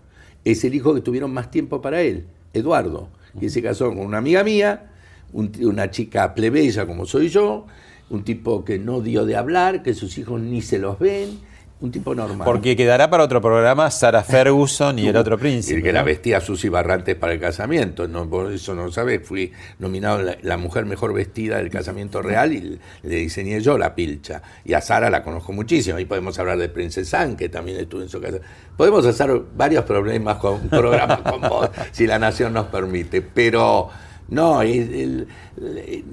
es 0.43 0.63
el 0.63 0.73
hijo 0.73 0.95
que 0.95 1.01
tuvieron 1.01 1.31
más 1.31 1.51
tiempo 1.51 1.81
para 1.81 2.01
él, 2.01 2.25
Eduardo. 2.53 3.09
y 3.39 3.49
se 3.49 3.61
casó 3.61 3.89
con 3.89 3.99
una 3.99 4.17
amiga 4.17 4.43
mía, 4.43 4.89
un- 5.33 5.51
una 5.61 5.91
chica 5.91 6.33
plebeya 6.33 6.87
como 6.87 7.05
soy 7.05 7.29
yo, 7.29 7.67
un 8.09 8.23
tipo 8.23 8.63
que 8.65 8.79
no 8.79 9.01
dio 9.01 9.25
de 9.25 9.35
hablar, 9.35 9.83
que 9.83 9.93
sus 9.93 10.17
hijos 10.17 10.39
ni 10.41 10.61
se 10.61 10.79
los 10.79 10.97
ven, 10.99 11.39
un 11.79 11.91
tipo 11.91 12.15
normal. 12.15 12.43
Porque 12.43 12.75
quedará 12.75 13.07
para 13.07 13.23
otro 13.23 13.39
programa 13.39 13.91
Sarah 13.91 14.23
Ferguson 14.23 14.97
y 14.97 15.07
el 15.09 15.15
otro 15.15 15.37
príncipe. 15.37 15.79
Y 15.79 15.83
que 15.83 15.93
la 15.93 16.01
vestía 16.01 16.39
Susi 16.41 16.69
Barrantes 16.69 17.15
para 17.15 17.33
el 17.33 17.39
casamiento. 17.39 18.07
No, 18.07 18.27
por 18.27 18.51
eso 18.51 18.73
no 18.73 18.91
sabes, 18.91 19.21
fui 19.27 19.51
nominado 19.77 20.23
la, 20.23 20.37
la 20.41 20.57
mujer 20.57 20.85
mejor 20.85 21.13
vestida 21.13 21.57
del 21.57 21.69
casamiento 21.69 22.23
real 22.23 22.51
y 22.53 22.79
le 23.03 23.15
diseñé 23.17 23.61
yo 23.61 23.77
la 23.77 23.93
pilcha. 23.93 24.41
Y 24.65 24.73
a 24.73 24.81
Sara 24.81 25.11
la 25.11 25.21
conozco 25.23 25.53
muchísimo. 25.53 25.97
Ahí 25.97 26.05
podemos 26.05 26.39
hablar 26.39 26.57
de 26.57 26.67
Princesa 26.69 27.21
Anne, 27.21 27.35
que 27.35 27.47
también 27.47 27.77
estuvo 27.77 28.01
en 28.01 28.09
su 28.09 28.19
casa. 28.19 28.39
Podemos 28.75 29.05
hacer 29.05 29.29
varios 29.55 29.83
problemas 29.83 30.37
con 30.37 30.69
programas 30.69 31.21
con 31.21 31.41
vos, 31.41 31.69
si 31.91 32.07
la 32.07 32.17
nación 32.17 32.53
nos 32.53 32.65
permite. 32.67 33.21
Pero 33.21 33.89
no, 34.29 34.63
el- 34.63 34.71
el- 34.95 35.27
el- 35.61 36.05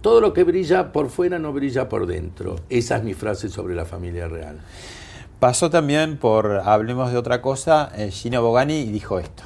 todo 0.00 0.20
lo 0.20 0.32
que 0.32 0.44
brilla 0.44 0.92
por 0.92 1.08
fuera 1.08 1.38
no 1.38 1.52
brilla 1.52 1.88
por 1.88 2.06
dentro. 2.06 2.56
Esa 2.68 2.96
es 2.96 3.04
mi 3.04 3.14
frase 3.14 3.48
sobre 3.48 3.74
la 3.74 3.84
familia 3.84 4.28
real. 4.28 4.58
Pasó 5.40 5.68
también 5.70 6.16
por 6.16 6.62
Hablemos 6.64 7.12
de 7.12 7.18
otra 7.18 7.42
cosa, 7.42 7.90
eh, 7.96 8.10
Gino 8.10 8.40
Bogani 8.42 8.80
y 8.80 8.90
dijo 8.90 9.18
esto. 9.18 9.42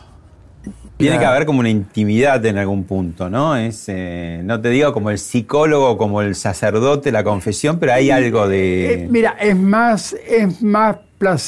Tiene 0.98 1.18
que 1.18 1.24
haber 1.24 1.46
como 1.46 1.60
una 1.60 1.70
intimidad 1.70 2.44
en 2.44 2.58
algún 2.58 2.84
punto, 2.84 3.30
¿no? 3.30 3.56
Es, 3.56 3.84
eh, 3.88 4.42
no 4.44 4.60
te 4.60 4.68
digo 4.68 4.92
como 4.92 5.10
el 5.10 5.18
psicólogo, 5.18 5.96
como 5.96 6.20
el 6.20 6.34
sacerdote, 6.34 7.10
la 7.10 7.24
confesión, 7.24 7.78
pero 7.78 7.94
hay 7.94 8.10
algo 8.10 8.44
Eh, 8.50 8.98
de... 8.98 9.08
mira, 9.10 9.30
es 9.40 9.56
más, 9.56 10.12
es 10.12 10.60
más, 10.60 10.98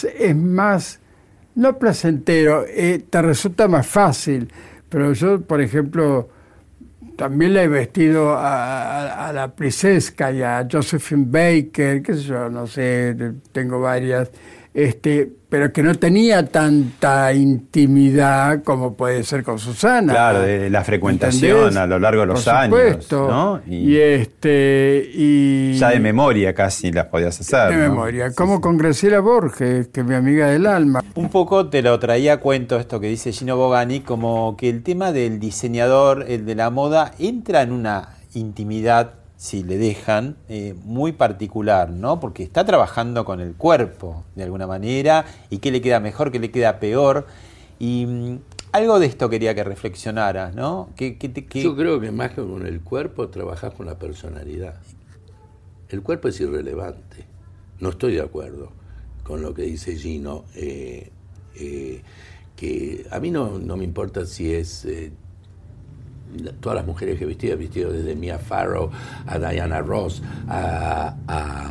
es 0.05 0.35
más, 0.35 1.01
no 1.55 1.79
placentero, 1.79 2.65
eh, 2.67 3.05
te 3.11 3.21
resulta 3.21 3.69
más 3.69 3.87
fácil. 3.87 4.51
Pero 4.89 5.13
yo, 5.13 5.43
por 5.43 5.61
ejemplo, 5.61 6.31
también 7.17 7.53
le 7.55 7.65
he 7.65 7.69
vestido 7.69 8.35
a, 8.37 9.29
a- 9.29 9.33
la 9.33 9.55
Princesca 9.55 10.31
y 10.33 10.43
a 10.43 10.67
Josephine 10.71 11.25
Baker, 11.27 12.03
qué 12.03 12.15
sé 12.15 12.23
yo, 12.23 12.49
no 12.51 12.67
sé, 12.67 13.15
tengo 13.53 13.81
varias, 13.81 14.31
este, 14.75 15.31
pero 15.51 15.71
que 15.71 15.83
no 15.83 15.95
tenía 15.95 16.47
tanta 16.47 17.33
intimidad 17.35 18.63
como 18.63 18.97
puede 18.97 19.23
ser 19.23 19.45
con 19.45 19.59
Susana. 19.59 20.13
Claro, 20.13 20.41
de 20.41 20.71
la 20.71 20.83
frecuentación 20.83 21.57
¿Entendés? 21.59 21.77
a 21.77 21.87
lo 21.87 21.99
largo 21.99 22.23
de 22.23 22.27
los 22.29 22.45
Por 22.45 22.55
años, 22.55 22.79
supuesto. 22.79 23.29
¿no? 23.29 23.61
Y, 23.67 23.99
este, 23.99 25.11
y... 25.13 25.75
Ya 25.75 25.91
de 25.91 26.01
memoria 26.01 26.55
casi 26.55 26.91
las 26.91 27.07
podías 27.07 27.39
hacer. 27.39 27.69
De 27.69 27.77
¿no? 27.77 27.91
memoria, 27.91 28.33
como 28.35 28.63
con 28.63 28.79
Graciela 28.79 29.21
Borges, 29.21 29.89
que 29.89 30.01
es 30.01 30.07
mi 30.07 30.15
amiga 30.15 30.49
del 30.49 30.67
alma. 30.67 31.05
Un 31.15 31.29
poco 31.29 31.69
te 31.69 31.83
lo 31.83 31.99
traía 31.99 32.35
a 32.35 32.37
cuento 32.39 32.79
esto 32.79 32.99
que 32.99 33.09
dice 33.09 33.33
Gino 33.33 33.57
Bogani, 33.57 34.01
como 34.01 34.57
que 34.57 34.71
el 34.71 34.83
tema 34.83 35.13
del 35.13 35.39
diseñador, 35.39 36.25
el 36.29 36.47
de 36.47 36.55
la 36.55 36.71
moda, 36.71 37.13
entra 37.19 37.61
en 37.61 37.73
una 37.73 38.17
intimidad, 38.35 39.15
si 39.43 39.65
le 39.65 39.77
dejan, 39.77 40.37
eh, 40.49 40.73
muy 40.85 41.11
particular, 41.11 41.91
¿no? 41.91 42.21
Porque 42.21 42.45
está 42.45 42.65
trabajando 42.65 43.25
con 43.25 43.41
el 43.41 43.55
cuerpo, 43.55 44.23
de 44.37 44.45
alguna 44.45 44.69
manera, 44.69 45.25
y 45.51 45.59
qué 45.59 45.73
le 45.73 45.81
queda 45.81 45.99
mejor, 45.99 46.31
qué 46.31 46.39
le 46.39 46.53
queda 46.53 46.79
peor. 46.79 47.27
Y 47.81 48.07
mm, 48.07 48.39
algo 48.71 49.01
de 49.01 49.07
esto 49.07 49.29
quería 49.29 49.53
que 49.57 49.65
reflexionaras, 49.65 50.55
¿no? 50.55 50.91
¿Qué, 50.95 51.19
qué 51.19 51.29
te- 51.29 51.45
qué- 51.45 51.61
Yo 51.61 51.75
creo 51.75 51.99
que 51.99 52.13
más 52.13 52.31
que 52.31 52.37
con 52.37 52.65
el 52.65 52.83
cuerpo, 52.83 53.31
trabajas 53.31 53.75
con 53.75 53.87
la 53.87 53.99
personalidad. 53.99 54.77
El 55.89 56.03
cuerpo 56.03 56.29
es 56.29 56.41
irrelevante. 56.41 57.25
No 57.81 57.89
estoy 57.89 58.15
de 58.15 58.21
acuerdo 58.23 58.71
con 59.25 59.43
lo 59.43 59.53
que 59.55 59.63
dice 59.63 59.97
Gino. 59.97 60.45
eh, 60.55 61.11
eh, 61.57 62.01
que 62.55 63.07
a 63.11 63.19
mí 63.19 63.33
no, 63.33 63.59
no 63.59 63.77
me 63.77 63.83
importa 63.83 64.25
si 64.25 64.55
es 64.55 64.85
todas 66.61 66.77
las 66.77 66.87
mujeres 66.87 67.19
que 67.19 67.25
he 67.25 67.27
vestido, 67.27 67.55
he 67.55 67.57
vestido 67.57 67.93
desde 67.93 68.15
Mia 68.15 68.39
Farrow 68.39 68.91
a 69.27 69.39
Diana 69.39 69.81
Ross, 69.81 70.23
a, 70.49 71.15
a, 71.27 71.71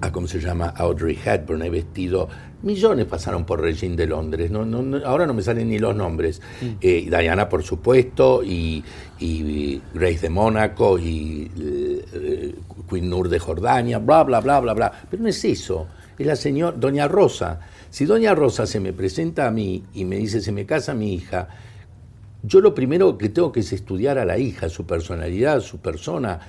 a, 0.00 0.12
¿cómo 0.12 0.26
se 0.26 0.40
llama? 0.40 0.66
A 0.76 0.82
Audrey 0.82 1.18
Hepburn, 1.24 1.62
he 1.62 1.70
vestido, 1.70 2.28
millones 2.62 3.06
pasaron 3.06 3.44
por 3.44 3.60
Regine 3.60 3.96
de 3.96 4.06
Londres, 4.06 4.50
no, 4.50 4.64
no, 4.64 4.82
no- 4.82 5.04
ahora 5.04 5.26
no 5.26 5.34
me 5.34 5.42
salen 5.42 5.68
ni 5.68 5.78
los 5.78 5.94
nombres. 5.94 6.40
Eh, 6.80 7.06
Diana, 7.08 7.48
por 7.48 7.62
supuesto, 7.62 8.42
y, 8.44 8.82
y 9.18 9.80
Grace 9.94 10.20
de 10.20 10.30
Mónaco, 10.30 10.98
y 10.98 11.50
eh, 11.58 12.54
Queen 12.88 13.08
Nur 13.08 13.28
de 13.28 13.38
Jordania, 13.38 13.98
bla, 13.98 14.24
bla, 14.24 14.40
bla, 14.40 14.60
bla, 14.60 14.74
bla. 14.74 14.92
Pero 15.10 15.22
no 15.22 15.28
es 15.28 15.44
eso, 15.44 15.86
es 16.18 16.26
la 16.26 16.36
señora, 16.36 16.76
Doña 16.76 17.06
Rosa. 17.08 17.60
Si 17.90 18.04
Doña 18.04 18.34
Rosa 18.34 18.66
se 18.66 18.78
me 18.80 18.92
presenta 18.92 19.46
a 19.46 19.50
mí 19.50 19.82
y 19.94 20.04
me 20.04 20.16
dice, 20.16 20.40
se 20.40 20.52
me 20.52 20.64
casa 20.66 20.94
mi 20.94 21.14
hija, 21.14 21.48
yo 22.42 22.60
lo 22.60 22.74
primero 22.74 23.16
que 23.18 23.28
tengo 23.28 23.52
que 23.52 23.60
es 23.60 23.72
estudiar 23.72 24.18
a 24.18 24.24
la 24.24 24.38
hija, 24.38 24.68
su 24.68 24.86
personalidad, 24.86 25.60
su 25.60 25.78
persona, 25.78 26.40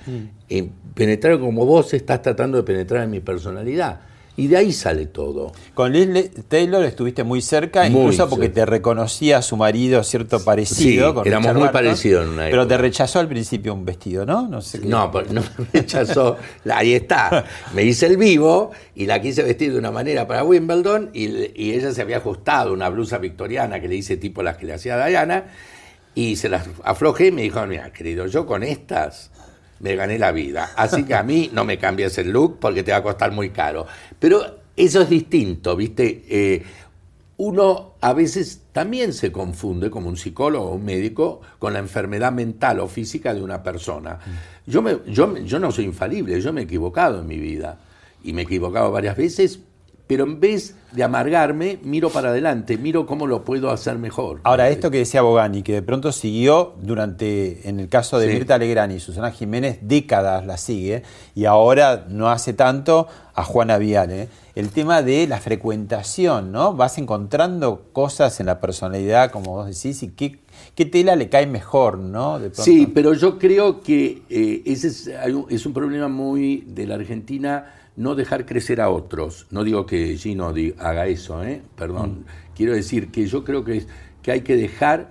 eh, 0.48 0.68
penetrar 0.94 1.38
como 1.38 1.66
vos 1.66 1.92
estás 1.94 2.22
tratando 2.22 2.56
de 2.58 2.64
penetrar 2.64 3.04
en 3.04 3.10
mi 3.10 3.20
personalidad. 3.20 4.00
Y 4.34 4.46
de 4.46 4.56
ahí 4.56 4.72
sale 4.72 5.04
todo. 5.04 5.52
Con 5.74 5.92
Liz 5.92 6.08
Taylor 6.48 6.82
estuviste 6.84 7.22
muy 7.22 7.42
cerca, 7.42 7.86
Muy 7.90 8.00
incluso 8.00 8.30
porque 8.30 8.46
cerca. 8.46 8.60
te 8.62 8.66
reconocía 8.66 9.36
a 9.36 9.42
su 9.42 9.58
marido 9.58 10.02
cierto 10.02 10.42
parecido. 10.42 11.08
Sí, 11.08 11.14
con 11.14 11.26
éramos 11.26 11.48
Richard 11.48 11.54
muy 11.56 11.62
Burton, 11.64 11.72
parecidos 11.72 12.24
en 12.24 12.30
una 12.32 12.44
Pero 12.46 12.66
te 12.66 12.72
época. 12.74 12.82
rechazó 12.82 13.18
al 13.20 13.28
principio 13.28 13.74
un 13.74 13.84
vestido, 13.84 14.24
¿no? 14.24 14.48
No 14.48 14.62
sé 14.62 14.80
qué. 14.80 14.86
No, 14.88 15.10
pero 15.12 15.30
no 15.34 15.42
me 15.42 15.66
rechazó. 15.80 16.38
Ahí 16.70 16.94
está. 16.94 17.44
Me 17.74 17.84
hice 17.84 18.06
el 18.06 18.16
vivo 18.16 18.70
y 18.94 19.04
la 19.04 19.20
quise 19.20 19.42
vestir 19.42 19.70
de 19.70 19.78
una 19.78 19.90
manera 19.90 20.26
para 20.26 20.44
Wimbledon 20.44 21.10
y, 21.12 21.26
y 21.54 21.74
ella 21.74 21.92
se 21.92 22.00
había 22.00 22.16
ajustado 22.16 22.72
una 22.72 22.88
blusa 22.88 23.18
victoriana 23.18 23.82
que 23.82 23.88
le 23.88 23.96
hice 23.96 24.16
tipo 24.16 24.42
las 24.42 24.56
que 24.56 24.64
le 24.64 24.72
hacía 24.72 25.04
Diana 25.06 25.44
y 26.14 26.36
se 26.36 26.48
las 26.48 26.68
aflojé 26.84 27.28
y 27.28 27.32
me 27.32 27.42
dijo, 27.42 27.64
mira, 27.66 27.92
querido, 27.92 28.26
yo 28.26 28.46
con 28.46 28.62
estas 28.62 29.30
me 29.80 29.96
gané 29.96 30.18
la 30.18 30.32
vida. 30.32 30.70
Así 30.76 31.04
que 31.04 31.14
a 31.14 31.22
mí 31.22 31.50
no 31.54 31.64
me 31.64 31.78
cambies 31.78 32.16
el 32.18 32.30
look 32.30 32.58
porque 32.60 32.82
te 32.82 32.92
va 32.92 32.98
a 32.98 33.02
costar 33.02 33.32
muy 33.32 33.50
caro. 33.50 33.86
Pero 34.18 34.60
eso 34.76 35.02
es 35.02 35.10
distinto, 35.10 35.76
¿viste? 35.76 36.24
Eh, 36.28 36.62
uno 37.38 37.94
a 38.00 38.12
veces 38.12 38.62
también 38.72 39.12
se 39.12 39.32
confunde 39.32 39.90
como 39.90 40.08
un 40.08 40.16
psicólogo 40.16 40.66
o 40.66 40.74
un 40.74 40.84
médico 40.84 41.40
con 41.58 41.72
la 41.72 41.80
enfermedad 41.80 42.30
mental 42.30 42.78
o 42.80 42.86
física 42.86 43.34
de 43.34 43.42
una 43.42 43.62
persona. 43.62 44.18
Yo, 44.66 44.80
me, 44.80 44.98
yo, 45.08 45.36
yo 45.38 45.58
no 45.58 45.72
soy 45.72 45.86
infalible, 45.86 46.40
yo 46.40 46.52
me 46.52 46.60
he 46.60 46.64
equivocado 46.64 47.20
en 47.20 47.26
mi 47.26 47.38
vida 47.38 47.80
y 48.22 48.32
me 48.32 48.42
he 48.42 48.44
equivocado 48.44 48.92
varias 48.92 49.16
veces, 49.16 49.58
pero 50.06 50.24
en 50.24 50.40
vez 50.40 50.76
de 50.92 51.02
amargarme, 51.02 51.78
miro 51.82 52.10
para 52.10 52.28
adelante, 52.30 52.76
miro 52.76 53.06
cómo 53.06 53.26
lo 53.26 53.44
puedo 53.44 53.70
hacer 53.70 53.96
mejor. 53.98 54.40
Ahora, 54.44 54.68
esto 54.68 54.90
que 54.90 54.98
decía 54.98 55.22
Bogani, 55.22 55.62
que 55.62 55.72
de 55.72 55.82
pronto 55.82 56.12
siguió 56.12 56.74
durante, 56.82 57.66
en 57.68 57.80
el 57.80 57.88
caso 57.88 58.18
de 58.18 58.26
Sí. 58.26 58.34
Mirta 58.34 58.58
Legrand 58.58 58.92
y 58.92 59.00
Susana 59.00 59.30
Jiménez, 59.30 59.78
décadas 59.82 60.44
la 60.44 60.58
sigue, 60.58 61.02
y 61.34 61.46
ahora 61.46 62.06
no 62.08 62.28
hace 62.28 62.52
tanto 62.52 63.06
a 63.34 63.44
Juana 63.44 63.78
Viale. 63.78 64.28
El 64.54 64.68
tema 64.68 65.00
de 65.02 65.26
la 65.26 65.38
frecuentación, 65.40 66.52
¿no? 66.52 66.74
Vas 66.74 66.98
encontrando 66.98 67.86
cosas 67.92 68.38
en 68.40 68.46
la 68.46 68.60
personalidad, 68.60 69.30
como 69.30 69.52
vos 69.52 69.66
decís, 69.66 70.02
y 70.02 70.08
qué, 70.10 70.40
qué 70.74 70.84
tela 70.84 71.16
le 71.16 71.30
cae 71.30 71.46
mejor, 71.46 71.96
¿no? 71.96 72.38
De. 72.38 72.50
Sí, 72.54 72.86
pero 72.86 73.14
yo 73.14 73.38
creo 73.38 73.80
que 73.80 74.22
eh, 74.28 74.62
ese 74.66 74.88
es, 74.88 75.10
es 75.48 75.64
un 75.64 75.72
problema 75.72 76.08
muy 76.08 76.64
de 76.66 76.86
la 76.86 76.96
Argentina 76.96 77.64
no 77.96 78.14
dejar 78.14 78.46
crecer 78.46 78.80
a 78.80 78.88
otros. 78.90 79.46
No 79.50 79.64
digo 79.64 79.86
que 79.86 80.16
Gino 80.16 80.52
haga 80.78 81.06
eso, 81.06 81.42
¿eh? 81.44 81.62
perdón. 81.76 82.24
Quiero 82.56 82.72
decir 82.74 83.10
que 83.10 83.26
yo 83.26 83.44
creo 83.44 83.64
que, 83.64 83.78
es- 83.78 83.86
que 84.22 84.32
hay 84.32 84.40
que 84.42 84.56
dejar 84.56 85.10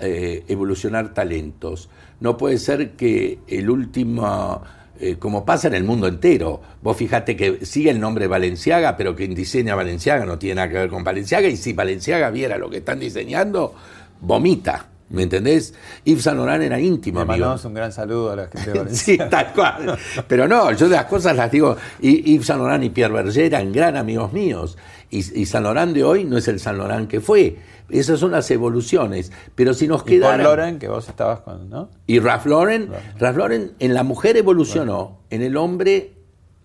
eh, 0.00 0.44
evolucionar 0.48 1.14
talentos. 1.14 1.88
No 2.20 2.36
puede 2.36 2.58
ser 2.58 2.92
que 2.92 3.38
el 3.46 3.70
último, 3.70 4.62
eh, 4.98 5.16
como 5.18 5.44
pasa 5.44 5.68
en 5.68 5.74
el 5.74 5.84
mundo 5.84 6.06
entero, 6.08 6.60
vos 6.82 6.96
fíjate 6.96 7.36
que 7.36 7.64
sigue 7.64 7.90
el 7.90 8.00
nombre 8.00 8.26
Valenciaga, 8.26 8.96
pero 8.96 9.14
quien 9.14 9.34
diseña 9.34 9.74
Valenciaga 9.74 10.24
no 10.26 10.38
tiene 10.38 10.56
nada 10.56 10.68
que 10.68 10.74
ver 10.74 10.90
con 10.90 11.04
Valenciaga, 11.04 11.48
y 11.48 11.56
si 11.56 11.72
Valenciaga 11.72 12.30
viera 12.30 12.58
lo 12.58 12.68
que 12.70 12.78
están 12.78 13.00
diseñando, 13.00 13.74
vomita. 14.20 14.88
¿Me 15.14 15.22
entendés? 15.22 15.72
Yves 16.04 16.22
Saint 16.24 16.36
Laurent 16.38 16.62
era 16.62 16.80
íntimo, 16.80 17.20
Le 17.20 17.22
amigo. 17.22 17.32
mandamos 17.38 17.64
un 17.64 17.74
gran 17.74 17.92
saludo 17.92 18.32
a 18.32 18.36
la 18.36 18.46
gente 18.48 18.72
de 18.72 18.78
Sí, 18.94 19.16
Valencia. 19.16 19.30
tal 19.30 19.52
cual. 19.52 19.98
Pero 20.28 20.48
no, 20.48 20.72
yo 20.72 20.88
de 20.88 20.96
las 20.96 21.06
cosas 21.06 21.36
las 21.36 21.50
digo. 21.50 21.76
Y 22.00 22.32
Yves 22.34 22.46
Saint 22.46 22.60
Laurent 22.60 22.84
y 22.84 22.90
Pierre 22.90 23.12
Berger 23.14 23.44
eran 23.44 23.72
gran 23.72 23.96
amigos 23.96 24.32
míos. 24.32 24.76
Y, 25.10 25.18
y 25.18 25.46
Saint 25.46 25.64
Laurent 25.64 25.94
de 25.94 26.02
hoy 26.04 26.24
no 26.24 26.36
es 26.36 26.48
el 26.48 26.58
Saint 26.60 26.78
Laurent 26.78 27.08
que 27.08 27.20
fue. 27.20 27.56
Esas 27.90 28.18
son 28.18 28.32
las 28.32 28.50
evoluciones. 28.50 29.30
Pero 29.54 29.74
si 29.74 29.86
nos 29.86 30.00
Y 30.00 30.04
Paul 30.04 30.10
quedaran. 30.10 30.42
Lauren, 30.42 30.78
que 30.78 30.88
vos 30.88 31.08
estabas 31.08 31.40
con, 31.40 31.68
¿no? 31.70 31.90
Y 32.06 32.18
Ralph 32.18 32.46
Lauren, 32.46 32.88
Ralph 33.18 33.36
Lauren 33.36 33.72
en 33.78 33.94
la 33.94 34.02
mujer 34.02 34.36
evolucionó, 34.36 35.20
en 35.30 35.42
el 35.42 35.56
hombre 35.56 36.12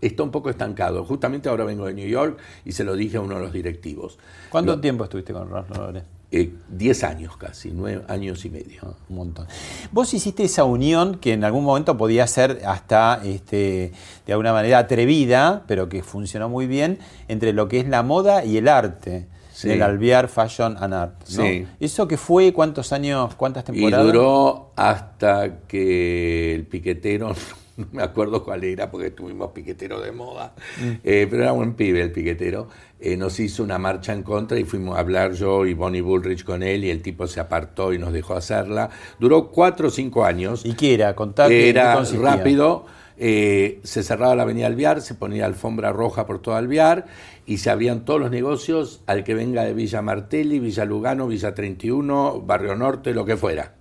está 0.02 0.24
un 0.24 0.32
poco 0.32 0.50
estancado. 0.50 1.04
Justamente 1.04 1.50
ahora 1.50 1.66
vengo 1.66 1.86
de 1.86 1.94
New 1.94 2.08
York 2.08 2.40
y 2.64 2.72
se 2.72 2.86
lo 2.86 2.96
dije 2.96 3.18
a 3.18 3.22
uno 3.22 3.36
de 3.36 3.42
los 3.42 3.52
directivos. 3.52 4.18
¿Cuánto 4.50 4.80
tiempo 4.80 5.04
estuviste 5.04 5.34
con 5.34 5.50
Ralph 5.52 5.70
Lauren? 5.72 6.04
Eh, 6.32 6.54
Diez 6.70 7.04
años 7.04 7.38
casi, 7.38 7.72
nueve 7.72 8.04
años 8.08 8.46
y 8.46 8.50
medio. 8.50 8.96
Un 9.10 9.16
montón. 9.16 9.48
Vos 9.92 10.14
hiciste 10.14 10.44
esa 10.44 10.64
unión 10.64 11.16
que 11.16 11.34
en 11.34 11.44
algún 11.44 11.64
momento 11.64 11.98
podía 11.98 12.28
ser 12.28 12.62
hasta 12.66 13.22
este, 13.26 13.92
de 14.26 14.34
alguna 14.34 14.54
manera 14.54 14.78
atrevida, 14.80 15.64
pero 15.68 15.90
que 15.90 16.04
funcionó 16.04 16.48
muy 16.50 16.68
bien, 16.68 17.00
entre 17.28 17.52
lo 17.54 17.68
que 17.68 17.80
es 17.80 17.88
la 17.88 18.04
moda 18.04 18.46
y 18.46 18.58
el 18.58 18.68
arte. 18.68 19.28
Sí. 19.52 19.72
el 19.72 19.82
Alvear 19.82 20.30
Fashion 20.30 20.78
and 20.80 20.94
Art. 20.94 21.16
¿no? 21.36 21.44
Sí. 21.44 21.68
¿Eso 21.82 22.08
qué 22.08 22.16
fue? 22.16 22.54
¿Cuántos 22.54 22.94
años? 22.94 23.36
¿Cuántas 23.36 23.64
Y 23.64 23.66
temporadas? 23.74 24.06
duró 24.06 24.72
hasta 24.78 25.60
que 25.68 26.56
el 26.56 26.66
piquetero, 26.66 27.34
no 27.84 27.88
me 27.92 28.04
acuerdo 28.04 28.44
cuál 28.44 28.64
era, 28.64 28.92
porque 28.92 29.12
tuvimos 29.12 29.52
piquetero 29.52 30.00
de 30.02 30.12
moda, 30.12 30.54
Mm. 30.82 30.90
eh, 31.04 31.28
pero 31.30 31.44
era 31.44 31.52
buen 31.54 31.74
pibe 31.74 32.02
el 32.02 32.12
piquetero, 32.12 32.68
eh, 33.00 33.16
nos 33.18 33.40
hizo 33.40 33.64
una 33.64 33.78
marcha 33.78 34.14
en 34.14 34.24
contra 34.24 34.60
y 34.60 34.66
fuimos 34.66 34.98
a 34.98 35.00
hablar 35.00 35.34
yo 35.34 35.66
y 35.66 35.74
Bonnie 35.74 36.02
Bullrich 36.02 36.44
con 36.44 36.64
él 36.64 36.84
y 36.84 36.90
el 36.90 37.02
tipo 37.02 37.28
se 37.28 37.40
apartó 37.40 37.94
y 37.94 37.98
nos 37.98 38.12
dejó 38.12 38.34
hacerla. 38.36 38.90
Duró 39.20 39.50
cuatro 39.50 39.88
o 39.88 39.92
cinco 39.92 40.26
años. 40.26 40.66
¿Y 40.66 40.74
qué 40.74 40.96
era? 40.96 41.16
Contar 41.16 41.48
qué 41.50 41.70
Era 41.70 42.04
rápido, 42.22 42.86
eh, 43.18 43.80
se 43.84 44.04
cerraba 44.04 44.36
la 44.36 44.44
avenida 44.44 44.68
Alvear, 44.68 45.02
se 45.02 45.16
ponía 45.16 45.46
alfombra 45.46 45.92
roja 45.94 46.26
por 46.26 46.42
todo 46.42 46.56
Alvear 46.56 47.06
y 47.46 47.58
se 47.58 47.70
abrían 47.70 48.06
todos 48.06 48.20
los 48.20 48.32
negocios 48.32 49.02
al 49.08 49.24
que 49.24 49.34
venga 49.34 49.64
de 49.64 49.74
Villa 49.74 50.02
Martelli, 50.02 50.60
Villa 50.60 50.86
Lugano, 50.86 51.28
Villa 51.28 51.56
31, 51.56 52.42
Barrio 52.46 52.76
Norte, 52.76 53.14
lo 53.14 53.26
que 53.26 53.38
fuera. 53.38 53.74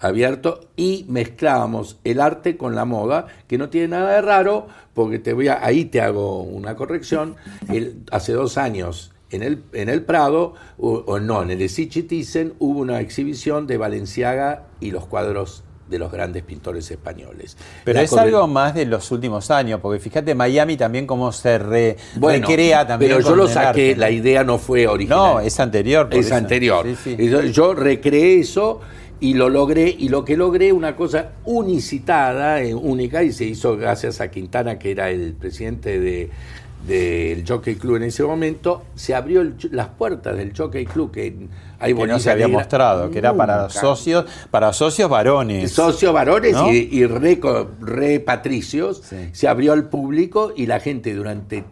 Abierto 0.00 0.60
y 0.76 1.04
mezclábamos 1.08 1.98
el 2.04 2.20
arte 2.20 2.56
con 2.56 2.74
la 2.74 2.84
moda, 2.84 3.26
que 3.48 3.58
no 3.58 3.68
tiene 3.68 3.88
nada 3.88 4.12
de 4.14 4.22
raro, 4.22 4.68
porque 4.94 5.18
te 5.18 5.32
voy 5.32 5.48
a, 5.48 5.64
ahí 5.64 5.86
te 5.86 6.00
hago 6.00 6.42
una 6.42 6.76
corrección. 6.76 7.34
El- 7.72 8.02
hace 8.12 8.32
dos 8.32 8.58
años 8.58 9.12
en 9.30 9.42
el, 9.42 9.62
en 9.72 9.88
el 9.88 10.02
Prado, 10.02 10.54
o, 10.78 11.02
o 11.06 11.18
no, 11.20 11.42
en 11.42 11.50
el 11.50 11.68
Sichitizen, 11.68 12.54
hubo 12.60 12.78
una 12.80 13.00
exhibición 13.00 13.66
de 13.66 13.76
Valenciaga 13.76 14.66
y 14.80 14.90
los 14.92 15.06
cuadros 15.06 15.64
de 15.90 15.98
los 15.98 16.12
grandes 16.12 16.42
pintores 16.44 16.90
españoles. 16.90 17.56
Pero 17.84 17.96
La 17.98 18.04
es 18.04 18.12
algo 18.12 18.46
más 18.46 18.74
de 18.74 18.84
los 18.84 19.10
últimos 19.10 19.50
años, 19.50 19.80
porque 19.80 19.98
fíjate 19.98 20.34
Miami 20.34 20.76
también 20.76 21.06
cómo 21.06 21.32
se 21.32 21.58
re- 21.58 21.96
Bueno, 22.16 22.46
recrea 22.46 22.86
también. 22.86 23.12
Pero 23.12 23.26
yo 23.26 23.34
lo 23.34 23.48
saqué, 23.48 23.96
la 23.96 24.10
idea 24.10 24.44
no 24.44 24.58
fue 24.58 24.86
original. 24.86 25.18
No, 25.18 25.40
es 25.40 25.58
anterior. 25.58 26.08
por 26.10 26.18
es 26.18 26.26
eso. 26.26 26.34
anterior. 26.34 26.86
Sí, 26.86 26.96
sí. 27.02 27.16
Y 27.18 27.30
Yo, 27.30 27.40
yo 27.42 27.72
recreé 27.74 28.38
eso 28.40 28.80
y 29.20 29.34
lo 29.34 29.48
logré, 29.48 29.94
y 29.98 30.08
lo 30.08 30.24
que 30.24 30.36
logré, 30.36 30.72
una 30.72 30.94
cosa 30.96 31.32
unicitada, 31.44 32.62
eh, 32.62 32.74
única, 32.74 33.22
y 33.22 33.32
se 33.32 33.44
hizo 33.44 33.76
gracias 33.76 34.20
a 34.20 34.30
Quintana, 34.30 34.78
que 34.78 34.90
era 34.90 35.10
el 35.10 35.34
presidente 35.34 35.98
de 36.00 36.30
del 36.86 37.44
Jockey 37.46 37.74
Club 37.74 37.96
en 37.96 38.04
ese 38.04 38.22
momento, 38.22 38.84
se 38.94 39.12
abrió 39.12 39.40
el- 39.40 39.56
las 39.72 39.88
puertas 39.88 40.36
del 40.36 40.56
Jockey 40.56 40.86
Club, 40.86 41.10
que 41.10 41.48
hay 41.80 41.92
que 41.92 42.06
no 42.06 42.20
se 42.20 42.30
había 42.30 42.46
mostrado, 42.46 43.10
que 43.10 43.18
era 43.18 43.34
para 43.34 43.68
socios, 43.68 44.26
para 44.52 44.72
socios 44.72 45.10
varones. 45.10 45.72
Socios 45.72 46.12
varones 46.14 46.52
¿No? 46.52 46.72
y, 46.72 46.88
y 46.92 47.04
re 47.04 48.20
patricios, 48.20 49.02
se 49.32 49.48
abrió 49.48 49.72
al 49.72 49.88
público 49.88 50.52
y 50.56 50.66
la 50.66 50.78
gente 50.78 51.12
durante 51.14 51.64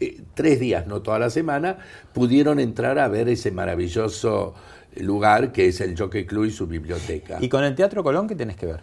eh, 0.00 0.22
tres 0.32 0.58
días, 0.60 0.86
no 0.86 1.02
toda 1.02 1.18
la 1.18 1.28
semana, 1.28 1.76
pudieron 2.14 2.58
entrar 2.58 2.98
a 2.98 3.06
ver 3.08 3.28
ese 3.28 3.50
maravilloso 3.50 4.54
lugar 5.00 5.52
que 5.52 5.68
es 5.68 5.80
el 5.80 5.96
Jockey 5.98 6.24
Club 6.26 6.44
y 6.46 6.50
su 6.50 6.66
biblioteca. 6.66 7.38
¿Y 7.40 7.48
con 7.48 7.64
el 7.64 7.74
Teatro 7.74 8.02
Colón 8.02 8.26
qué 8.26 8.34
tenés 8.34 8.56
que 8.56 8.66
ver? 8.66 8.80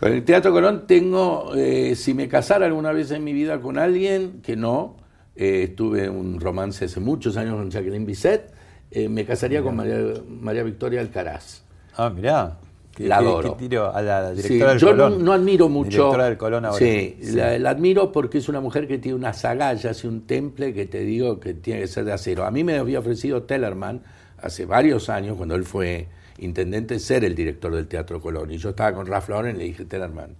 Con 0.00 0.12
el 0.12 0.24
Teatro 0.24 0.52
Colón 0.52 0.86
tengo, 0.86 1.52
eh, 1.54 1.94
si 1.94 2.14
me 2.14 2.28
casara 2.28 2.66
alguna 2.66 2.92
vez 2.92 3.10
en 3.10 3.22
mi 3.24 3.32
vida 3.32 3.60
con 3.60 3.78
alguien, 3.78 4.40
que 4.42 4.56
no, 4.56 4.96
eh, 5.36 5.72
tuve 5.76 6.08
un 6.08 6.40
romance 6.40 6.86
hace 6.86 7.00
muchos 7.00 7.36
años 7.36 7.56
con 7.56 7.70
Jacqueline 7.70 8.04
Bisset, 8.04 8.52
eh, 8.90 9.08
me 9.08 9.24
casaría 9.24 9.62
con 9.62 9.76
María, 9.76 9.96
María 10.28 10.62
Victoria 10.62 11.00
Alcaraz. 11.00 11.62
Ah, 11.96 12.10
mirá. 12.10 12.58
La 12.98 13.16
adoro. 13.16 13.56
qué 13.56 13.68
tiro 13.68 13.94
a 13.94 14.02
la 14.02 14.34
Sí, 14.34 14.42
directora 14.42 14.70
del 14.72 14.80
yo 14.80 14.86
Colón. 14.88 15.12
No, 15.18 15.24
no 15.24 15.32
admiro 15.32 15.68
mucho. 15.70 15.90
Directora 15.90 16.24
del 16.26 16.36
Colón 16.36 16.64
ahora. 16.66 16.78
Sí, 16.78 17.16
La, 17.32 17.58
la 17.58 17.70
admiro 17.70 18.12
porque 18.12 18.36
es 18.38 18.48
una 18.50 18.60
mujer 18.60 18.86
que 18.86 18.98
tiene 18.98 19.16
unas 19.16 19.44
agallas 19.46 20.04
y 20.04 20.08
un 20.08 20.26
temple 20.26 20.74
que 20.74 20.84
te 20.86 21.00
digo 21.00 21.40
que 21.40 21.54
tiene 21.54 21.80
que 21.80 21.86
ser 21.86 22.04
de 22.04 22.12
acero. 22.12 22.44
A 22.44 22.50
mí 22.50 22.64
me 22.64 22.76
había 22.76 22.98
ofrecido 22.98 23.44
Tellerman 23.44 24.02
hace 24.42 24.66
varios 24.66 25.08
años, 25.08 25.36
cuando 25.36 25.54
él 25.54 25.64
fue 25.64 26.08
intendente, 26.38 26.98
ser 26.98 27.24
el 27.24 27.34
director 27.34 27.74
del 27.74 27.86
Teatro 27.86 28.20
Colón. 28.20 28.50
Y 28.50 28.58
yo 28.58 28.70
estaba 28.70 28.92
con 28.94 29.06
Ralph 29.06 29.28
Lauren 29.28 29.56
y 29.56 29.58
le 29.58 29.64
dije, 29.64 29.84
Tellerman, 29.84 30.34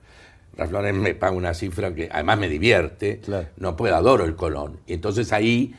Ralph 0.57 0.73
Lauren 0.73 1.01
me 1.01 1.15
paga 1.15 1.33
una 1.33 1.55
cifra 1.55 1.95
que 1.95 2.09
además 2.13 2.39
me 2.39 2.49
divierte, 2.49 3.21
no 3.57 3.77
puedo, 3.77 3.95
adoro 3.97 4.25
el 4.25 4.35
Colón. 4.35 4.79
Y 4.87 4.95
entonces 4.95 5.33
ahí 5.33 5.75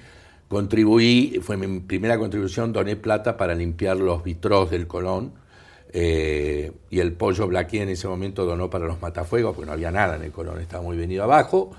contribuí, 0.48 1.40
fue 1.42 1.58
mi 1.58 1.80
primera 1.82 2.18
contribución, 2.18 2.74
doné 2.74 2.96
plata 2.96 3.38
para 3.38 3.54
limpiar 3.56 3.98
los 3.98 4.24
vitrós 4.24 4.70
del 4.72 4.88
Colón. 4.88 5.34
eh, 5.96 6.72
y 6.90 7.00
el 7.00 7.14
pollo 7.14 7.48
Blaquí 7.48 7.78
en 7.78 7.90
ese 7.90 8.08
momento 8.08 8.46
donó 8.46 8.70
para 8.70 8.86
los 8.88 9.00
matafuegos, 9.00 9.56
porque 9.56 9.68
no 9.68 9.74
había 9.74 9.92
nada 9.92 10.16
en 10.16 10.24
el 10.24 10.32
Colón, 10.32 10.60
estaba 10.60 10.84
muy 10.84 10.98
venido 10.98 11.24
abajo. 11.24 11.72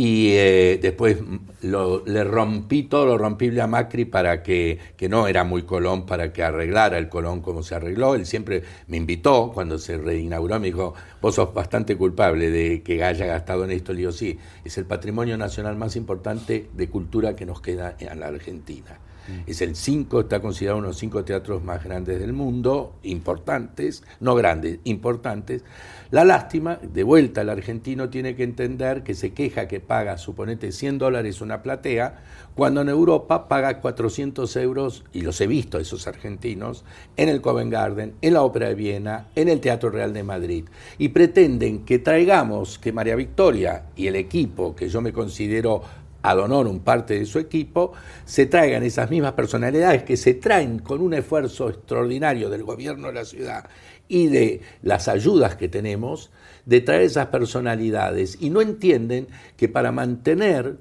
Y 0.00 0.28
eh, 0.34 0.78
después 0.80 1.20
mm, 1.20 1.36
lo- 1.62 2.04
le 2.06 2.22
rompí 2.22 2.84
todo 2.84 3.04
lo 3.04 3.18
rompible 3.18 3.60
a 3.62 3.66
Macri 3.66 4.04
para 4.04 4.44
que, 4.44 4.78
que 4.96 5.08
no 5.08 5.26
era 5.26 5.42
muy 5.42 5.62
Colón, 5.64 6.06
para 6.06 6.32
que 6.32 6.44
arreglara 6.44 6.98
el 6.98 7.08
Colón 7.08 7.40
como 7.40 7.64
se 7.64 7.74
arregló. 7.74 8.14
Él 8.14 8.24
siempre 8.24 8.62
me 8.86 8.96
invitó 8.96 9.50
cuando 9.52 9.76
se 9.76 9.98
reinauguró, 9.98 10.60
me 10.60 10.66
dijo, 10.68 10.94
vos 11.20 11.34
sos 11.34 11.52
bastante 11.52 11.96
culpable 11.96 12.48
de 12.52 12.82
que 12.84 13.02
haya 13.02 13.26
gastado 13.26 13.64
en 13.64 13.72
esto. 13.72 13.92
Le 13.92 13.98
digo, 13.98 14.12
sí, 14.12 14.38
es 14.64 14.78
el 14.78 14.84
patrimonio 14.84 15.36
nacional 15.36 15.74
más 15.74 15.96
importante 15.96 16.68
de 16.72 16.88
cultura 16.88 17.34
que 17.34 17.44
nos 17.44 17.60
queda 17.60 17.96
en 17.98 18.20
la 18.20 18.28
Argentina. 18.28 19.00
Es 19.46 19.60
el 19.60 19.76
cinco, 19.76 20.20
está 20.20 20.40
considerado 20.40 20.78
uno 20.78 20.86
de 20.86 20.92
los 20.92 20.98
cinco 20.98 21.22
teatros 21.22 21.62
más 21.62 21.84
grandes 21.84 22.18
del 22.18 22.32
mundo, 22.32 22.94
importantes, 23.02 24.02
no 24.20 24.34
grandes, 24.34 24.78
importantes. 24.84 25.64
La 26.10 26.24
lástima, 26.24 26.78
de 26.82 27.02
vuelta 27.02 27.42
el 27.42 27.50
argentino 27.50 28.08
tiene 28.08 28.34
que 28.34 28.42
entender 28.42 29.02
que 29.02 29.12
se 29.12 29.34
queja 29.34 29.68
que 29.68 29.78
paga, 29.78 30.16
suponete, 30.16 30.72
100 30.72 30.96
dólares 30.96 31.42
una 31.42 31.62
platea, 31.62 32.22
cuando 32.54 32.80
en 32.80 32.88
Europa 32.88 33.46
paga 33.46 33.82
400 33.82 34.56
euros, 34.56 35.04
y 35.12 35.20
los 35.20 35.38
he 35.42 35.46
visto 35.46 35.78
esos 35.78 36.06
argentinos, 36.06 36.82
en 37.18 37.28
el 37.28 37.42
Covent 37.42 37.70
Garden, 37.70 38.14
en 38.22 38.32
la 38.32 38.42
Ópera 38.42 38.68
de 38.68 38.74
Viena, 38.74 39.26
en 39.34 39.50
el 39.50 39.60
Teatro 39.60 39.90
Real 39.90 40.14
de 40.14 40.22
Madrid. 40.22 40.64
Y 40.96 41.10
pretenden 41.10 41.84
que 41.84 41.98
traigamos, 41.98 42.78
que 42.78 42.90
María 42.90 43.14
Victoria 43.14 43.84
y 43.94 44.06
el 44.06 44.16
equipo, 44.16 44.74
que 44.74 44.88
yo 44.88 45.02
me 45.02 45.12
considero 45.12 45.82
ad 46.30 46.38
honorum 46.38 46.80
parte 46.80 47.18
de 47.18 47.26
su 47.26 47.38
equipo, 47.38 47.92
se 48.24 48.46
traigan 48.46 48.82
esas 48.82 49.10
mismas 49.10 49.32
personalidades 49.32 50.02
que 50.02 50.16
se 50.16 50.34
traen 50.34 50.78
con 50.78 51.00
un 51.00 51.14
esfuerzo 51.14 51.68
extraordinario 51.68 52.50
del 52.50 52.64
gobierno 52.64 53.08
de 53.08 53.14
la 53.14 53.24
ciudad 53.24 53.68
y 54.08 54.28
de 54.28 54.60
las 54.82 55.08
ayudas 55.08 55.56
que 55.56 55.68
tenemos, 55.68 56.30
de 56.64 56.80
traer 56.80 57.02
esas 57.02 57.26
personalidades. 57.26 58.38
Y 58.40 58.50
no 58.50 58.60
entienden 58.60 59.28
que 59.56 59.68
para 59.68 59.92
mantener, 59.92 60.78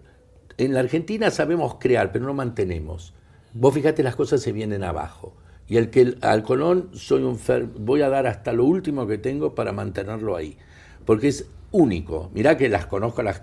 en 0.57 0.73
la 0.73 0.79
Argentina 0.79 1.29
sabemos 1.29 1.75
crear, 1.79 2.11
pero 2.11 2.25
no 2.25 2.33
mantenemos. 2.33 3.13
Vos 3.53 3.73
fíjate, 3.73 4.03
las 4.03 4.15
cosas 4.15 4.41
se 4.41 4.51
vienen 4.51 4.83
abajo. 4.83 5.35
Y 5.67 5.77
el 5.77 5.89
que 5.89 6.15
al 6.21 6.43
Colón 6.43 6.89
soy 6.93 7.23
un 7.23 7.37
fer- 7.37 7.69
voy 7.77 8.01
a 8.01 8.09
dar 8.09 8.25
hasta 8.27 8.53
lo 8.53 8.63
último 8.63 9.05
que 9.05 9.17
tengo 9.17 9.53
para 9.53 9.73
mantenerlo 9.73 10.35
ahí. 10.35 10.57
Porque 11.05 11.27
es 11.27 11.49
único. 11.72 12.30
Mirá 12.34 12.57
que 12.57 12.70
las 12.70 12.86
conozco, 12.86 13.24
las, 13.24 13.41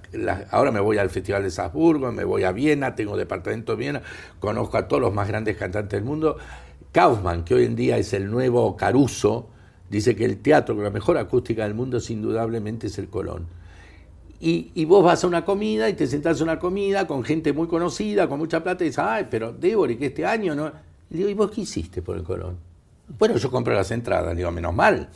ahora 0.50 0.70
me 0.70 0.80
voy 0.80 0.98
al 0.98 1.10
Festival 1.10 1.42
de 1.42 1.50
Salzburgo, 1.50 2.10
me 2.12 2.24
voy 2.24 2.44
a 2.44 2.52
Viena, 2.52 2.94
tengo 2.94 3.16
departamento 3.16 3.72
en 3.74 3.78
Viena, 3.78 4.02
conozco 4.40 4.76
a 4.78 4.88
todos 4.88 5.02
los 5.02 5.12
más 5.12 5.28
grandes 5.28 5.56
cantantes 5.56 5.98
del 5.98 6.04
mundo. 6.04 6.36
Kaufman, 6.92 7.44
que 7.44 7.54
hoy 7.54 7.64
en 7.64 7.76
día 7.76 7.98
es 7.98 8.12
el 8.12 8.30
nuevo 8.30 8.76
Caruso, 8.76 9.48
dice 9.90 10.14
que 10.14 10.24
el 10.24 10.38
teatro 10.38 10.74
con 10.74 10.84
la 10.84 10.90
mejor 10.90 11.18
acústica 11.18 11.64
del 11.64 11.74
mundo, 11.74 12.00
sin 12.00 12.18
indudablemente, 12.18 12.86
es 12.86 12.98
el 12.98 13.08
Colón. 13.08 13.46
Y, 14.40 14.84
vos 14.84 15.02
vas 15.02 15.24
a 15.24 15.26
una 15.26 15.42
comida 15.42 15.88
y 15.88 15.94
te 15.94 16.06
sentás 16.06 16.38
a 16.40 16.44
una 16.44 16.58
comida 16.58 17.06
con 17.06 17.24
gente 17.24 17.54
muy 17.54 17.66
conocida, 17.66 18.28
con 18.28 18.38
mucha 18.38 18.62
plata, 18.62 18.84
y 18.84 18.88
dices, 18.88 19.02
ay, 19.02 19.26
pero 19.30 19.52
Débora, 19.52 19.92
¿y 19.92 19.96
que 19.96 20.06
este 20.06 20.26
año 20.26 20.54
no? 20.54 20.70
Y 21.10 21.16
digo, 21.16 21.30
¿y 21.30 21.34
vos 21.34 21.50
qué 21.50 21.62
hiciste 21.62 22.02
por 22.02 22.16
el 22.16 22.24
Colón? 22.24 22.58
Bueno, 23.18 23.38
yo 23.38 23.50
compro 23.50 23.72
las 23.72 23.90
entradas, 23.90 24.36
digo, 24.36 24.50
menos 24.50 24.74
mal, 24.74 25.08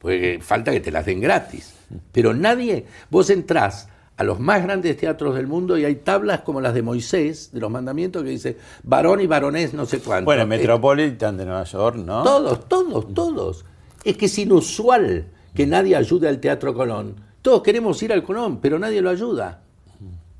porque 0.00 0.40
falta 0.42 0.72
que 0.72 0.80
te 0.80 0.90
las 0.90 1.06
den 1.06 1.20
gratis. 1.20 1.74
Pero 2.12 2.34
nadie, 2.34 2.86
vos 3.10 3.30
entrás 3.30 3.88
a 4.16 4.24
los 4.24 4.38
más 4.38 4.62
grandes 4.62 4.96
teatros 4.96 5.34
del 5.34 5.46
mundo 5.46 5.78
y 5.78 5.84
hay 5.84 5.96
tablas 5.96 6.42
como 6.42 6.60
las 6.60 6.74
de 6.74 6.82
Moisés, 6.82 7.50
de 7.52 7.60
los 7.60 7.70
mandamientos, 7.70 8.22
que 8.22 8.28
dice 8.30 8.56
varón 8.82 9.20
y 9.20 9.26
varonés 9.26 9.72
no 9.74 9.86
sé 9.86 10.00
cuánto. 10.00 10.26
Bueno, 10.26 10.42
Eh, 10.42 10.46
Metropolitan 10.46 11.36
de 11.36 11.44
Nueva 11.46 11.64
York, 11.64 11.96
¿no? 11.96 12.22
todos, 12.22 12.68
todos, 12.68 13.14
todos. 13.14 13.64
Es 14.04 14.16
que 14.16 14.26
es 14.26 14.38
inusual 14.38 15.26
que 15.54 15.66
nadie 15.66 15.96
ayude 15.96 16.28
al 16.28 16.38
Teatro 16.40 16.74
Colón. 16.74 17.16
Todos 17.40 17.62
queremos 17.62 18.00
ir 18.02 18.12
al 18.12 18.22
Colón, 18.22 18.60
pero 18.60 18.78
nadie 18.78 19.00
lo 19.02 19.10
ayuda. 19.10 19.61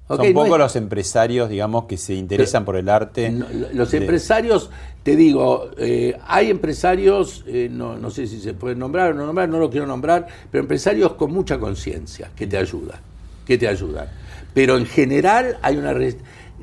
Son 0.09 0.19
no 0.19 0.35
pocos 0.35 0.53
es- 0.53 0.59
los 0.59 0.77
empresarios, 0.77 1.49
digamos, 1.49 1.85
que 1.85 1.97
se 1.97 2.15
interesan 2.15 2.65
por 2.65 2.77
el 2.77 2.89
arte. 2.89 3.31
No, 3.31 3.47
Los 3.73 3.91
de- 3.93 3.99
empresarios, 3.99 4.69
te 5.03 5.17
digo, 5.17 5.71
eh, 5.79 6.19
hay 6.27 6.51
empresarios, 6.51 7.45
eh, 7.47 7.69
no, 7.71 7.97
no 7.97 8.11
sé 8.11 8.27
si 8.27 8.41
se 8.41 8.53
pueden 8.53 8.79
nombrar 8.79 9.13
o 9.13 9.15
no 9.15 9.25
nombrar, 9.27 9.49
no 9.49 9.59
lo 9.59 9.71
quiero 9.71 9.87
nombrar, 9.87 10.27
pero 10.51 10.63
empresarios 10.63 11.15
con 11.15 11.33
mucha 11.33 11.59
conciencia 11.59 12.31
que 12.37 12.47
te 12.47 12.59
ayudan, 12.59 13.01
que 13.47 13.57
te 13.57 13.69
ayudan. 13.69 14.09
Pero 14.53 14.77
en 14.77 14.87
general 14.87 15.57
hay 15.63 15.77
una... 15.77 15.93
eh, 15.93 16.17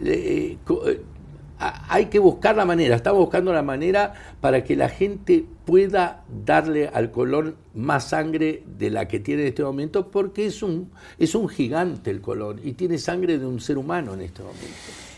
eh, 0.03 0.57
hay 1.60 2.05
que 2.05 2.20
buscar 2.20 2.55
la 2.55 2.66
manera, 2.66 2.95
estamos 2.95 3.20
buscando 3.20 3.51
la 3.51 3.62
manera 3.62 4.14
para 4.39 4.64
que 4.64 4.76
la 4.76 4.88
gente 4.88 5.45
pueda 5.66 6.24
darle 6.45 6.88
al 6.88 7.12
Colón 7.12 7.55
más 7.74 8.05
sangre 8.10 8.64
de 8.78 8.89
la 8.89 9.07
que 9.07 9.20
tiene 9.20 9.41
en 9.41 9.49
este 9.49 9.64
momento, 9.64 10.10
porque 10.10 10.45
es 10.45 10.64
un, 10.64 10.89
es 11.18 11.36
un 11.36 11.49
gigante 11.49 12.12
el 12.12 12.22
Colón 12.22 12.62
y 12.64 12.74
tiene 12.74 12.97
sangre 12.97 13.38
de 13.38 13.45
un 13.45 13.60
ser 13.60 13.78
humano 13.78 14.14
en 14.14 14.22
este 14.22 14.41
momento. 14.41 14.68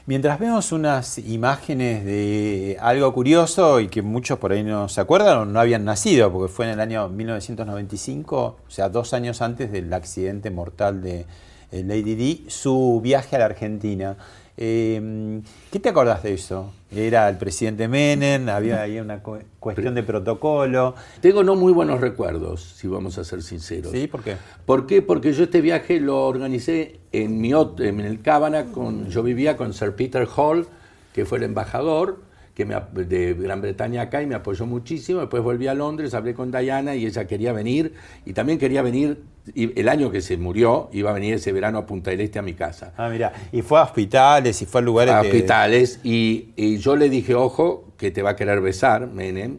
Mientras 0.08 0.39
vemos 0.39 0.72
unas 0.72 1.20
imágenes 1.20 2.04
de 2.04 2.76
algo 2.82 3.14
curioso 3.14 3.80
y 3.80 3.88
que 3.88 4.02
muchos 4.02 4.39
por 4.39 4.52
ahí 4.52 4.64
no 4.64 4.89
se 4.89 5.00
acuerdan 5.00 5.38
o 5.38 5.46
no 5.46 5.60
habían 5.60 5.86
nacido, 5.86 6.32
porque 6.32 6.52
fue 6.52 6.66
en 6.66 6.72
el 6.72 6.80
año 6.80 7.08
1995, 7.08 8.38
o 8.38 8.58
sea, 8.68 8.89
dos 8.89 9.14
años 9.14 9.44
antes 9.44 9.72
del 9.72 9.94
accidente 9.94 10.50
mortal 10.50 11.04
de 11.04 11.28
eh, 11.72 11.84
Lady 11.86 12.16
Di, 12.16 12.46
su 12.48 13.00
viaje 13.04 13.36
a 13.36 13.39
la 13.39 13.46
Argentina. 13.46 14.18
Eh, 14.58 15.41
¿Qué 15.72 15.80
te 15.80 15.89
acordás 15.89 16.24
de 16.24 16.34
eso? 16.34 16.72
Era 16.93 17.30
el 17.30 17.38
presidente 17.38 17.88
Menem, 17.88 18.49
había 18.49 18.82
ahí 18.82 18.99
una 18.99 19.24
cu- 19.24 19.39
cuestión 19.60 19.95
de 19.95 20.04
protocolo. 20.04 20.93
Tengo 21.22 21.43
no 21.43 21.56
muy 21.56 21.72
buenos 21.72 22.02
recuerdos, 22.02 22.62
si 22.76 22.88
vamos 22.88 23.18
a 23.18 23.24
ser 23.24 23.41
sinceros. 23.41 23.91
¿Sí? 23.91 24.08
¿Por 24.08 24.22
qué? 24.24 24.36
¿Por 24.66 24.88
qué? 24.88 25.02
Porque 25.02 25.32
yo 25.34 25.45
este 25.45 25.62
viaje 25.62 25.99
lo 26.02 26.26
organicé 26.28 26.99
en, 27.12 27.39
mi, 27.39 27.52
en 27.54 27.99
el 28.02 28.22
Cábana, 28.22 28.66
con, 28.66 29.10
yo 29.10 29.24
vivía 29.24 29.56
con 29.56 29.74
Sir 29.74 29.93
Peter 29.95 30.28
Hall, 30.36 30.68
que 31.14 31.26
fue 31.26 31.38
el 31.38 31.45
embajador 31.45 32.20
que 32.62 32.66
me, 32.66 32.76
ap- 32.76 32.93
de 32.93 33.34
Gran 33.34 33.59
Bretaña 33.62 34.03
acá 34.03 34.22
y 34.22 34.28
me 34.28 34.36
apoyó 34.36 34.66
muchísimo. 34.68 35.20
Después 35.22 35.41
volví 35.41 35.68
a 35.68 35.74
Londres, 35.74 36.14
hablé 36.14 36.34
con 36.36 36.51
Diana 36.51 36.95
y 36.95 37.05
ella 37.07 37.26
quería 37.26 37.53
venir. 37.53 37.93
Y 38.26 38.34
también 38.34 38.59
quería 38.59 38.82
venir, 38.84 39.24
y 39.55 39.80
el 39.80 39.89
año 39.89 40.12
que 40.12 40.22
se 40.22 40.38
murió, 40.38 40.89
iba 40.93 41.09
a 41.09 41.14
venir 41.14 41.34
ese 41.34 41.51
verano 41.51 41.80
a 41.80 41.86
Punta 41.88 42.12
del 42.12 42.22
Este 42.22 42.38
a 42.38 42.43
mi 42.43 42.53
casa. 42.53 42.93
Ah, 42.97 43.09
mira, 43.09 43.32
y 43.51 43.62
fue 43.64 43.80
a 43.80 43.84
hospitales 43.84 44.62
y 44.62 44.66
fue 44.68 44.82
a 44.82 44.84
lugares 44.84 45.14
a 45.16 45.22
que- 45.22 45.28
hospitales 45.30 45.99
y, 46.03 46.49
y 46.55 46.78
yo 46.78 46.95
le 46.95 47.09
dije, 47.09 47.34
ojo, 47.34 47.93
que 47.97 48.12
te 48.12 48.22
va 48.22 48.32
a 48.32 48.36
querer 48.36 48.62
besar, 48.62 49.07
Menem. 49.07 49.57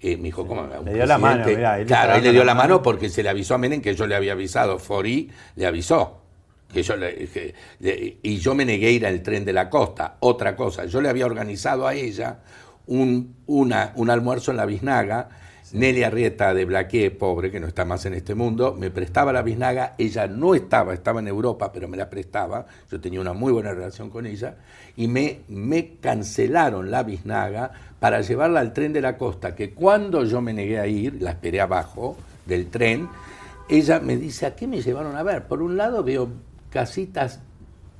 Eh, 0.00 0.16
me 0.16 0.24
dijo, 0.24 0.46
¿cómo? 0.46 0.62
Un 0.62 0.84
Le 0.84 0.94
dio 0.94 1.06
la 1.06 1.18
mano, 1.18 1.36
presidente- 1.42 1.56
mirá, 1.56 1.78
él 1.80 1.86
claro, 1.86 2.14
él 2.14 2.22
le 2.24 2.32
dio 2.32 2.44
la 2.44 2.54
mano 2.54 2.82
porque 2.82 3.08
se 3.08 3.22
le 3.22 3.30
avisó 3.30 3.54
a 3.54 3.58
Menem 3.58 3.80
que 3.80 3.94
yo 3.94 4.06
le 4.06 4.14
había 4.14 4.32
avisado. 4.32 4.78
Fori 4.78 5.30
le 5.56 5.66
avisó. 5.66 6.18
Que 6.72 6.82
yo 6.82 6.96
le, 6.96 7.14
que- 7.28 7.54
le- 7.80 8.18
y 8.22 8.36
yo 8.38 8.54
me 8.54 8.64
negué 8.64 8.88
a 8.88 8.90
ir 8.90 9.06
al 9.06 9.22
tren 9.22 9.44
de 9.44 9.52
la 9.52 9.70
costa. 9.70 10.16
Otra 10.20 10.54
cosa, 10.54 10.84
yo 10.84 11.00
le 11.00 11.08
había 11.08 11.26
organizado 11.26 11.86
a 11.86 11.94
ella 11.94 12.40
un, 12.86 13.36
una- 13.46 13.92
un 13.96 14.10
almuerzo 14.10 14.50
en 14.50 14.56
la 14.58 14.66
biznaga. 14.66 15.28
Nelly 15.70 16.02
Arrieta 16.02 16.54
de 16.54 16.64
Blaquier, 16.64 17.18
pobre, 17.18 17.50
que 17.50 17.60
no 17.60 17.66
está 17.66 17.84
más 17.84 18.06
en 18.06 18.14
este 18.14 18.34
mundo, 18.34 18.74
me 18.78 18.90
prestaba 18.90 19.34
la 19.34 19.42
biznaga. 19.42 19.94
Ella 19.98 20.26
no 20.26 20.54
estaba, 20.54 20.94
estaba 20.94 21.20
en 21.20 21.28
Europa, 21.28 21.70
pero 21.72 21.88
me 21.88 21.98
la 21.98 22.08
prestaba. 22.08 22.64
Yo 22.90 22.98
tenía 22.98 23.20
una 23.20 23.34
muy 23.34 23.52
buena 23.52 23.72
relación 23.74 24.08
con 24.08 24.24
ella. 24.24 24.56
Y 24.96 25.08
me, 25.08 25.40
me 25.48 25.96
cancelaron 26.00 26.90
la 26.90 27.02
biznaga 27.02 27.70
para 28.00 28.22
llevarla 28.22 28.60
al 28.60 28.72
tren 28.72 28.94
de 28.94 29.02
la 29.02 29.18
costa, 29.18 29.54
que 29.54 29.72
cuando 29.74 30.24
yo 30.24 30.40
me 30.40 30.54
negué 30.54 30.78
a 30.78 30.86
ir, 30.86 31.20
la 31.20 31.32
esperé 31.32 31.60
abajo 31.60 32.16
del 32.46 32.68
tren, 32.68 33.06
ella 33.68 34.00
me 34.00 34.16
dice, 34.16 34.46
¿a 34.46 34.56
qué 34.56 34.66
me 34.66 34.80
llevaron 34.80 35.16
a 35.16 35.22
ver? 35.22 35.46
Por 35.48 35.60
un 35.60 35.76
lado 35.76 36.02
veo 36.02 36.30
casitas 36.70 37.40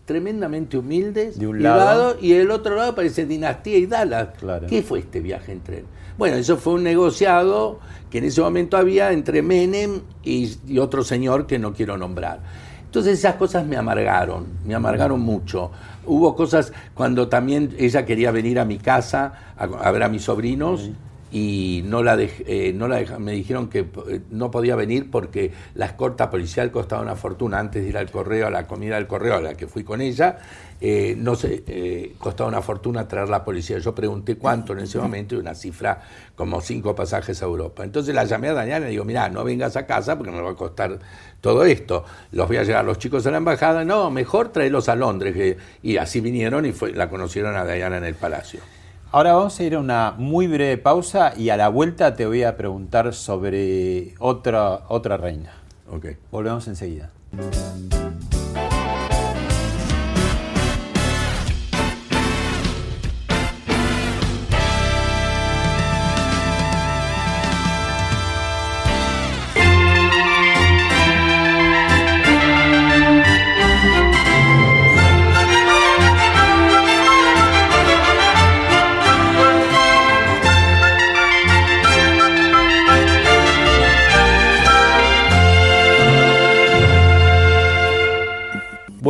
tremendamente 0.04 0.78
humildes 0.78 1.38
De 1.38 1.46
un 1.46 1.60
y 1.60 1.62
lado. 1.62 2.16
y 2.20 2.32
el 2.32 2.50
otro 2.50 2.76
lado 2.76 2.94
parece 2.94 3.26
Dinastía 3.26 3.76
y 3.78 3.86
Dallas. 3.86 4.28
¿Qué 4.68 4.82
fue 4.82 5.00
este 5.00 5.20
viaje 5.20 5.52
en 5.52 5.60
tren? 5.60 5.84
Bueno, 6.16 6.36
eso 6.36 6.56
fue 6.56 6.74
un 6.74 6.82
negociado 6.82 7.78
que 8.10 8.18
en 8.18 8.24
ese 8.24 8.40
momento 8.40 8.76
había 8.76 9.12
entre 9.12 9.42
Menem 9.42 10.00
y, 10.24 10.56
y 10.66 10.78
otro 10.78 11.04
señor 11.04 11.46
que 11.46 11.58
no 11.58 11.74
quiero 11.74 11.96
nombrar. 11.98 12.40
Entonces 12.86 13.18
esas 13.18 13.34
cosas 13.34 13.66
me 13.66 13.76
amargaron, 13.76 14.46
me 14.64 14.74
amargaron 14.74 15.20
mucho. 15.20 15.70
Hubo 16.06 16.34
cosas 16.34 16.72
cuando 16.94 17.28
también 17.28 17.74
ella 17.78 18.06
quería 18.06 18.30
venir 18.30 18.58
a 18.58 18.64
mi 18.64 18.78
casa 18.78 19.52
a, 19.58 19.64
a 19.64 19.90
ver 19.92 20.02
a 20.04 20.08
mis 20.08 20.22
sobrinos 20.24 20.88
y 21.30 21.82
no 21.84 22.02
la 22.02 22.16
dej- 22.16 22.42
eh, 22.46 22.72
no 22.74 22.88
la 22.88 22.96
deja- 22.96 23.18
me 23.18 23.32
dijeron 23.32 23.68
que 23.68 23.80
eh, 23.80 24.20
no 24.30 24.50
podía 24.50 24.76
venir 24.76 25.10
porque 25.10 25.52
la 25.74 25.86
escorta 25.86 26.30
policial 26.30 26.70
costaba 26.70 27.02
una 27.02 27.16
fortuna 27.16 27.58
antes 27.58 27.82
de 27.82 27.88
ir 27.90 27.98
al 27.98 28.10
correo, 28.10 28.46
a 28.46 28.50
la 28.50 28.66
comida 28.66 28.94
del 28.96 29.06
correo 29.06 29.34
a 29.36 29.40
la 29.40 29.54
que 29.54 29.66
fui 29.66 29.84
con 29.84 30.00
ella, 30.00 30.38
eh, 30.80 31.16
no 31.18 31.34
sé, 31.34 31.64
eh, 31.66 32.14
costaba 32.18 32.48
una 32.48 32.62
fortuna 32.62 33.06
traer 33.08 33.28
la 33.28 33.44
policía. 33.44 33.78
Yo 33.78 33.94
pregunté 33.94 34.36
cuánto 34.36 34.72
en 34.72 34.78
ese 34.80 34.98
momento 34.98 35.34
y 35.34 35.38
una 35.38 35.54
cifra 35.54 36.00
como 36.36 36.60
cinco 36.60 36.94
pasajes 36.94 37.42
a 37.42 37.46
Europa. 37.46 37.82
Entonces 37.84 38.14
la 38.14 38.24
llamé 38.24 38.48
a 38.48 38.54
Daniela 38.54 38.78
y 38.78 38.82
le 38.84 38.90
digo, 38.90 39.04
mira, 39.04 39.28
no 39.28 39.42
vengas 39.44 39.76
a 39.76 39.86
casa 39.86 40.16
porque 40.16 40.30
me 40.32 40.40
va 40.40 40.50
a 40.52 40.54
costar 40.54 40.98
todo 41.40 41.64
esto. 41.64 42.04
Los 42.32 42.46
voy 42.48 42.58
a 42.58 42.62
llevar 42.62 42.84
los 42.84 42.98
chicos 42.98 43.26
a 43.26 43.30
la 43.32 43.38
embajada. 43.38 43.84
No, 43.84 44.10
mejor 44.10 44.48
tráelos 44.50 44.88
a 44.88 44.94
Londres. 44.94 45.56
y 45.82 45.96
así 45.96 46.20
vinieron 46.20 46.64
y 46.64 46.72
fue, 46.72 46.92
la 46.92 47.10
conocieron 47.10 47.56
a 47.56 47.64
Diana 47.64 47.98
en 47.98 48.04
el 48.04 48.14
palacio. 48.14 48.60
Ahora 49.10 49.32
vamos 49.32 49.58
a 49.58 49.62
ir 49.62 49.74
a 49.74 49.78
una 49.78 50.14
muy 50.18 50.46
breve 50.46 50.76
pausa 50.76 51.32
y 51.34 51.48
a 51.48 51.56
la 51.56 51.68
vuelta 51.68 52.14
te 52.14 52.26
voy 52.26 52.42
a 52.42 52.58
preguntar 52.58 53.14
sobre 53.14 54.14
otra, 54.18 54.82
otra 54.88 55.16
reina. 55.16 55.54
Ok. 55.90 56.08
Volvemos 56.30 56.68
enseguida. 56.68 57.10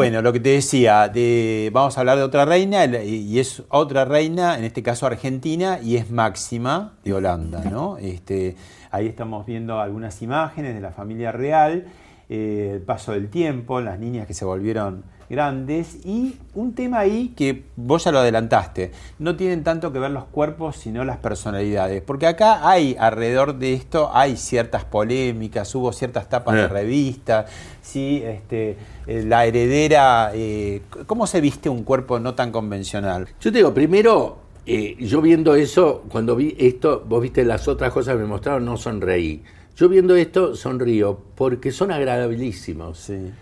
Bueno, 0.08 0.22
lo 0.22 0.32
que 0.32 0.40
te 0.40 0.48
decía, 0.48 1.06
de, 1.10 1.68
vamos 1.70 1.98
a 1.98 2.00
hablar 2.00 2.16
de 2.16 2.22
otra 2.22 2.46
reina, 2.46 2.86
y 2.86 3.38
es 3.38 3.62
otra 3.68 4.06
reina, 4.06 4.56
en 4.56 4.64
este 4.64 4.82
caso 4.82 5.04
argentina, 5.04 5.80
y 5.82 5.96
es 5.96 6.10
Máxima 6.10 6.94
de 7.04 7.12
Holanda, 7.12 7.62
¿no? 7.70 7.98
Este, 7.98 8.56
ahí 8.90 9.06
estamos 9.06 9.44
viendo 9.44 9.80
algunas 9.80 10.22
imágenes 10.22 10.74
de 10.74 10.80
la 10.80 10.92
familia 10.92 11.30
real, 11.30 11.88
eh, 12.30 12.70
el 12.76 12.80
paso 12.80 13.12
del 13.12 13.28
tiempo, 13.28 13.82
las 13.82 13.98
niñas 13.98 14.26
que 14.26 14.32
se 14.32 14.46
volvieron 14.46 15.04
grandes, 15.28 16.04
y 16.06 16.36
un 16.54 16.74
tema 16.74 17.00
ahí 17.00 17.32
que 17.36 17.64
vos 17.76 18.04
ya 18.04 18.12
lo 18.12 18.18
adelantaste, 18.20 18.92
no 19.18 19.36
tienen 19.36 19.62
tanto 19.64 19.92
que 19.92 19.98
ver 19.98 20.10
los 20.10 20.24
cuerpos, 20.24 20.76
sino 20.76 21.04
las 21.04 21.18
personalidades, 21.18 22.02
porque 22.02 22.26
acá 22.26 22.68
hay, 22.68 22.96
alrededor 22.98 23.58
de 23.58 23.74
esto, 23.74 24.10
hay 24.12 24.36
ciertas 24.36 24.84
polémicas, 24.84 25.74
hubo 25.74 25.92
ciertas 25.92 26.28
tapas 26.28 26.54
de 26.54 26.62
Eh. 26.62 26.68
revistas, 26.68 27.50
sí, 27.82 28.22
este, 28.24 28.76
eh, 29.06 29.24
la 29.26 29.46
heredera, 29.46 30.30
eh, 30.34 30.82
¿cómo 31.06 31.26
se 31.26 31.40
viste 31.40 31.68
un 31.68 31.84
cuerpo 31.84 32.18
no 32.18 32.34
tan 32.34 32.50
convencional? 32.50 33.28
Yo 33.40 33.52
te 33.52 33.58
digo, 33.58 33.74
primero, 33.74 34.38
eh, 34.66 34.96
yo 34.98 35.22
viendo 35.22 35.54
eso, 35.54 36.04
cuando 36.10 36.36
vi 36.36 36.54
esto, 36.58 37.02
vos 37.06 37.22
viste 37.22 37.44
las 37.44 37.68
otras 37.68 37.92
cosas 37.92 38.14
que 38.14 38.20
me 38.20 38.26
mostraron, 38.26 38.64
no 38.64 38.76
sonreí. 38.76 39.42
Yo 39.78 39.88
viendo 39.88 40.16
esto 40.16 40.56
sonrío 40.56 41.20
porque 41.36 41.70
son 41.70 41.92
agradabilísimos. 41.92 42.98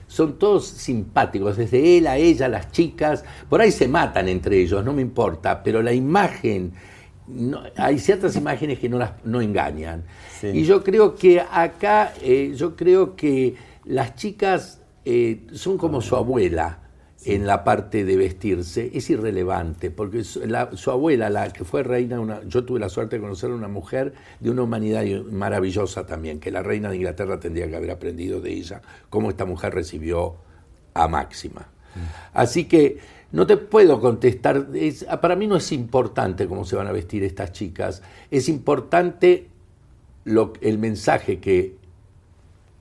Son 0.07 0.39
todos 0.39 0.67
simpáticos, 0.67 1.57
desde 1.57 1.97
él 1.97 2.07
a 2.07 2.19
ella, 2.19 2.47
las 2.47 2.71
chicas. 2.73 3.25
Por 3.49 3.63
ahí 3.63 3.73
se 3.73 3.89
matan 3.89 4.29
entre 4.29 4.61
ellos, 4.61 4.85
no 4.85 4.93
me 4.93 5.01
importa, 5.01 5.63
pero 5.63 5.81
la 5.81 5.95
imagen, 5.95 6.75
no- 7.27 7.63
hay 7.77 7.99
ciertas 7.99 8.37
imágenes 8.37 8.79
que 8.79 8.87
no, 8.91 8.99
las, 8.99 9.13
no 9.25 9.41
engañan. 9.41 10.05
Y 10.55 10.65
yo 10.65 10.85
creo 10.85 11.15
que 11.15 11.41
acá, 11.41 12.13
eh, 12.21 12.53
yo 12.55 12.77
creo 12.77 13.17
que 13.17 13.55
las 13.87 14.15
chicas 14.17 14.83
eh, 15.07 15.47
son 15.55 15.79
como 15.79 16.03
su 16.03 16.17
abuela 16.17 16.81
en 17.29 17.47
la 17.47 17.65
parte 17.65 18.05
de 18.05 18.17
vestirse, 18.17 18.91
es 18.95 19.11
irrelevante, 19.11 19.91
porque 19.91 20.23
su, 20.23 20.47
la- 20.47 20.71
su 20.77 20.91
abuela, 20.91 21.29
la 21.29 21.53
que 21.53 21.65
fue 21.65 21.83
reina, 21.83 22.21
una, 22.21 22.43
yo 22.45 22.65
tuve 22.65 22.79
la 22.79 22.89
suerte 22.89 23.17
de 23.17 23.23
conocer 23.23 23.51
a 23.51 23.55
una 23.55 23.67
mujer 23.69 24.15
de 24.39 24.51
una 24.51 24.63
humanidad 24.63 25.05
maravillosa 25.31 26.07
también, 26.07 26.39
que 26.39 26.51
la 26.53 26.63
reina 26.63 26.89
de 26.89 26.97
Inglaterra 26.97 27.41
tendría 27.41 27.69
que 27.69 27.75
haber 27.77 27.91
aprendido 27.91 28.41
de 28.41 28.53
ella, 28.53 28.81
cómo 29.11 29.29
esta 29.31 29.45
mujer 29.45 29.75
recibió 29.75 30.37
a 30.95 31.09
Máxima. 31.09 31.69
Así 32.33 32.67
que 32.67 32.99
no 33.33 33.47
te 33.47 33.57
puedo 33.57 34.01
contestar, 34.01 34.69
es- 34.75 35.05
para 35.21 35.35
mí 35.35 35.47
no 35.49 35.57
es 35.57 35.73
importante 35.73 36.47
cómo 36.47 36.65
se 36.65 36.77
van 36.77 36.87
a 36.87 36.93
vestir 36.93 37.25
estas 37.25 37.51
chicas, 37.53 38.03
es 38.31 38.49
importante 38.49 39.49
lo, 40.25 40.53
el 40.61 40.79
mensaje 40.79 41.41
que 41.41 41.75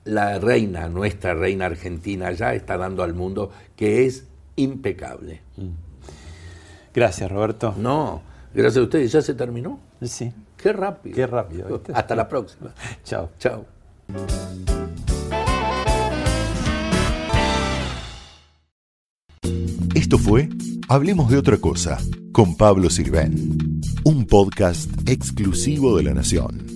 la 0.04 0.38
reina, 0.38 0.88
nuestra 0.88 1.34
reina 1.34 1.66
argentina, 1.66 2.30
ya 2.30 2.54
está 2.54 2.76
dando 2.76 3.02
al 3.02 3.12
mundo, 3.14 3.50
que 3.74 4.06
es 4.06 4.24
impecable. 4.56 5.42
Gracias, 6.94 7.30
Roberto. 7.30 7.74
No, 7.78 8.22
gracias 8.54 8.78
a 8.78 8.84
ustedes. 8.84 9.12
¿Ya 9.12 9.22
se 9.22 9.34
terminó? 9.34 9.78
Sí. 10.02 10.32
Qué 10.56 10.72
rápido. 10.72 11.14
Qué 11.14 11.26
rápido. 11.26 11.68
¿viste? 11.68 11.92
Hasta 11.94 12.14
la 12.16 12.28
próxima. 12.28 12.74
Chao. 13.04 13.30
Chao. 13.38 13.64
Esto 19.94 20.18
fue 20.18 20.48
Hablemos 20.88 21.28
de 21.30 21.38
otra 21.38 21.56
cosa 21.56 21.98
con 22.30 22.56
Pablo 22.56 22.90
Sirven, 22.90 23.80
un 24.04 24.24
podcast 24.24 24.88
exclusivo 25.08 25.96
de 25.96 26.04
la 26.04 26.14
Nación. 26.14 26.75